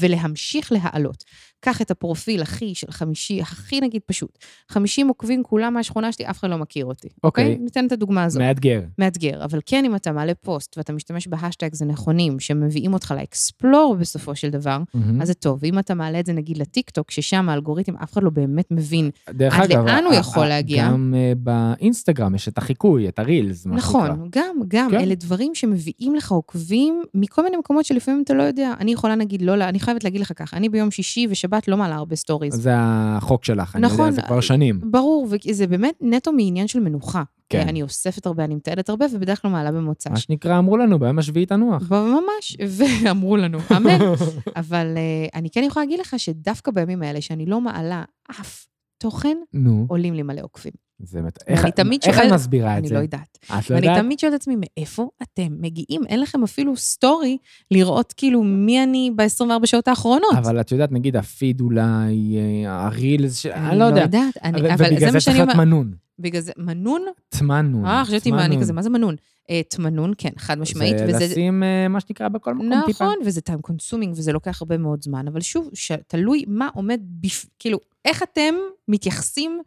ולהמשיך 0.00 0.72
להעלות. 0.72 1.24
קח 1.60 1.82
את 1.82 1.90
הפרופיל 1.90 2.42
הכי 2.42 2.74
של 2.74 2.90
חמישי, 2.90 3.40
הכי 3.40 3.80
נגיד 3.80 4.02
פשוט. 4.06 4.38
50 4.68 5.08
עוקבים 5.08 5.42
כולם 5.42 5.74
מהשכונה 5.74 6.12
שלי, 6.12 6.26
אף 6.26 6.38
אחד 6.38 6.50
לא 6.50 6.56
מכיר 6.58 6.84
אותי. 6.84 7.08
אוקיי. 7.24 7.58
ניתן 7.58 7.86
את 7.86 7.92
הדוגמה 7.92 8.24
הזאת. 8.24 8.42
מאתגר. 8.42 8.82
מאתגר, 8.98 9.44
אבל 9.44 9.60
כן, 9.66 9.84
אם 9.84 9.96
אתה 9.96 10.12
מעלה 10.12 10.34
פוסט 10.34 10.78
ואתה 10.78 10.92
משתמש 10.92 11.28
ב 11.28 11.34
hashtags 11.34 11.82
הנכונים, 11.82 12.40
שמביאים 12.40 12.94
אותך 12.94 13.14
ל 13.16 13.26
explore 13.26 13.96
בסופו 14.00 14.36
של 14.36 14.50
דבר, 14.50 14.78
מהמם. 14.94 15.22
אז 15.22 15.28
זה 15.28 15.34
טוב. 15.34 15.58
ואם 15.62 15.78
אתה 15.78 15.94
מעלה 15.94 16.20
את 16.20 16.26
זה 16.26 16.32
נגיד 16.32 16.58
לטיקטוק, 16.58 17.10
ששם 17.10 17.48
האלגוריתם, 17.48 17.96
אף 17.96 18.12
אחד 18.12 18.22
לא 18.22 18.30
באמת 18.30 18.70
מבין. 18.70 19.10
דרך 19.30 19.54
עד 19.58 19.72
אגב, 19.72 19.86
לאן 19.86 20.04
הוא 20.04 20.14
יכול 20.14 20.46
להגיע? 20.46 20.88
גם 20.88 21.14
אה, 21.16 21.32
באינסטגרם 21.36 22.34
יש 22.34 22.48
את 22.48 22.58
החיקוי, 22.58 23.08
את 23.08 23.18
ה 23.18 23.25
reels, 23.25 23.66
מה. 23.66 23.76
נכון, 23.76 24.28
גם, 24.30 24.56
גם, 24.68 24.90
כן. 24.90 25.00
אלה 25.00 25.14
דברים 25.14 25.54
שמביאים 25.54 26.14
לך 26.14 26.32
עוקבים 26.32 27.02
מכל 27.14 27.42
מיני 27.42 27.56
מקומות 27.56 27.84
שלפעמים 27.84 28.22
אתה 28.22 28.34
לא 28.34 28.42
יודע. 28.42 28.74
אני 28.80 28.92
יכולה 28.92 29.15
נגיד 29.16 29.42
לא, 29.42 29.54
אני 29.54 29.80
חייבת 29.80 30.04
להגיד 30.04 30.20
לך 30.20 30.32
ככה, 30.36 30.56
אני 30.56 30.68
ביום 30.68 30.90
שישי 30.90 31.26
ושבת 31.30 31.68
לא 31.68 31.76
מעלה 31.76 31.94
הרבה 31.94 32.16
stories. 32.16 32.54
זה 32.54 32.70
החוק 32.76 33.44
שלך, 33.44 33.76
אני 33.76 33.86
יודע, 33.86 33.94
נכון, 33.94 34.10
זה 34.10 34.22
כבר 34.22 34.40
שנים. 34.40 34.80
ברור, 34.90 35.28
וזה 35.30 35.66
באמת 35.66 35.94
נטו 36.00 36.32
מעניין 36.32 36.68
של 36.68 36.80
מנוחה. 36.80 37.22
כן. 37.48 37.68
אני 37.68 37.82
אוספת 37.82 38.26
הרבה, 38.26 38.44
אני 38.44 38.54
מתעדת 38.54 38.88
הרבה, 38.88 39.06
ובדרך 39.12 39.42
כלל 39.42 39.50
מעלה 39.50 39.72
במוצ"ש. 39.72 40.06
מה 40.06 40.16
שנקרא, 40.16 40.58
אמרו 40.58 40.76
לנו, 40.76 40.98
ביום 40.98 41.18
השביעי 41.18 41.46
תנוח. 41.46 41.90
ממש, 41.90 42.56
ואמרו 42.76 43.36
לנו, 43.36 43.58
אמן. 43.76 43.98
אבל 44.56 44.86
uh, 44.96 45.30
אני 45.38 45.50
כן 45.50 45.64
יכולה 45.64 45.84
להגיד 45.84 46.00
לך 46.00 46.14
שדווקא 46.18 46.70
בימים 46.70 47.02
האלה, 47.02 47.20
שאני 47.20 47.46
לא 47.46 47.60
מעלה 47.60 48.04
אף 48.30 48.66
תוכן, 48.98 49.36
נו, 49.52 49.86
עולים 49.88 50.14
לי 50.14 50.22
מלא 50.22 50.40
עוקבים. 50.40 50.72
זה 50.98 51.22
מת... 51.22 51.38
ואני 51.48 51.58
איך- 51.58 51.66
תמיד 51.66 52.00
איך 52.04 52.16
את 52.16 52.22
שואלת- 52.22 52.32
מסבירה 52.34 52.72
את 52.74 52.78
אני 52.78 52.88
זה? 52.88 52.94
לא 52.94 52.98
יודעת. 53.00 53.38
את 53.44 53.50
לא 53.70 53.76
ואני 53.76 53.86
יודעת? 53.86 54.02
תמיד 54.04 54.18
שואלת 54.18 54.34
את 54.34 54.40
עצמי, 54.40 54.56
מאיפה 54.58 55.08
אתם 55.22 55.46
מגיעים? 55.60 56.00
אין 56.08 56.20
לכם 56.20 56.42
אפילו 56.42 56.76
סטורי 56.76 57.38
לראות 57.70 58.12
כאילו 58.16 58.42
מי 58.42 58.82
אני 58.82 59.10
ב-24 59.16 59.44
שעות 59.66 59.88
האחרונות. 59.88 60.34
אבל 60.38 60.60
את 60.60 60.72
יודעת, 60.72 60.92
נגיד 60.92 61.16
הפיד 61.16 61.60
אולי, 61.60 62.36
אה, 62.66 62.86
הרילס, 62.86 63.36
ש- 63.38 63.46
אני 63.46 63.68
אני 63.70 63.78
לא 63.78 63.84
יודע. 63.84 64.00
יודעת, 64.00 64.36
אני, 64.44 64.62
ו- 64.62 64.74
אבל 64.74 64.84
ובגלל 64.92 65.10
זה 65.12 65.18
צריך 65.20 65.36
להיות. 65.36 65.54
מנון. 65.56 65.92
בגלל 66.18 66.40
זה, 66.42 66.52
מנון? 66.58 67.02
תמנון. 67.28 67.86
אה, 67.86 68.02
חשבתי 68.04 68.30
מה 68.30 68.44
אני. 68.44 68.60
כזה, 68.60 68.72
מה 68.72 68.82
זה 68.82 68.90
מנון? 68.90 69.14
אה, 69.50 69.60
תמנון, 69.68 70.12
כן, 70.18 70.30
חד 70.38 70.58
משמעית. 70.58 70.98
זה 70.98 71.04
וזה- 71.08 71.24
לשים 71.24 71.62
אה, 71.62 71.88
מה 71.88 72.00
שנקרא 72.00 72.28
בכל 72.28 72.54
מקום 72.54 72.70
טיפה. 72.86 73.04
נכון, 73.04 73.16
וזה 73.24 73.40
time 73.50 73.70
consuming 73.70 74.10
וזה 74.10 74.32
לוקח 74.32 74.62
הרבה 74.62 74.78
מאוד 74.78 75.02
זמן, 75.02 75.28
אבל 75.28 75.40
שוב, 75.40 75.70
תלוי 76.06 76.44
מה 76.48 76.68
עומד, 76.74 77.00
בפ... 77.20 77.46
כאילו, 77.58 77.78
איך 78.04 78.22
אתם 78.22 78.54
מתייחסים 78.88 79.60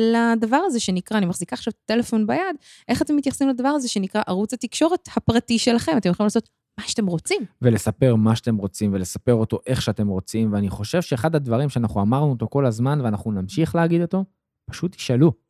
לדבר 0.00 0.56
הזה 0.56 0.80
שנקרא, 0.80 1.18
אני 1.18 1.26
מחזיקה 1.26 1.56
עכשיו 1.56 1.72
טלפון 1.84 2.26
ביד, 2.26 2.56
איך 2.88 3.02
אתם 3.02 3.16
מתייחסים 3.16 3.48
לדבר 3.48 3.68
הזה 3.68 3.88
שנקרא 3.88 4.22
ערוץ 4.26 4.52
התקשורת 4.54 5.08
הפרטי 5.16 5.58
שלכם? 5.58 5.96
אתם 5.96 6.10
יכולים 6.10 6.26
לעשות 6.26 6.48
מה 6.80 6.84
שאתם 6.86 7.06
רוצים. 7.06 7.42
ולספר 7.62 8.14
מה 8.14 8.36
שאתם 8.36 8.56
רוצים, 8.56 8.92
ולספר 8.92 9.34
אותו 9.34 9.58
איך 9.66 9.82
שאתם 9.82 10.08
רוצים, 10.08 10.52
ואני 10.52 10.70
חושב 10.70 11.02
שאחד 11.02 11.34
הדברים 11.34 11.68
שאנחנו 11.68 12.02
אמרנו 12.02 12.30
אותו 12.30 12.48
כל 12.50 12.66
הזמן, 12.66 13.00
ואנחנו 13.00 13.32
נמשיך 13.32 13.74
להגיד 13.74 14.02
אותו, 14.02 14.24
פשוט 14.70 14.92
תשאלו. 14.96 15.47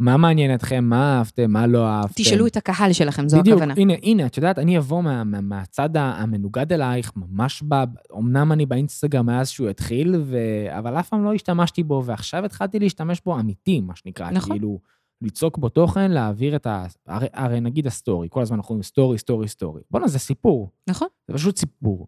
מה 0.00 0.16
מעניין 0.16 0.54
אתכם, 0.54 0.84
מה 0.84 1.18
אהבתם, 1.18 1.50
מה 1.50 1.66
לא 1.66 1.88
אהבתם. 1.88 2.22
תשאלו 2.22 2.46
את 2.46 2.56
הקהל 2.56 2.92
שלכם, 2.92 3.28
זו 3.28 3.38
בדיוק, 3.38 3.56
הכוונה. 3.56 3.74
הנה, 3.76 3.94
הנה, 4.02 4.26
את 4.26 4.36
יודעת, 4.36 4.58
אני 4.58 4.78
אבוא 4.78 5.02
מה, 5.02 5.24
מה, 5.24 5.40
מהצד 5.40 5.96
המנוגד 5.96 6.72
אלייך, 6.72 7.12
ממש 7.16 7.62
ב... 7.68 7.74
אמנם 8.18 8.52
אני 8.52 8.66
באינסטגרם 8.66 9.26
מאז 9.26 9.48
שהוא 9.48 9.68
התחיל, 9.68 10.14
ו... 10.24 10.38
אבל 10.78 10.98
אף 10.98 11.08
פעם 11.08 11.24
לא 11.24 11.34
השתמשתי 11.34 11.82
בו, 11.82 12.02
ועכשיו 12.04 12.44
התחלתי 12.44 12.78
להשתמש 12.78 13.20
בו 13.24 13.40
אמיתי, 13.40 13.80
מה 13.80 13.96
שנקרא. 13.96 14.30
נכון. 14.30 14.50
כאילו, 14.50 14.78
ליצוק 15.22 15.58
בו 15.58 15.68
תוכן, 15.68 16.10
להעביר 16.10 16.56
את 16.56 16.66
ה... 16.66 16.86
הרי, 17.06 17.26
הרי 17.32 17.60
נגיד 17.60 17.86
הסטורי, 17.86 18.28
כל 18.30 18.42
הזמן 18.42 18.56
אנחנו 18.56 18.72
אומרים 18.72 18.82
story, 18.82 19.18
story, 19.18 19.48
story. 19.48 19.82
בואנה, 19.90 20.08
זה 20.08 20.18
סיפור. 20.18 20.70
נכון. 20.88 21.08
זה 21.28 21.34
פשוט 21.34 21.58
סיפור. 21.58 22.06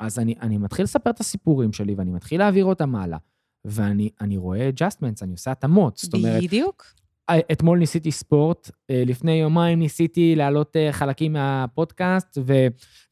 אז 0.00 0.18
אני, 0.18 0.34
אני 0.40 0.58
מתחיל 0.58 0.84
לספר 0.84 1.10
את 1.10 1.20
הסיפורים 1.20 1.72
שלי, 1.72 1.94
ואני 1.94 2.10
מתחיל 2.10 2.40
להעביר 2.40 2.64
אותם 2.64 2.96
הלאה, 2.96 3.18
ואני 3.64 4.10
אני 4.20 4.36
רואה 4.36 4.70
adjustments, 4.70 5.18
אני 5.22 5.32
עושה 5.32 5.50
התאמות. 5.50 5.96
זאת 5.96 6.14
אומרת, 6.14 6.42
בדיוק. 6.42 6.84
אה, 7.30 7.38
אתמול 7.52 7.78
ניסיתי 7.78 8.10
ספורט, 8.12 8.70
אה, 8.90 9.02
לפני 9.06 9.32
יומיים 9.32 9.78
ניסיתי 9.78 10.34
להעלות 10.36 10.76
אה, 10.76 10.92
חלקים 10.92 11.32
מהפודקאסט, 11.32 12.38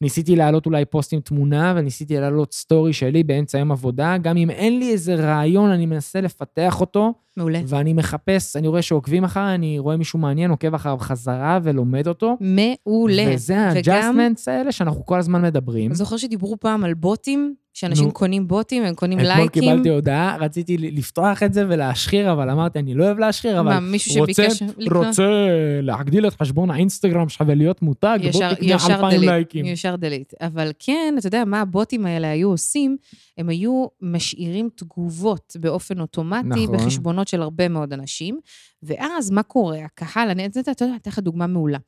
וניסיתי 0.01 0.37
להעלות 0.37 0.67
אולי 0.67 0.85
פוסט 0.85 1.13
עם 1.13 1.21
תמונה, 1.21 1.75
וניסיתי 1.77 2.21
להעלות 2.21 2.55
סטורי 2.55 2.93
שלי 2.93 3.23
באמצע 3.23 3.59
יום 3.59 3.73
עבודה. 3.73 4.17
גם 4.23 4.37
אם 4.37 4.51
אין 4.51 4.79
לי 4.79 4.93
איזה 4.93 5.15
רעיון, 5.15 5.71
אני 5.71 5.87
מנסה 5.87 6.21
לפתח 6.21 6.81
אותו, 6.81 7.15
מעולה. 7.37 7.61
ואני 7.67 7.93
מחפש, 7.93 8.57
אני 8.57 8.69
רואה 8.69 8.83
שעוקבים 8.83 9.25
אחריי, 9.25 9.55
אני 9.55 9.79
רואה 9.79 9.97
מישהו 9.97 10.19
מעניין, 10.19 10.51
עוקב 10.51 10.75
אחריו 10.75 10.99
חזרה 11.01 11.59
ולומד 11.63 12.09
אותו. 12.09 12.37
מעולה. 12.41 13.25
וזה 13.35 13.57
וגם- 13.75 14.21
ה-adjustments 14.21 14.43
האלה 14.47 14.73
שאנחנו 14.73 15.07
כל 15.07 15.19
הזמן 15.19 15.43
מדברים. 15.43 15.95
זוכר 15.95 16.17
שדיברו 16.17 16.57
פעם 16.61 16.85
על 16.85 16.95
בוטים? 16.95 17.55
שאנשים 17.75 18.05
נו. 18.05 18.13
קונים 18.13 18.49
בוטים, 18.49 18.85
הם 18.85 18.95
קונים 18.95 19.19
אתמול 19.19 19.35
לייקים. 19.35 19.63
קיבלתי 19.63 19.89
הודעה, 19.89 20.37
רציתי 20.41 20.77
לפתוח 20.79 21.43
את 21.43 21.55
זה 21.55 21.65
ולהשחיר, 21.69 22.33
אבל 22.33 22.51
אמרתי, 22.51 22.79
אני 22.79 22.95
לא 22.95 23.05
אוהב 23.05 23.19
להשחיר, 23.19 23.61
אבל 23.61 23.69
מה, 23.69 23.81
מישהו 23.81 24.21
רוצה, 24.21 24.51
שביקש 24.51 24.75
לקנות? 24.79 25.07
רוצה 25.07 25.47
להגדיל 25.83 26.27
את 26.27 26.35
חשבון 26.35 26.71
האינסטגרם 26.71 27.29
שלך 27.29 27.45
ולהיות 27.47 27.83
מותג, 27.83 28.19
בוא 28.23 28.29
ישר, 28.29 28.55
תקנה 28.55 28.75
ישר 28.75 28.95
אלפיים 28.95 29.21
לייקים. 29.21 29.67
ישר 29.67 29.97
דליט. 29.97 30.35
אבל 30.41 30.73
כן, 30.79 31.15
אתה 31.19 31.27
יודע 31.27 31.45
מה 31.45 31.61
הבוטים 31.61 32.07
האלה 32.07 32.31
היו 32.31 32.49
עושים? 32.49 32.97
הם 33.39 33.49
היו 33.49 33.87
משאירים 34.03 34.69
תגובות 34.75 35.57
באופן 35.61 36.01
אוטומטי 36.01 36.49
נכון. 36.49 36.77
בחשבונות 36.77 37.29
של 37.29 37.43
הרבה 37.43 37.69
מאוד 37.69 37.93
אנשים, 37.93 38.39
ואז 38.83 39.31
מה 39.31 39.43
קורה? 39.43 39.79
הקהל, 39.85 40.31
אני 40.31 40.47
אתה 40.47 40.59
יודע, 40.59 40.73
אתן 40.97 41.11
לך 41.11 41.19
דוגמה 41.19 41.47
מעולה. 41.47 41.79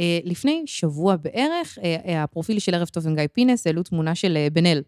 אה, 0.00 0.18
לפני 0.24 0.62
שבוע 0.66 1.16
בערך, 1.16 1.78
אה, 1.82 1.96
אה, 2.06 2.22
הפרופיל 2.22 2.58
של 2.58 2.74
ערב 2.74 2.88
טוב 2.88 3.06
עם 3.06 3.14
גיא 3.14 3.24
פינס 3.32 3.66
העלו 3.66 3.82
תמונה 3.82 4.14
של 4.14 4.38
בן 4.52 4.66
אל. 4.66 4.82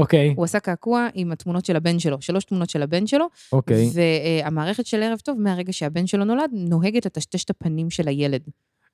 אוקיי, 0.00 0.34
הוא 0.36 0.44
עשה 0.44 0.60
קעקוע 0.60 1.08
עם 1.14 1.32
התמונות 1.32 1.64
של 1.64 1.76
הבן 1.76 1.98
שלו, 1.98 2.20
שלוש 2.20 2.44
תמונות 2.44 2.70
של 2.70 2.82
הבן 2.82 3.06
שלו, 3.06 3.26
אוקיי. 3.52 3.90
והמערכת 3.94 4.86
של 4.86 5.02
ערב 5.02 5.18
טוב, 5.18 5.40
מהרגע 5.40 5.72
שהבן 5.72 6.06
שלו 6.06 6.24
נולד, 6.24 6.50
נוהגת 6.52 7.06
לטשטש 7.06 7.44
את 7.44 7.50
הפנים 7.50 7.90
של 7.90 8.08
הילד. 8.08 8.42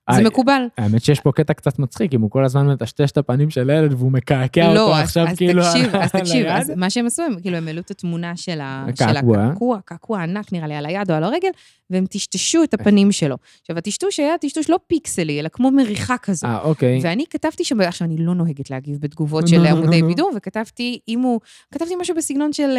אה, 0.09 0.14
זה 0.14 0.22
מקובל. 0.22 0.62
האמת 0.78 1.04
שיש 1.04 1.20
פה 1.20 1.32
קטע 1.32 1.52
קצת 1.52 1.78
מצחיק, 1.78 2.14
אם 2.14 2.20
הוא 2.20 2.30
כל 2.30 2.44
הזמן 2.44 2.66
מטשטש 2.66 3.11
את 3.11 3.18
הפנים 3.18 3.50
של 3.50 3.70
הילד 3.70 3.92
והוא 3.92 4.12
מקעקע 4.12 4.62
אותו 4.62 4.74
לא, 4.74 4.96
אז, 4.96 5.04
עכשיו 5.04 5.28
אז 5.28 5.36
כאילו 5.36 5.62
תקשיב, 5.62 5.96
אז 5.96 6.12
תקשיב. 6.12 6.46
אז 6.46 6.72
מה 6.76 6.90
שהם 6.90 7.07
עשו, 7.07 7.22
הם 7.22 7.40
כאילו, 7.40 7.57
הם 7.57 7.66
העלו 7.66 7.80
את 7.80 7.90
התמונה 7.90 8.36
של 8.36 8.59
הקעקוע. 8.62 9.78
קעקוע 9.84 10.22
ענק 10.22 10.52
נראה 10.52 10.66
לי, 10.66 10.74
על 10.74 10.86
היד 10.86 11.11
או 11.11 11.16
על 11.16 11.24
הרגל, 11.24 11.48
והם 11.90 12.07
טשטשו 12.07 12.62
את 12.62 12.74
הפנים 12.74 13.12
שלו. 13.12 13.36
עכשיו, 13.61 13.78
הטשטוש 13.78 14.20
היה 14.20 14.38
טשטוש 14.38 14.70
לא 14.70 14.78
פיקסלי, 14.86 15.40
אלא 15.40 15.48
כמו 15.48 15.70
מריחה 15.70 16.18
כזו. 16.18 16.46
אה, 16.46 16.62
אוקיי. 16.62 17.00
ואני 17.02 17.24
כתבתי 17.30 17.64
שם, 17.64 17.80
עכשיו, 17.80 18.09
אני 18.09 18.16
לא 18.18 18.34
נוהגת 18.34 18.70
להגיב 18.70 18.98
בתגובות 19.00 19.42
נו, 19.42 19.48
של 19.48 19.59
נו, 19.59 19.62
נו, 19.62 19.76
עמודי. 19.76 20.02
בידור, 20.02 20.32
וכתבתי, 20.36 20.98
אם 21.09 21.20
הוא, 21.20 21.40
כתבתי 21.74 21.96
משהו 22.00 22.14
בסגנון 22.16 22.52
של, 22.52 22.70
אה, 22.70 22.78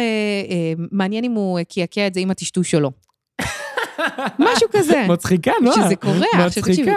אה, 0.50 0.72
מעניין 0.92 1.24
אם 1.24 1.32
הוא 1.32 1.60
קעקע 1.68 2.06
את 2.06 2.14
זה 2.14 2.20
עם 2.20 2.30
הטשטוש 2.30 2.70
שלו. 2.70 3.07
משהו 4.38 4.68
כזה. 4.72 5.06
מצחיקה, 5.08 5.52
נועה. 5.62 5.76
שזה 5.76 5.96
תקשיב, 5.96 6.66
מצחיקה. 6.66 6.92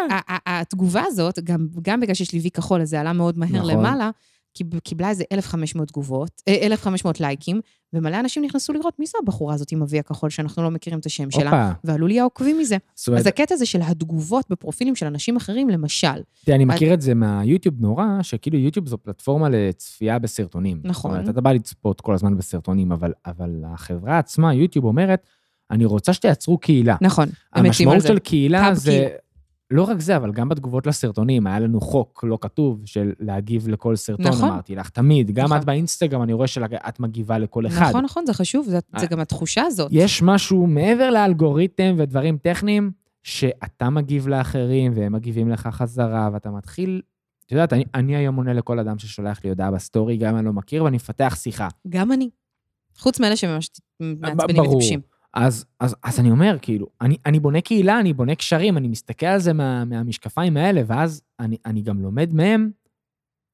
התגובה 0.45 1.03
הזאת, 1.07 1.39
גם, 1.43 1.67
גם 1.81 1.99
בגלל 1.99 2.13
שיש 2.13 2.33
לי 2.33 2.39
וי 2.39 2.51
כחול, 2.51 2.81
אז 2.81 2.89
זה 2.89 2.99
עלה 2.99 3.13
מאוד 3.13 3.37
מהר 3.39 3.49
נכון. 3.49 3.69
למעלה, 3.71 4.09
קיב- 4.53 4.79
קיבלה 4.79 5.09
איזה 5.09 5.23
1,500 5.31 5.87
תגובות, 5.87 6.41
אה, 6.47 6.65
1,500 6.65 7.19
לייקים, 7.19 7.61
ומלא 7.93 8.19
אנשים 8.19 8.43
נכנסו 8.43 8.73
לראות 8.73 8.99
מי 8.99 9.05
זו 9.05 9.17
הבחורה 9.23 9.53
הזאת 9.53 9.71
עם 9.71 9.81
הוי 9.81 9.99
הכחול, 9.99 10.29
שאנחנו 10.29 10.63
לא 10.63 10.71
מכירים 10.71 10.99
את 10.99 11.05
השם 11.05 11.31
שלה, 11.31 11.43
הופה. 11.43 11.71
ועלו 11.83 12.07
לי 12.07 12.19
העוקבים 12.19 12.57
מזה. 12.59 12.77
זאת 12.95 13.17
אז 13.17 13.27
הקטע 13.27 13.53
הזה 13.53 13.65
של 13.65 13.79
התגובות 13.81 14.45
בפרופילים 14.49 14.95
של 14.95 15.05
אנשים 15.05 15.35
אחרים, 15.35 15.69
למשל, 15.69 16.07
תראה, 16.45 16.55
אני 16.55 16.65
מכיר 16.65 16.93
את 16.93 17.01
זה 17.01 17.13
מהיוטיוב 17.13 17.75
נורא, 17.79 18.05
שכאילו 18.21 18.57
יוטיוב 18.59 18.87
זו 18.87 18.97
פלטפורמה 18.97 19.49
לצפייה 19.49 20.19
בסרטונים. 20.19 20.81
נכון. 20.83 21.11
זאת 21.11 21.19
אומרת, 21.19 21.29
אתה 21.33 21.41
בא 21.41 21.51
לצפות 21.51 22.01
כל 22.01 22.13
הזמן 22.13 22.37
בסרטונים, 22.37 22.91
אבל, 22.91 23.13
אבל 23.25 23.63
החברה 23.73 24.17
עצמה, 24.19 24.53
יוטיוב 24.53 24.85
אומרת, 24.85 25.25
אני 25.71 25.85
רוצה 25.85 26.13
שתייצרו 26.13 26.57
קהילה. 26.57 26.95
נכון, 27.01 27.23
הם 27.23 27.31
מתים 27.31 27.59
על 27.59 27.65
המשמעות 27.65 28.01
זה. 28.01 28.07
של 28.07 28.19
קהילה 28.19 28.73
זה... 28.73 28.91
קהילה. 28.91 29.07
לא 29.71 29.83
רק 29.83 29.99
זה, 29.99 30.17
אבל 30.17 30.31
גם 30.31 30.49
בתגובות 30.49 30.87
לסרטונים, 30.87 31.47
היה 31.47 31.59
לנו 31.59 31.81
חוק 31.81 32.23
לא 32.27 32.37
כתוב 32.41 32.81
של 32.85 33.13
להגיב 33.19 33.67
לכל 33.67 33.95
סרטון, 33.95 34.27
נכון. 34.27 34.49
אמרתי 34.49 34.75
לך, 34.75 34.89
תמיד. 34.89 35.31
גם 35.31 35.45
נכון. 35.45 35.57
את 35.57 35.65
באינסטגרם, 35.65 36.23
אני 36.23 36.33
רואה 36.33 36.47
שאת 36.47 36.99
מגיבה 36.99 37.37
לכל 37.37 37.67
אחד. 37.67 37.89
נכון, 37.89 38.03
נכון, 38.03 38.25
זה 38.25 38.33
חשוב, 38.33 38.65
זה, 38.65 38.79
זה 38.97 39.05
אה, 39.05 39.05
גם 39.05 39.19
התחושה 39.19 39.63
הזאת. 39.63 39.91
יש 39.93 40.21
משהו 40.21 40.67
מעבר 40.67 41.09
לאלגוריתם 41.09 41.95
ודברים 41.97 42.37
טכניים, 42.37 42.91
שאתה 43.23 43.89
מגיב 43.89 44.27
לאחרים 44.27 44.91
והם 44.95 45.13
מגיבים 45.13 45.49
לך 45.49 45.69
חזרה, 45.71 46.29
ואתה 46.33 46.51
מתחיל... 46.51 47.01
את 47.45 47.51
יודעת, 47.51 47.73
אני, 47.73 47.83
אני 47.95 48.15
היום 48.15 48.35
עונה 48.35 48.53
לכל 48.53 48.79
אדם 48.79 48.99
ששולח 48.99 49.39
לי 49.43 49.49
הודעה 49.49 49.71
בסטורי, 49.71 50.17
גם 50.17 50.29
אם 50.29 50.37
אני 50.37 50.45
לא 50.45 50.53
מכיר, 50.53 50.83
ואני 50.83 50.95
מפתח 50.95 51.35
שיחה. 51.39 51.67
גם 51.89 52.11
אני. 52.11 52.29
חוץ 52.97 53.19
מאלה 53.19 53.35
שממש 53.35 53.69
מעצבנים 53.99 54.55
ברור. 54.55 54.75
וטיפשים. 54.75 55.10
אז, 55.33 55.65
אז, 55.79 55.95
אז 56.03 56.19
אני 56.19 56.31
אומר, 56.31 56.57
כאילו, 56.61 56.87
אני, 57.01 57.17
אני 57.25 57.39
בונה 57.39 57.61
קהילה, 57.61 57.99
אני 57.99 58.13
בונה 58.13 58.35
קשרים, 58.35 58.77
אני 58.77 58.87
מסתכל 58.87 59.25
על 59.25 59.39
זה 59.39 59.53
מה, 59.53 59.85
מהמשקפיים 59.85 60.57
האלה, 60.57 60.81
ואז 60.87 61.21
אני, 61.39 61.57
אני 61.65 61.81
גם 61.81 62.01
לומד 62.01 62.33
מהם 62.33 62.71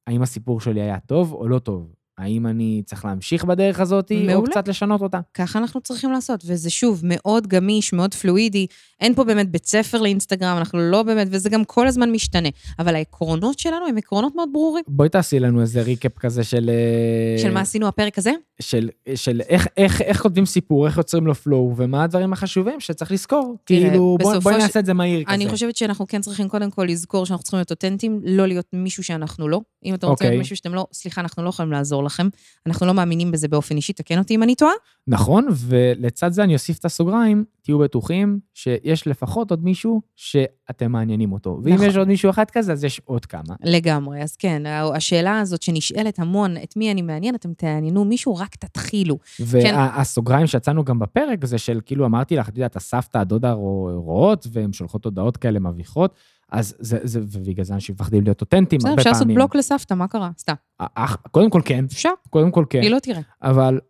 האם 0.06 0.22
הסיפור 0.22 0.60
שלי 0.60 0.80
היה 0.80 1.00
טוב 1.00 1.32
או 1.32 1.48
לא 1.48 1.58
טוב. 1.58 1.94
האם 2.18 2.46
אני 2.46 2.82
צריך 2.86 3.04
להמשיך 3.04 3.44
בדרך 3.44 3.80
הזאת, 3.80 4.12
או 4.12 4.16
מעולה. 4.26 4.50
קצת 4.50 4.68
לשנות 4.68 5.02
אותה. 5.02 5.20
ככה 5.34 5.58
אנחנו 5.58 5.80
צריכים 5.80 6.12
לעשות, 6.12 6.42
וזה 6.46 6.70
שוב 6.70 7.00
מאוד 7.04 7.46
גמיש, 7.46 7.92
מאוד 7.92 8.14
פלואידי. 8.14 8.66
אין 9.00 9.14
פה 9.14 9.24
באמת 9.24 9.50
בית 9.50 9.66
ספר 9.66 10.00
לאינסטגרם, 10.02 10.56
אנחנו 10.58 10.78
לא 10.78 11.02
באמת, 11.02 11.26
וזה 11.30 11.48
גם 11.50 11.64
כל 11.64 11.86
הזמן 11.86 12.10
משתנה. 12.10 12.48
אבל 12.78 12.94
העקרונות 12.94 13.58
שלנו 13.58 13.86
הם 13.86 13.96
עקרונות 13.96 14.32
מאוד 14.36 14.48
ברורים. 14.52 14.84
בואי 14.88 15.08
תעשי 15.08 15.40
לנו 15.40 15.60
איזה 15.60 15.82
ריקאפ 15.82 16.18
כזה 16.18 16.44
של... 16.44 16.70
אה, 16.70 17.42
של 17.42 17.50
מה 17.50 17.60
עשינו 17.60 17.88
הפרק 17.88 18.18
הזה? 18.18 18.32
של, 18.60 18.88
של 19.14 19.40
איך, 19.48 19.66
איך, 19.76 20.02
איך 20.02 20.22
כותבים 20.22 20.46
סיפור, 20.46 20.86
איך 20.86 20.98
יוצרים 20.98 21.26
לו 21.26 21.34
פלואו, 21.34 21.74
ומה 21.76 22.04
הדברים 22.04 22.32
החשובים 22.32 22.80
שצריך 22.80 23.12
לזכור. 23.12 23.56
כאילו, 23.66 24.16
בואי 24.20 24.40
בוא 24.40 24.52
ש- 24.52 24.56
נעשה 24.56 24.80
את 24.80 24.86
זה 24.86 24.94
מהיר 24.94 25.24
כזה. 25.24 25.34
אני 25.34 25.48
חושבת 25.48 25.76
שאנחנו 25.76 26.06
כן 26.06 26.20
צריכים 26.20 26.48
קודם 26.48 26.70
כל 26.70 26.84
לזכור 26.88 27.26
שאנחנו 27.26 27.42
צריכים 27.42 27.58
להיות 27.58 27.70
אותנטיים, 27.70 28.20
לא 28.24 28.46
להיות 28.46 28.66
מישהו 28.72 29.04
שאנחנו 29.04 29.48
לא. 29.48 29.60
אם 29.84 29.94
אתם 29.94 30.06
רוצים 30.06 30.12
אוקיי. 30.26 30.28
להיות 30.30 30.38
מישהו 30.38 30.56
שאתם 30.56 30.74
לא, 30.74 30.86
סליחה, 30.92 31.20
אנחנו 31.20 31.42
לא 31.42 31.48
יכולים 31.48 31.72
לעזור 31.72 32.04
לכם. 32.08 32.28
אנחנו 32.66 32.86
לא 32.86 32.94
מאמינים 32.94 33.30
בזה 33.30 33.48
באופן 33.48 33.76
אישי, 33.76 33.92
תקן 33.92 34.18
אותי 34.18 34.34
אם 34.34 34.42
אני 34.42 34.54
טועה. 34.54 34.72
נכון, 35.06 35.46
ולצד 35.54 36.32
זה 36.32 36.44
אני 36.44 36.54
אוסיף 36.54 36.78
את 36.78 36.84
הסוגריים, 36.84 37.44
תהיו 37.62 37.78
בטוחים 37.78 38.38
שיש 38.54 39.06
לפחות 39.06 39.50
עוד 39.50 39.64
מישהו 39.64 40.00
שאתם 40.16 40.92
מעניינים 40.92 41.32
אותו. 41.32 41.60
ואם 41.64 41.74
נכון. 41.74 41.86
יש 41.86 41.96
עוד 41.96 42.08
מישהו 42.08 42.30
אחד 42.30 42.44
כזה, 42.52 42.72
אז 42.72 42.84
יש 42.84 43.00
עוד 43.04 43.26
כמה. 43.26 43.54
לגמרי. 43.64 44.22
אז 44.22 44.36
כן, 44.36 44.62
השאלה 44.94 45.40
הזאת 45.40 45.62
שנשאלת 45.62 46.18
המון, 46.18 46.56
את 46.62 46.76
מי 46.76 46.92
אני 46.92 47.02
מעניין, 47.02 47.34
אתם 47.34 47.52
תעניינו 47.52 48.04
מישהו, 48.04 48.36
רק 48.36 48.54
תתחילו. 48.56 49.18
כן. 49.52 49.74
והסוגריים 49.76 50.46
שיצאנו 50.46 50.84
גם 50.84 50.98
בפרק 50.98 51.44
זה 51.44 51.58
של, 51.58 51.80
כאילו 51.86 52.06
אמרתי 52.06 52.36
לך, 52.36 52.48
את 52.48 52.56
יודעת, 52.56 52.76
הסבתא, 52.76 53.18
הדודה 53.18 53.52
רוא- 53.52 53.92
רואות, 53.94 54.46
והן 54.52 54.72
שולחות 54.72 55.04
הודעות 55.04 55.36
כאלה 55.36 55.60
מביכות, 55.60 56.14
אז 56.52 56.74
זה, 56.78 56.98
זה, 57.02 57.20
ובגלל 57.22 57.64
זה 57.64 57.74
אנשים 57.74 57.94
מפחדים 57.94 58.24
להיות 58.24 58.40
אותנטיים 58.40 58.78
בסדר, 58.78 58.90
הרבה 58.90 59.00
אפשר 59.02 59.12
פעמים. 59.12 59.28
לעשות 59.28 59.36
בלוק 59.36 59.56
לסבתא, 59.56 59.94
מה 59.94 60.08
קרה? 60.08 60.30
סתם. 60.38 60.54
אך, 60.78 61.16
קודם 61.30 61.50
כל 61.50 61.60
כן, 61.64 61.84
אפשר, 61.84 62.10
קודם 62.30 62.50
כל 62.50 62.64
כן, 62.70 62.82
היא 62.82 62.90
לא 62.90 62.98
תראה. 62.98 63.20
אבל 63.42 63.80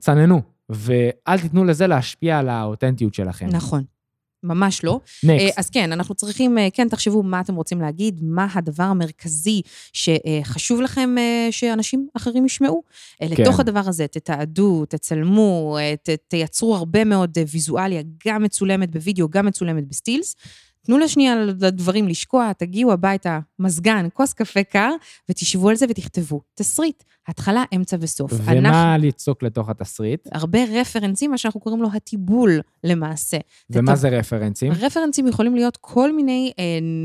צננו, 0.00 0.42
ואל 0.68 1.40
תיתנו 1.42 1.64
לזה 1.64 1.86
להשפיע 1.86 2.38
על 2.38 2.48
האותנטיות 2.48 3.14
שלכם. 3.14 3.46
נכון. 3.46 3.84
ממש 4.42 4.84
לא. 4.84 5.00
אה, 5.28 5.34
נקסט. 5.36 5.58
אז 5.58 5.70
כן, 5.70 5.92
אנחנו 5.92 6.14
צריכים, 6.14 6.58
אה, 6.58 6.68
כן, 6.72 6.88
תחשבו 6.88 7.22
מה 7.22 7.40
אתם 7.40 7.54
רוצים 7.54 7.80
להגיד, 7.80 8.20
מה 8.22 8.46
הדבר 8.54 8.84
המרכזי 8.84 9.62
שחשוב 9.92 10.80
לכם 10.80 11.14
אה, 11.18 11.48
שאנשים 11.50 12.08
אחרים 12.16 12.46
ישמעו. 12.46 12.82
אה, 13.22 13.28
כן. 13.36 13.42
לתוך 13.42 13.60
הדבר 13.60 13.82
הזה, 13.86 14.06
תתעדו, 14.06 14.84
תצלמו, 14.88 15.76
אה, 15.80 15.94
ת- 16.02 16.08
תייצרו 16.28 16.76
הרבה 16.76 17.04
מאוד 17.04 17.30
אה, 17.38 17.42
ויזואליה, 17.52 18.02
גם 18.26 18.42
מצולמת 18.42 18.90
בווידאו, 18.90 19.28
גם 19.28 19.46
מצולמת 19.46 19.88
בסטילס. 19.88 20.36
תנו 20.86 20.98
לשנייה 20.98 21.36
לדברים 21.36 22.08
לשקוע, 22.08 22.52
תגיעו 22.52 22.92
הביתה, 22.92 23.38
מזגן, 23.58 24.06
כוס 24.14 24.32
קפה 24.32 24.62
קר, 24.64 24.90
ותשבו 25.28 25.68
על 25.68 25.76
זה 25.76 25.86
ותכתבו. 25.88 26.40
תסריט, 26.54 27.02
התחלה, 27.28 27.64
אמצע 27.76 27.96
וסוף. 28.00 28.32
אנחנו- 28.32 28.58
ומה 28.58 28.96
ליצוק 28.98 29.42
לתוך 29.42 29.68
התסריט? 29.68 30.28
הרבה 30.32 30.58
רפרנסים, 30.80 31.30
מה 31.30 31.38
שאנחנו 31.38 31.60
קוראים 31.60 31.82
לו 31.82 31.88
הטיבול 31.94 32.60
למעשה. 32.84 33.36
ומה 33.70 33.92
תת- 33.94 33.98
זה 34.00 34.08
רפרנסים? 34.08 34.72
רפרנסים 34.72 35.26
יכולים 35.28 35.54
להיות 35.54 35.78
כל 35.80 36.12
מיני, 36.16 36.52
אה, 36.58 36.64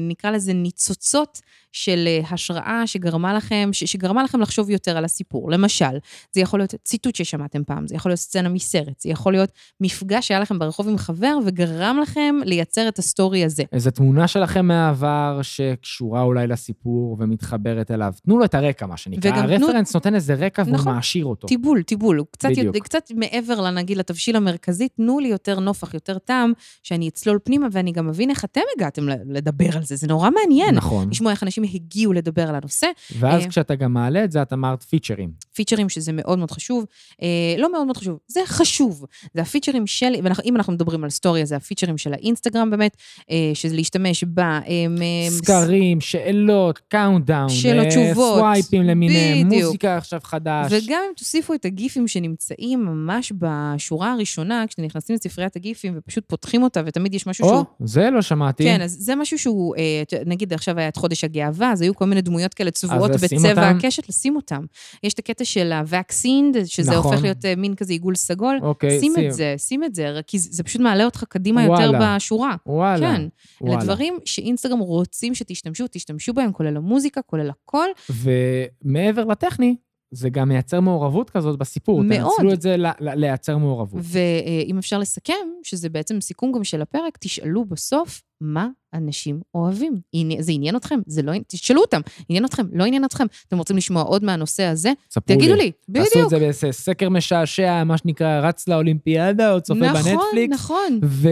נקרא 0.10 0.32
לזה 0.32 0.54
ניצוצות 0.54 1.42
של 1.74 2.04
אה, 2.08 2.20
השראה 2.30 2.84
שגרמה 2.86 3.34
לכם, 3.34 3.70
ש- 3.74 3.84
שגרמה 3.84 4.24
לכם 4.24 4.42
לחשוב 4.42 4.70
יותר 4.70 4.98
על 4.98 5.06
הסיפור. 5.06 5.52
למשל, 5.52 5.98
זה 6.32 6.42
יכול 6.42 6.60
להיות 6.60 6.74
ציטוט 6.84 7.16
ששמעתם 7.16 7.64
פעם, 7.64 7.88
זה 7.88 7.96
יכול 7.96 8.10
להיות 8.12 8.20
סצנה 8.20 8.50
מסרט, 8.50 9.00
זה 9.00 9.10
יכול 9.10 9.34
להיות 9.34 9.50
מפגש 9.82 10.28
שהיה 10.28 10.40
לכם 10.40 10.60
ברחוב 10.60 10.90
עם 10.90 10.98
חבר 10.98 11.38
וגרם 11.46 12.00
לכם 12.02 12.36
לייצר 12.46 12.88
את 12.88 13.00
הסטורי 13.00 13.46
הזה. 13.46 13.64
איזו 13.72 13.92
תמונה 13.92 14.28
שלכם 14.28 14.66
מהעבר 14.66 15.40
שקשורה 15.42 16.22
אולי 16.22 16.48
לסיפור 16.48 17.18
ומתחברת 17.20 17.92
אליו. 17.92 18.14
תנו 18.26 18.38
לו 18.40 18.46
את 18.46 18.56
הרקע, 18.56 18.86
מה 18.86 18.98
שנקרא. 18.98 19.32
וגם 19.32 19.48
תנו- 19.48 19.66
הרפרנס 19.68 19.94
נותן 19.94 20.16
איזה 20.16 20.34
רקע 20.36 20.64
והוא 20.66 20.74
נכון. 20.76 20.94
מעשיר 20.96 21.26
אותו. 21.26 21.48
טיבול, 21.48 21.82
טיבול, 21.84 22.18
הוא 22.18 22.28
קצת, 22.32 22.50
בדיוק. 22.50 22.66
יותר, 22.66 22.80
קצת 22.80 23.12
מעבר, 23.16 23.72
נגיד, 23.72 23.98
לתבשיל 23.98 24.36
המרכזי, 24.36 24.88
תנו 24.90 25.20
לי 25.20 25.28
יותר 25.28 25.60
נופח, 25.60 25.94
יותר 25.94 26.18
טעם, 26.18 26.54
שאני 26.84 27.08
אצלול 27.08 27.40
פנימה 27.44 27.68
ואני 27.72 27.92
גם 27.92 28.10
אבין 28.10 28.30
איך 28.30 28.46
אתם 28.46 28.62
הגעתם 28.78 29.08
לדבר 29.26 29.78
על 29.78 29.84
זה, 29.84 29.96
זה 29.96 30.08
נורא 30.08 30.30
מעניין. 30.30 30.76
נכון. 30.76 31.10
לשמוע 31.10 31.32
איך 31.32 31.44
אנשים 31.44 31.64
הגיעו 31.64 32.14
לדבר 32.14 32.50
על 32.50 32.56
הנושא. 32.56 32.88
ואז 33.20 33.44
אה, 33.44 33.50
כשאתה 33.50 33.76
גם 33.76 33.94
מעלה 33.94 34.24
את 34.24 34.32
זה, 34.32 34.42
את 34.42 34.54
אמרת 34.54 34.84
פיצ'רים. 34.84 35.32
פיצ'רים 35.56 35.90
שזה 35.90 36.12
מאוד 36.14 36.38
מאוד 36.38 36.52
חשוב. 36.52 36.86
אה, 37.22 37.28
לא 37.58 37.72
מאוד 37.72 37.86
מאוד 37.86 37.98
חשוב, 37.98 38.18
זה 38.28 38.40
חשוב. 38.46 39.06
זה 39.34 39.42
הפיצ'רים 39.42 39.88
של, 39.88 40.14
ואם 40.44 40.56
אנחנו 40.56 40.74
מדברים 40.74 41.04
על 41.04 41.10
סטורי, 41.10 41.42
אז 41.42 41.50
זה 41.50 41.56
הפיצ'רים 41.56 41.98
של 41.98 42.14
האינסטגרם 42.14 42.70
באמת, 42.70 42.98
אה, 43.32 43.52
להשתמש 43.70 44.24
ב... 44.24 44.40
אה, 44.40 44.60
מ- 44.90 45.30
סקרים, 45.30 46.02
שאלות, 46.02 46.80
countdown, 46.88 47.50
שאלות, 47.50 47.86
אה, 47.86 47.90
תשובות. 47.90 48.38
סווייפים 48.38 48.84
למיניהם, 48.84 49.48
בדיוק. 49.48 49.64
מוזיקה 49.66 49.98
עכשיו 49.98 50.20
חדש. 50.24 50.72
וגם 50.72 51.02
אם 51.08 51.14
תוסיפו 51.18 51.54
את 51.54 51.66
הגיפים 51.66 52.08
שנמצאים 52.08 52.86
ממש 52.86 53.34
בשורה 53.38 54.12
הראשונה, 54.12 54.64
כשאתם 54.68 54.84
נכנסים 54.84 55.16
לספריית 55.16 55.56
הגיפים 55.56 55.94
ופשוט 55.98 56.24
פותחים 56.28 56.64
אותה, 56.64 56.82
ותמיד 56.86 57.14
יש 57.14 57.28
משהו 57.28 57.46
שהוא... 57.48 57.58
או, 57.58 57.64
זה 57.88 58.10
לא 58.10 58.22
שמעתי. 58.22 58.64
כן, 58.64 58.82
אז 58.82 58.98
זה 59.00 59.16
משהו 59.16 59.38
שהוא, 59.40 59.76
אה, 59.76 60.04
נגיד 60.26 60.54
עכשיו 60.54 60.80
היה 60.80 60.88
את 60.88 60.98
חודש 60.98 61.24
הגאווה, 61.24 61.72
אז 61.72 61.82
היו 61.82 61.96
כל 61.96 62.06
מיני 62.06 62.22
דמויות 62.22 62.54
כאלה 62.54 62.72
צבועות 62.72 63.12
בצבע 63.12 63.50
אותם? 63.50 63.78
הקשת, 63.78 64.10
לשים 64.10 64.36
אותם. 64.36 64.62
יש 65.04 65.14
את 65.14 65.20
הקטע 65.20 65.46
של 65.46 65.72
ה-vaccine, 65.72 66.66
שזה 66.66 66.92
נכון. 66.92 67.12
הופך 67.12 67.24
להיות 67.24 67.46
אה, 67.46 67.54
מין 67.58 67.76
כזה 67.76 67.94
עיגול 67.94 68.16
סגול. 68.16 68.60
אוקיי, 68.62 69.00
שים 69.00 69.14
שים. 69.16 69.28
את 69.28 69.34
זה, 69.34 69.56
שים 69.58 69.84
את 69.84 69.96
זה, 69.96 70.20
כי 70.28 70.40
זה 70.40 70.64
פשוט 70.64 70.82
מעלה 70.82 71.06
אותך 71.06 71.24
קדימה 71.30 71.64
יותר 71.64 71.74
וואלה. 71.74 72.16
בשורה. 72.16 72.56
וואלה. 72.66 73.16
כן, 73.16 73.22
אלה. 73.68 73.84
דברים 73.84 74.18
שאינסטגרם 74.26 74.80
רוצים 74.80 75.36
שתשתמשו, 75.36 75.86
תשתמשו 75.92 76.34
בהם, 76.34 76.52
כולל 76.52 76.78
המוזיקה, 76.78 77.22
כולל 77.22 77.50
הכל. 77.50 77.88
ומעבר 78.10 79.26
לטכני, 79.26 79.76
זה 80.12 80.30
גם 80.30 80.50
מייצר 80.50 80.80
מעורבות 80.80 81.30
כזאת 81.30 81.60
בסיפור. 81.60 82.04
מאוד. 82.04 82.32
תנצלו 82.38 82.54
את 82.54 82.62
זה 82.62 82.78
ל- 82.78 82.88
ל- 82.88 83.14
לייצר 83.16 83.58
מעורבות. 83.58 84.02
ואם 84.04 84.78
אפשר 84.78 84.98
לסכם, 85.00 85.34
שזה 85.64 85.90
בעצם 85.90 86.22
סיכום 86.22 86.52
גם 86.52 86.64
של 86.64 86.82
הפרק, 86.82 87.18
תשאלו 87.18 87.66
בסוף 87.66 88.22
מה 88.42 88.68
אנשים 88.94 89.42
אוהבים. 89.54 90.02
זה 90.40 90.52
עניין 90.52 90.76
אתכם? 90.76 91.00
זה 91.08 91.22
לא... 91.22 91.34
תשאלו 91.48 91.82
אותם, 91.82 92.02
עניין 92.30 92.46
אתכם? 92.46 92.64
לא 92.74 92.84
עניין 92.84 93.06
אתכם? 93.06 93.26
אתם 93.48 93.58
רוצים 93.58 93.78
לשמוע 93.78 94.04
עוד 94.04 94.24
מהנושא 94.24 94.64
הזה? 94.64 94.92
ספרו 95.12 95.38
תגידו 95.38 95.56
לי, 95.56 95.72
תעשו 95.72 96.08
את 96.08 96.12
בדיוק. 96.14 96.30
זה 96.30 96.40
באיזה 96.40 96.72
סקר 96.72 97.10
משעשע, 97.10 97.84
מה 97.84 97.98
שנקרא, 97.98 98.40
רץ 98.40 98.68
לאולימפיאדה 98.68 99.54
או 99.54 99.62
צופה 99.62 99.80
נכון, 99.80 100.02
בנטפליקס. 100.12 100.54
נכון. 100.54 101.00
ו, 101.04 101.30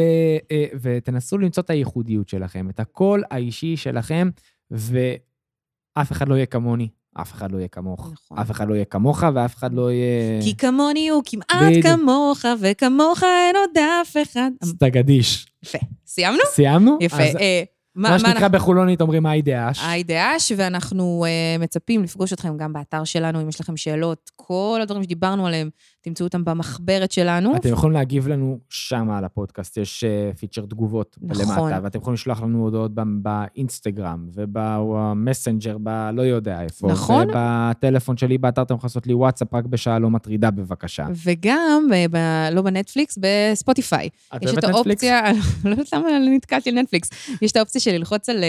אה, 0.52 0.66
ותנסו 0.82 1.38
למצוא 1.38 1.64
את 1.64 1.70
הייחודיות 1.70 2.30
שלכם, 2.30 2.70
את 2.70 2.80
הקול 2.80 3.24
האישי 3.32 3.78
שלכם, 3.78 4.30
ואף 4.72 6.12
אחד 6.12 6.30
לא 6.30 6.36
יהיה 6.36 6.46
כמוני, 6.46 6.88
אף 7.22 7.34
אחד 7.34 7.52
לא 7.52 7.58
יהיה 7.58 7.68
כמוך. 7.68 8.10
נכון. 8.14 8.40
אף 8.40 8.52
אחד 8.52 8.68
לא 8.68 8.74
יהיה 8.74 8.86
כמוך 8.86 9.24
ואף 9.34 9.56
אחד 9.56 9.74
לא 9.74 9.92
יהיה... 9.92 10.42
כי 10.42 10.58
כמוני 10.58 11.10
הוא 11.10 11.24
כמעט 11.26 11.62
בדיוק. 11.70 11.86
כמוך, 11.86 12.46
וכמוך 12.60 13.24
אין 13.24 13.56
עוד 13.56 13.78
אף 14.02 14.18
אחד. 14.22 14.52
סטגדיש. 14.64 15.46
יפה. 15.64 15.78
סיימנו? 16.08 16.40
סיימנו? 16.54 16.98
יפה. 17.02 17.24
אז 17.24 17.36
אה, 17.36 17.64
מה 17.96 18.10
מה 18.10 18.14
מה 18.14 18.20
שנקרא 18.20 18.34
אנחנו... 18.34 18.50
בחולונית 18.50 19.02
אומרים 19.02 19.26
היי 19.26 19.42
דאש. 19.42 19.80
היי 19.84 20.04
דאש, 20.04 20.52
ואנחנו 20.58 21.26
uh, 21.26 21.62
מצפים 21.62 22.04
לפגוש 22.04 22.34
אתכם 22.34 22.58
גם 22.58 22.74
באתר 22.74 23.04
שלנו, 23.04 23.42
אם 23.42 23.50
יש 23.50 23.62
לכם 23.62 23.78
שאלות, 23.78 24.32
כל 24.36 24.80
הדברים 24.82 25.04
שדיברנו 25.04 25.48
עליהם, 25.48 25.70
תמצאו 26.02 26.26
אותם 26.26 26.46
במחברת 26.46 27.12
שלנו. 27.12 27.56
אתם 27.56 27.70
יכולים 27.70 27.94
להגיב 27.94 28.28
לנו 28.28 28.60
שם 28.70 29.10
על 29.10 29.26
הפודקאסט, 29.26 29.78
יש 29.78 30.04
אה, 30.04 30.32
פיצ'ר 30.40 30.66
תגובות 30.66 31.18
נכון. 31.22 31.72
למטה, 31.72 31.84
ואתם 31.84 32.00
יכולים 32.00 32.14
לשלוח 32.14 32.42
לנו 32.42 32.64
הודעות 32.64 32.92
באינסטגרם 32.96 34.28
ובמסנג'ר, 34.34 35.78
בלא 35.78 36.22
יודע 36.22 36.62
איפה. 36.62 36.88
נכון. 36.88 37.28
ובטלפון 37.30 38.18
שלי 38.18 38.38
באתר 38.38 38.62
אתם 38.62 38.76
יכולים 38.76 38.86
לעשות 38.90 39.08
לי 39.08 39.14
וואטסאפ 39.14 39.54
רק 39.54 39.66
בשעה 39.66 40.00
לא 40.00 40.10
מטרידה 40.10 40.52
בבקשה. 40.52 41.08
וגם, 41.26 41.88
אה, 41.94 42.06
ב- 42.12 42.54
לא 42.56 42.62
בנטפליקס, 42.62 43.20
בספוטיפיי. 43.22 44.10
את 44.36 44.46
אוהבת 44.46 44.66
נטפליקס? 44.66 45.04
לא 45.66 45.70
יודעת 45.70 45.94
למה 45.94 46.08
נתקלתי 46.36 46.70
על 46.70 46.76
נטפליקס, 46.76 47.10
יש 47.42 47.52
את 47.52 47.58
האופציה 47.58 47.82
של 47.82 47.92
ללחוץ 47.92 48.30
על 48.30 48.44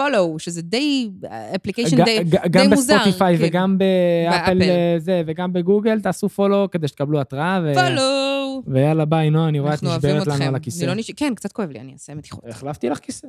follow, 0.00 0.38
שזה 0.38 0.62
די, 0.62 1.10
application 1.56 2.04
די, 2.04 2.24
די 2.24 2.36
גם 2.50 2.68
מוזר. 2.70 2.96
בספוטיפיי 2.96 3.38
כן. 3.38 3.44
וגם 3.46 3.78
באפל 3.78 4.50
באפל. 4.58 4.70
אה, 4.70 4.94
זה, 4.98 5.22
וגם 5.26 5.52
בגוגל, 5.52 6.00
תעשו 6.00 6.28
follow 6.50 6.70
כדי 6.70 6.88
שתקבלו 6.88 7.20
התראה. 7.20 7.60
ו- 7.64 7.74
follow. 7.74 8.62
ויאלה 8.66 9.04
ביי, 9.04 9.30
נועה, 9.30 9.48
אני 9.48 9.60
רואה 9.60 9.74
את 9.74 9.82
נשברת 9.82 10.26
לנו. 10.26 10.44
על 10.44 10.54
הכיסא. 10.54 10.84
לא 10.84 10.94
נש... 10.94 11.10
כן, 11.10 11.32
קצת 11.34 11.52
כואב 11.52 11.70
לי, 11.70 11.80
אני 11.80 11.92
אעשה 11.92 12.14
מתיחות. 12.14 12.44
החלפתי 12.48 12.88
לך 12.88 12.98
כיסא. 12.98 13.28